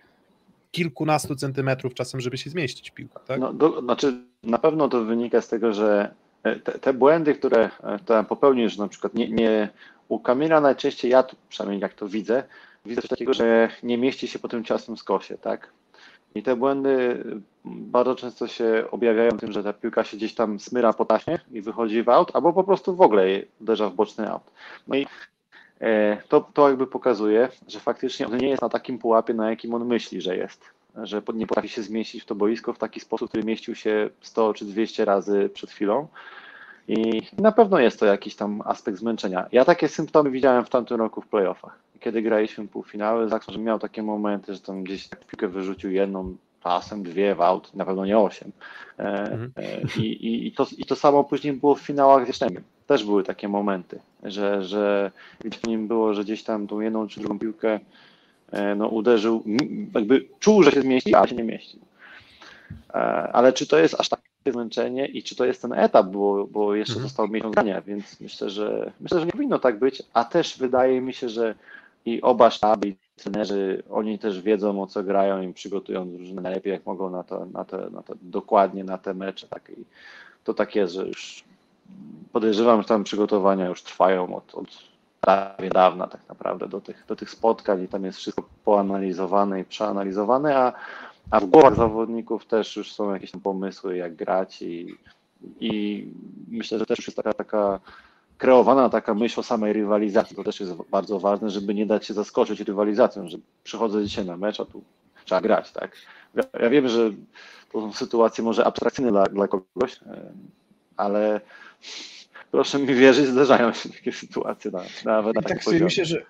[0.72, 3.40] kilkunastu centymetrów czasem, żeby się zmieścić w piłkę, tak?
[3.40, 6.14] No, do, znaczy na pewno to wynika z tego, że
[6.44, 7.70] te, te błędy, które
[8.06, 9.70] tam popełnisz, na przykład nie, nie,
[10.08, 12.44] u Kamila najczęściej ja, przynajmniej jak to widzę,
[12.86, 15.72] widzę coś takiego, że nie mieści się po tym ciasnym skosie, tak?
[16.36, 17.24] I te błędy
[17.66, 21.62] bardzo często się objawiają tym, że ta piłka się gdzieś tam smyra po taśmie i
[21.62, 23.26] wychodzi w aut, albo po prostu w ogóle
[23.62, 24.44] uderza w boczny aut.
[24.88, 25.08] No i
[25.82, 29.74] e, to, to jakby pokazuje, że faktycznie on nie jest na takim pułapie, na jakim
[29.74, 30.73] on myśli, że jest.
[31.04, 34.54] Że nie potrafi się zmieścić w to boisko w taki sposób, który mieścił się 100
[34.54, 36.08] czy 200 razy przed chwilą.
[36.88, 39.46] I na pewno jest to jakiś tam aspekt zmęczenia.
[39.52, 41.80] Ja takie symptomy widziałem w tamtym roku w playoffach.
[42.00, 47.04] Kiedy graliśmy półfinały, Zakson miał takie momenty, że tam gdzieś tak piłkę wyrzucił jedną, czasem
[47.04, 48.52] dwie w aut, na pewno nie osiem.
[49.00, 49.52] E, mhm.
[49.58, 52.64] e, I, i, i, to, I to samo później było w finałach z Jeszczemiem.
[52.88, 55.12] Też były takie momenty, że, że
[55.62, 57.80] w nim było, że gdzieś tam tą jedną czy drugą piłkę
[58.76, 59.44] no, uderzył,
[59.94, 61.80] jakby czuł, że się zmieści, a się nie mieści.
[63.34, 64.22] Ale czy to jest aż tak
[64.52, 67.10] zmęczenie i czy to jest ten etap, bo, bo jeszcze mhm.
[67.10, 71.02] został miesiąc grania, więc myślę, że myślę, że nie powinno tak być, a też wydaje
[71.02, 71.56] mi się, że
[72.06, 76.74] i oba sztaby i trenerzy, oni też wiedzą o co grają i przygotują drużynę najlepiej
[76.74, 79.48] jak mogą na to, na to, na to dokładnie na te mecze.
[79.48, 79.86] Tak, I
[80.44, 81.44] to tak jest, że już
[82.32, 84.68] podejrzewam, że tam przygotowania już trwają od, od
[85.24, 89.66] prawie dawna tak naprawdę do tych, do tych spotkań i tam jest wszystko poanalizowane i
[89.66, 90.74] przeanalizowane, a
[91.32, 94.98] a w głowach zawodników też już są jakieś pomysły, jak grać i,
[95.60, 96.06] i
[96.48, 97.80] myślę, że też jest taka, taka
[98.38, 100.36] kreowana taka myśl o samej rywalizacji.
[100.36, 104.38] To też jest bardzo ważne, żeby nie dać się zaskoczyć rywalizacją, że przychodzę dzisiaj na
[104.38, 104.84] mecz, a tu
[105.26, 105.92] trzeba grać, tak?
[106.36, 107.12] Ja, ja wiem, że
[107.72, 110.00] to są sytuacje może abstrakcyjne dla, dla kogoś,
[110.98, 111.42] ale
[112.54, 116.26] proszę mi wierzyć, zdarzają się takie sytuacje na, nawet na I tak sobie myślę, że,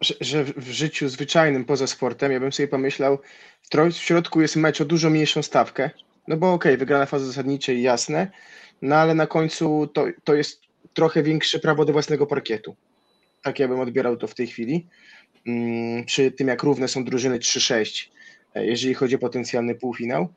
[0.00, 3.18] że, że, w życiu zwyczajnym poza sportem, ja bym sobie pomyślał,
[3.62, 5.90] w, w środku jest mecz o dużo mniejszą stawkę,
[6.28, 8.30] no bo okej, okay, wygrana faza zasadnicza i jasne,
[8.82, 10.62] no ale na końcu to, to jest
[10.94, 12.76] trochę większe prawo do własnego parkietu.
[13.42, 14.86] Tak ja bym odbierał to w tej chwili.
[15.44, 18.17] Hmm, przy tym, jak równe są drużyny 3-6, e,
[18.64, 20.28] jeżeli chodzi o potencjalny półfinał.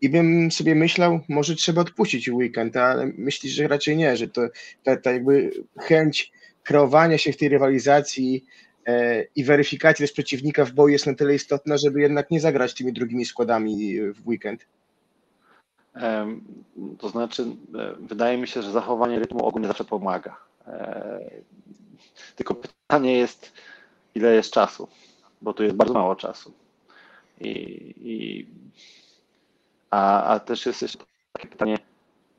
[0.00, 4.48] I bym sobie myślał, może trzeba odpuścić weekend, ale myślisz, że raczej nie, że to
[4.84, 6.32] ta, ta jakby chęć
[6.62, 8.44] kreowania się w tej rywalizacji
[8.86, 12.74] e, i weryfikacji też przeciwnika w boju jest na tyle istotna, żeby jednak nie zagrać
[12.74, 14.66] tymi drugimi składami w weekend.
[16.98, 20.36] To znaczy, e, wydaje mi się, że zachowanie rytmu ogólnie zawsze pomaga.
[20.66, 21.30] E,
[22.36, 23.52] tylko pytanie jest,
[24.14, 24.88] ile jest czasu,
[25.42, 26.52] bo tu jest bardzo mało czasu.
[27.40, 27.50] I,
[28.00, 28.46] i
[29.90, 30.98] a, a też jest jeszcze
[31.32, 31.78] takie pytanie,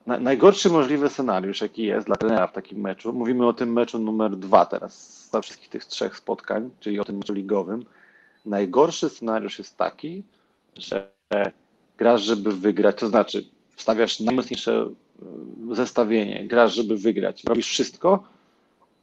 [0.06, 4.38] najgorszy możliwy scenariusz, jaki jest dla trenera w takim meczu, mówimy o tym meczu numer
[4.38, 7.86] dwa teraz, za wszystkich tych trzech spotkań, czyli o tym meczu ligowym.
[8.46, 10.24] Najgorszy scenariusz jest taki,
[10.78, 11.12] że
[11.98, 13.46] grasz, żeby wygrać, to znaczy
[13.76, 14.90] wstawiasz najmocniejsze
[15.72, 18.24] e, zestawienie, grasz, żeby wygrać, robisz wszystko,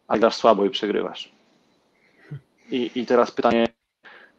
[0.09, 1.33] a grasz słabo i przegrywasz.
[2.71, 3.67] I, i teraz pytanie,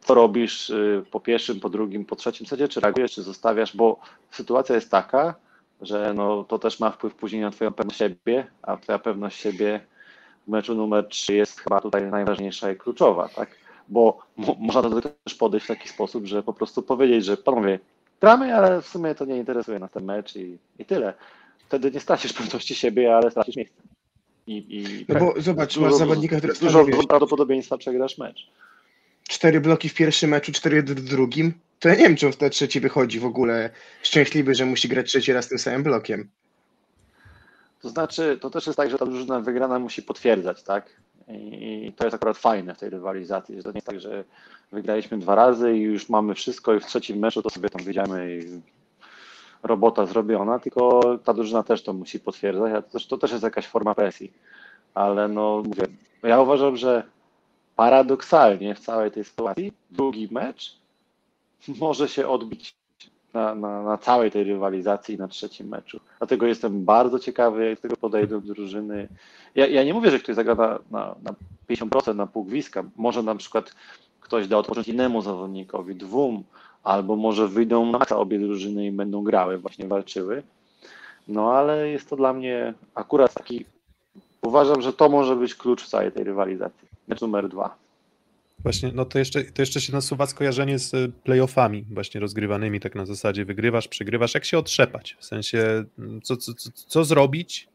[0.08, 4.00] co robisz y, po pierwszym, po drugim, po trzecim secie, czy reagujesz, czy zostawiasz, bo
[4.30, 5.34] sytuacja jest taka,
[5.80, 9.80] że no, to też ma wpływ później na twoją pewność siebie, a twoja pewność siebie
[10.46, 13.50] w meczu numer 3 jest chyba tutaj najważniejsza i kluczowa, tak?
[13.88, 14.18] Bo
[14.58, 17.78] można do tego też podejść w taki sposób, że po prostu powiedzieć, że panowie,
[18.20, 21.14] gramy, ale w sumie to nie interesuje nas ten mecz i, i tyle.
[21.66, 23.82] Wtedy nie stracisz pewności siebie, ale stracisz miejsce.
[24.46, 28.50] I, i no bo zobacz, dużo, masz zawodnika, który dużo, dużo prawdopodobieństwa przegrasz mecz
[29.28, 32.36] cztery bloki w pierwszym meczu, cztery w drugim, to ja nie wiem, czy on w
[32.36, 33.70] te trzeci wychodzi w ogóle
[34.02, 36.28] szczęśliwy, że musi grać trzeci raz tym samym blokiem.
[37.80, 40.90] To znaczy, to też jest tak, że ta drużyna wygrana musi potwierdzać, tak?
[41.28, 44.24] I to jest akurat fajne w tej rywalizacji, że to nie jest tak, że
[44.72, 48.38] wygraliśmy dwa razy i już mamy wszystko i w trzecim meczu to sobie tam wyjdziemy
[48.38, 48.60] i
[49.62, 53.44] robota zrobiona, tylko ta drużyna też to musi potwierdzać, a to też, to też jest
[53.44, 54.32] jakaś forma presji.
[54.94, 55.82] Ale no mówię,
[56.22, 57.02] ja uważam, że
[57.78, 60.76] paradoksalnie w całej tej sytuacji drugi mecz
[61.80, 62.74] może się odbić
[63.34, 66.00] na, na, na, całej tej rywalizacji na trzecim meczu.
[66.18, 69.08] Dlatego jestem bardzo ciekawy, jak tego podejdą drużyny.
[69.54, 71.34] Ja, ja nie mówię, że ktoś zagra na, na, na
[71.70, 72.84] 50% na pół gwizdka.
[72.96, 73.74] Może na przykład
[74.20, 76.44] ktoś da odpocząć innemu zawodnikowi, dwóm,
[76.84, 80.42] albo może wyjdą na obie drużyny i będą grały, właśnie walczyły.
[81.28, 83.64] No ale jest to dla mnie akurat taki,
[84.42, 87.78] uważam, że to może być klucz w całej tej rywalizacji mecz numer dwa.
[88.62, 92.94] Właśnie, no to jeszcze, to jeszcze się nasuwa skojarzenie z e, playoffami właśnie rozgrywanymi, tak
[92.94, 97.68] na zasadzie wygrywasz, przegrywasz, jak się otrzepać, w sensie mm, co, co, co, co zrobić,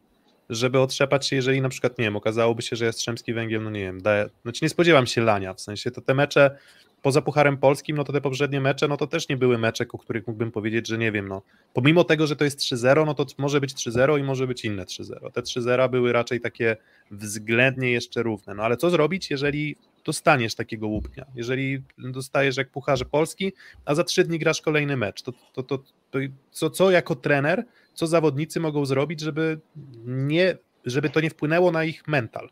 [0.49, 3.79] żeby otrzepać się, jeżeli na przykład, nie wiem, okazałoby się, że Jastrzębski Węgiel, no nie
[3.79, 6.57] wiem, daje, znaczy nie spodziewam się lania, w sensie to te mecze
[7.03, 9.97] poza Pucharem Polskim, no to te poprzednie mecze, no to też nie były mecze, o
[9.97, 11.41] których mógłbym powiedzieć, że nie wiem, no
[11.73, 14.83] pomimo tego, że to jest 3-0, no to może być 3-0 i może być inne
[14.83, 15.31] 3-0.
[15.31, 16.77] Te 3-0 były raczej takie
[17.11, 19.75] względnie jeszcze równe, no ale co zrobić, jeżeli
[20.05, 23.53] dostaniesz takiego łupnia, jeżeli dostajesz jak Pucharze Polski,
[23.85, 25.77] a za trzy dni grasz kolejny mecz, to, to, to,
[26.11, 26.19] to
[26.51, 29.59] co, co jako trener, co zawodnicy mogą zrobić, żeby
[30.05, 32.49] nie, żeby to nie wpłynęło na ich mental?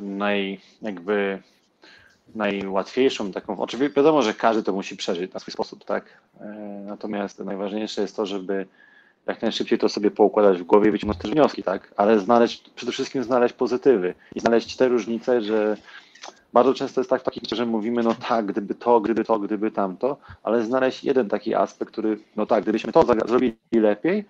[0.00, 1.42] Naj, jakby
[2.34, 6.04] najłatwiejszą taką, oczywiście wiadomo, że każdy to musi przeżyć na swój sposób, tak?
[6.40, 6.44] E,
[6.86, 8.66] natomiast najważniejsze jest to, żeby
[9.26, 11.94] jak najszybciej to sobie poukładać w głowie i wyciągnąć też wnioski, tak?
[11.96, 15.76] Ale znaleźć, przede wszystkim znaleźć pozytywy i znaleźć te różnice, że
[16.52, 19.70] bardzo często jest tak w takich że mówimy, no tak, gdyby to, gdyby to, gdyby
[19.70, 24.24] tamto, ale znaleźć jeden taki aspekt, który, no tak, gdybyśmy to zrobili lepiej,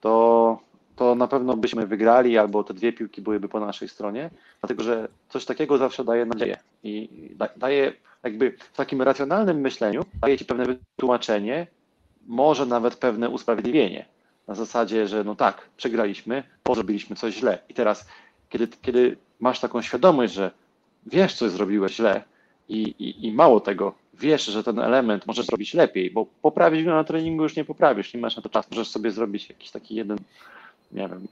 [0.00, 0.58] to
[1.00, 4.30] to na pewno byśmy wygrali, albo te dwie piłki byłyby po naszej stronie,
[4.60, 7.08] dlatego że coś takiego zawsze daje nadzieję i
[7.56, 11.66] daje jakby w takim racjonalnym myśleniu, daje ci pewne wytłumaczenie,
[12.26, 14.04] może nawet pewne usprawiedliwienie.
[14.48, 17.58] Na zasadzie, że no tak, przegraliśmy, bo zrobiliśmy coś źle.
[17.68, 18.06] I teraz,
[18.48, 20.50] kiedy, kiedy masz taką świadomość, że
[21.06, 22.24] wiesz, co zrobiłeś źle
[22.68, 26.90] i, i, i mało tego, wiesz, że ten element możesz zrobić lepiej, bo poprawić go
[26.90, 29.94] na treningu już nie poprawisz, nie masz na to czasu, możesz sobie zrobić jakiś taki
[29.94, 30.18] jeden
[30.92, 31.28] nie wiem,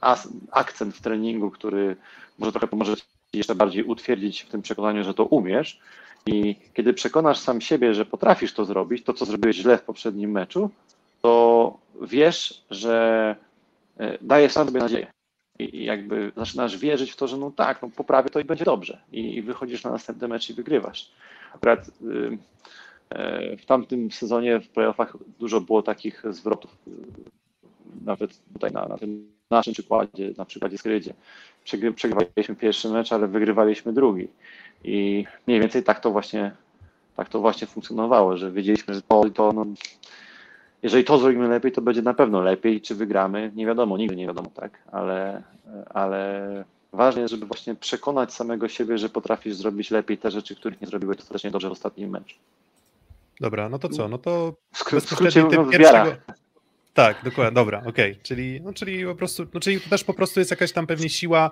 [0.51, 1.95] akcent w treningu, który
[2.39, 5.79] może trochę pomoże ci jeszcze bardziej utwierdzić w tym przekonaniu, że to umiesz.
[6.25, 10.31] I kiedy przekonasz sam siebie, że potrafisz to zrobić, to co zrobiłeś źle w poprzednim
[10.31, 10.69] meczu,
[11.21, 13.35] to wiesz, że
[13.97, 15.07] e, dajesz sam sobie nadzieję.
[15.59, 19.01] i jakby zaczynasz wierzyć w to, że no tak, no poprawię to i będzie dobrze.
[19.11, 21.11] I, wychodzisz na następny mecz i wygrywasz.
[21.55, 22.37] Akurat y,
[23.57, 26.77] w tamtym sezonie w playoffach dużo było takich zwrotów.
[26.87, 26.91] Y,
[28.05, 31.13] nawet tutaj na, na tym naszym przykładzie, na przykładzie Skrydzie.
[31.95, 34.27] Przegrywaliśmy pierwszy mecz, ale wygrywaliśmy drugi.
[34.83, 36.51] I mniej więcej tak to właśnie,
[37.15, 39.65] tak to właśnie funkcjonowało, że wiedzieliśmy, że to, to no,
[40.83, 42.81] jeżeli to zrobimy lepiej, to będzie na pewno lepiej.
[42.81, 43.51] Czy wygramy?
[43.55, 44.79] Nie wiadomo, nigdy nie wiadomo, tak?
[44.91, 45.43] Ale,
[45.89, 46.63] ale
[46.93, 50.87] ważne jest, żeby właśnie przekonać samego siebie, że potrafisz zrobić lepiej te rzeczy, których nie
[50.87, 52.35] zrobiłeś dostatecznie dobrze w ostatnim meczu.
[53.41, 54.07] Dobra, no to co?
[54.07, 56.11] No to w skrócie mówiąc, pierwszego...
[56.93, 58.11] Tak, dokładnie, dobra, okej.
[58.11, 58.23] Okay.
[58.23, 61.09] Czyli, no, czyli po prostu, no, czyli to też po prostu jest jakaś tam pewnie
[61.09, 61.51] siła,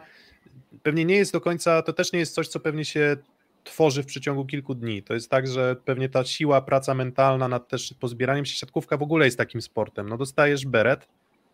[0.83, 3.17] pewnie nie jest do końca, to też nie jest coś, co pewnie się
[3.63, 5.03] tworzy w przeciągu kilku dni.
[5.03, 9.01] To jest tak, że pewnie ta siła, praca mentalna nad też pozbieraniem się siatkówka w
[9.01, 10.09] ogóle jest takim sportem.
[10.09, 11.07] No dostajesz beret,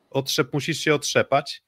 [0.10, 1.64] otrzep, musisz się otrzepać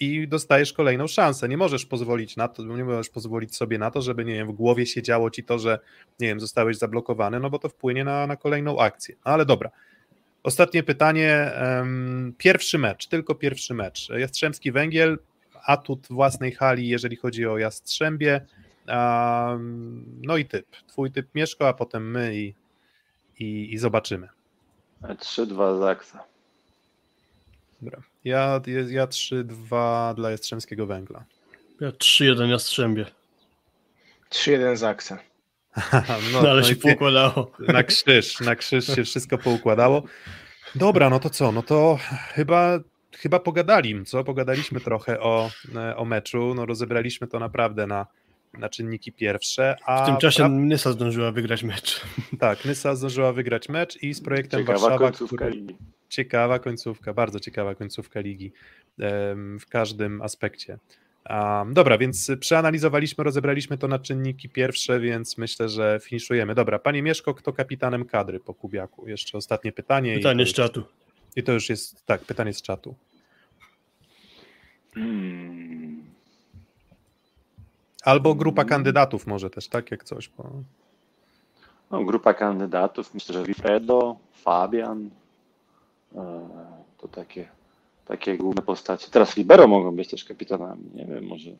[0.00, 1.48] i dostajesz kolejną szansę.
[1.48, 4.52] Nie możesz pozwolić na to, nie możesz pozwolić sobie na to, żeby nie wiem, w
[4.52, 5.78] głowie się działo ci to, że
[6.20, 9.14] nie wiem, zostałeś zablokowany, no bo to wpłynie na, na kolejną akcję.
[9.26, 9.70] No ale dobra.
[10.42, 11.52] Ostatnie pytanie.
[12.38, 14.08] Pierwszy mecz, tylko pierwszy mecz.
[14.08, 15.18] Jastrzębski Węgiel,
[15.64, 18.46] atut własnej hali, jeżeli chodzi o Jastrzębie.
[20.22, 20.66] No i typ.
[20.86, 22.54] Twój typ Mieszko, a potem my i,
[23.38, 24.28] i, i zobaczymy.
[25.02, 26.24] 3-2 Zaksa.
[27.82, 28.02] Dobra.
[28.24, 31.24] Ja, ja 3-2 dla Jastrzębskiego Węgla.
[31.80, 33.06] Ja 3-1 Jastrzębie.
[34.30, 35.18] 3-1 Zaksa.
[36.32, 37.52] no, no, ale no się poukładało.
[37.58, 40.02] Na krzyż, na krzyż się wszystko poukładało.
[40.74, 41.52] Dobra, no to co?
[41.52, 41.98] No to
[42.34, 42.78] chyba,
[43.16, 44.24] chyba pogadali, co?
[44.24, 45.50] Pogadaliśmy trochę o,
[45.96, 46.54] o meczu.
[46.54, 48.06] No rozebraliśmy to naprawdę na,
[48.58, 49.76] na czynniki pierwsze.
[49.86, 50.48] A w tym czasie pra...
[50.48, 52.00] Nysa zdążyła wygrać mecz.
[52.38, 54.98] Tak, Nysa zdążyła wygrać mecz i z projektem ciekawa Warszawa.
[55.10, 55.50] Końcówka który...
[55.50, 55.76] ligi.
[56.08, 58.52] Ciekawa końcówka, bardzo ciekawa końcówka ligi
[59.60, 60.78] w każdym aspekcie.
[61.30, 66.54] Um, dobra, więc przeanalizowaliśmy, rozebraliśmy to na czynniki pierwsze, więc myślę, że finiszujemy.
[66.54, 69.08] Dobra, panie Mieszko, kto kapitanem kadry po Kubiaku?
[69.08, 70.14] Jeszcze ostatnie pytanie.
[70.14, 70.82] Pytanie z czatu.
[71.36, 72.94] I to już jest, tak, pytanie z czatu.
[74.94, 76.04] Hmm.
[78.02, 80.28] Albo grupa kandydatów może też, tak, jak coś.
[80.28, 80.50] Bo...
[81.90, 85.10] No, grupa kandydatów, myślę, że Wilfredo, Fabian,
[86.14, 86.48] e,
[86.98, 87.48] to takie
[88.06, 89.10] takie główne postacie.
[89.10, 90.84] Teraz Libero mogą być też kapitanami.
[90.94, 91.50] Nie wiem, może,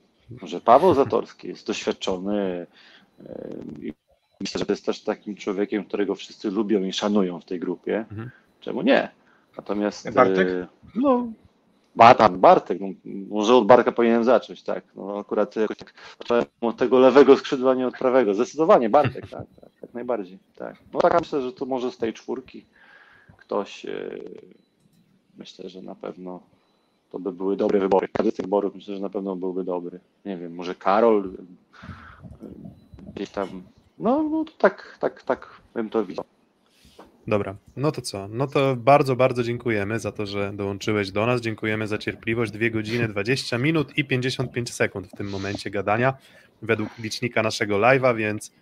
[0.43, 2.67] może Paweł Zatorski jest doświadczony.
[3.83, 3.93] I
[4.41, 7.99] myślę, że jest też takim człowiekiem, którego wszyscy lubią i szanują w tej grupie.
[7.99, 8.31] Mhm.
[8.61, 9.11] Czemu nie?
[9.57, 10.11] Natomiast.
[10.11, 10.49] Bartek?
[10.95, 11.27] No,
[11.97, 14.85] Bartek, Bartek no, może od Barka powinienem zacząć, tak.
[14.97, 15.95] No, akurat jakoś tak
[16.61, 18.35] od tego lewego skrzydła, nie od prawego.
[18.35, 20.39] Zdecydowanie Bartek, tak, tak, jak najbardziej.
[20.57, 20.77] Tak.
[20.93, 22.67] No tak myślę, że to może z tej czwórki
[23.37, 23.87] ktoś
[25.39, 26.41] myślę, że na pewno
[27.11, 28.09] to by były dobre wybory.
[28.13, 30.01] Każdy z tych wyborów myślę, że na pewno byłby dobry.
[30.25, 31.31] Nie wiem, może Karol
[33.15, 33.63] gdzieś tam.
[33.99, 36.25] No, no to tak, tak, tak bym to widział.
[37.27, 38.29] Dobra, no to co?
[38.29, 41.41] No to bardzo, bardzo dziękujemy za to, że dołączyłeś do nas.
[41.41, 42.53] Dziękujemy za cierpliwość.
[42.53, 46.15] 2 godziny 20 minut i 55 sekund w tym momencie gadania
[46.63, 48.53] według licznika naszego live'a, więc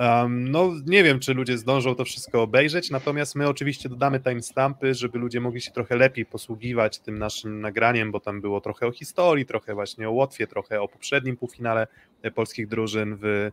[0.00, 4.94] Um, no, nie wiem, czy ludzie zdążą to wszystko obejrzeć, natomiast my oczywiście dodamy timestampy,
[4.94, 8.92] żeby ludzie mogli się trochę lepiej posługiwać tym naszym nagraniem, bo tam było trochę o
[8.92, 11.86] historii, trochę właśnie o Łotwie, trochę o poprzednim półfinale
[12.34, 13.50] polskich drużyn w,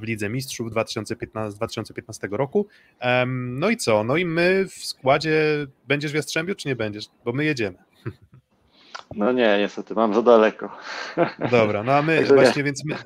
[0.00, 2.66] w Lidze Mistrzów 2015, 2015 roku.
[3.02, 4.04] Um, no i co?
[4.04, 7.04] No i my w składzie będziesz w Jastrzębiu, czy nie będziesz?
[7.24, 7.78] Bo my jedziemy.
[9.14, 10.76] No nie, niestety, mam za daleko.
[11.50, 12.96] Dobra, no a my właśnie, więc my,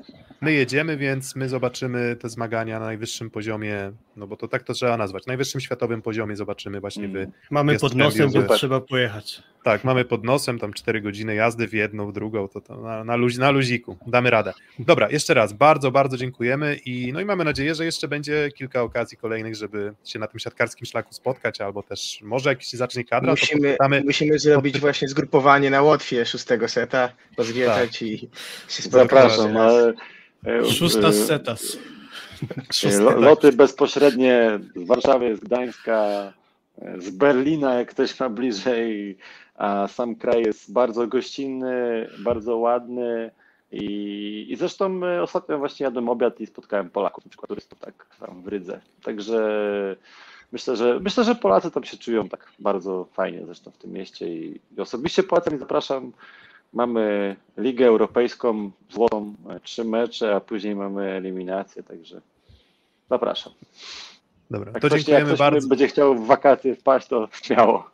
[0.41, 4.73] My jedziemy, więc my zobaczymy te zmagania na najwyższym poziomie, no bo to tak to
[4.73, 7.19] trzeba nazwać, najwyższym światowym poziomie zobaczymy właśnie wy.
[7.19, 7.31] Mm.
[7.51, 9.43] Mamy pod nosem, więc trzeba pojechać.
[9.63, 13.03] Tak, mamy pod nosem, tam 4 godziny jazdy w jedną, w drugą, to, to na,
[13.03, 14.53] na, luz, na luziku, damy radę.
[14.79, 18.81] Dobra, jeszcze raz, bardzo, bardzo dziękujemy i no i mamy nadzieję, że jeszcze będzie kilka
[18.81, 23.31] okazji kolejnych, żeby się na tym siatkarskim szlaku spotkać, albo też może jakiś zacznie kadra.
[23.31, 28.01] Musimy, musimy zrobić właśnie zgrupowanie na Łotwie szóstego seta, pozwiedzać tak.
[28.01, 28.29] i
[28.67, 29.93] się Zapraszam, ale
[30.45, 31.77] E, Szósta setas.
[33.17, 36.33] Loty bezpośrednie z Warszawy, z Gdańska,
[36.97, 39.17] z Berlina, jak ktoś ma bliżej,
[39.55, 43.31] a sam kraj jest bardzo gościnny, bardzo ładny
[43.71, 48.05] i, i zresztą e, ostatnio właśnie jadłem obiad i spotkałem Polaków, na przykład turystów tak
[48.19, 48.81] tam w Rydze.
[49.03, 49.39] Także
[50.51, 54.35] myślę, że myślę, że Polacy tam się czują tak bardzo fajnie zresztą w tym mieście
[54.35, 56.11] i, i osobiście polecam i zapraszam
[56.73, 62.21] Mamy Ligę Europejską złotą, e, trzy mecze, a później mamy eliminację, także
[63.09, 63.53] zapraszam.
[64.51, 65.67] Dobra, jak to ktoś, dziękujemy jak bardzo.
[65.67, 67.89] będzie chciał w wakacje wpaść, to śmiało.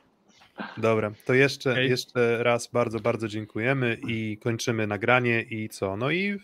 [0.78, 1.90] Dobra, to jeszcze, Okej.
[1.90, 5.98] jeszcze raz bardzo, bardzo dziękujemy i kończymy nagranie i co?
[5.98, 6.40] No i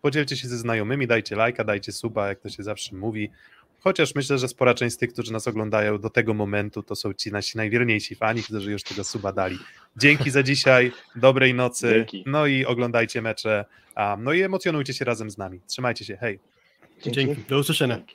[0.00, 3.30] podzielcie się ze znajomymi, dajcie lajka, dajcie suba, jak to się zawsze mówi.
[3.84, 7.12] Chociaż myślę, że spora część z tych, którzy nas oglądają do tego momentu, to są
[7.12, 9.58] ci nasi najwierniejsi fani, którzy już tego suba dali.
[9.96, 12.24] Dzięki za dzisiaj, dobrej nocy, Dzięki.
[12.26, 13.64] no i oglądajcie mecze,
[13.94, 15.60] a, no i emocjonujcie się razem z nami.
[15.66, 16.38] Trzymajcie się, hej!
[17.06, 17.42] Dzięki.
[17.48, 18.02] Do usłyszenia.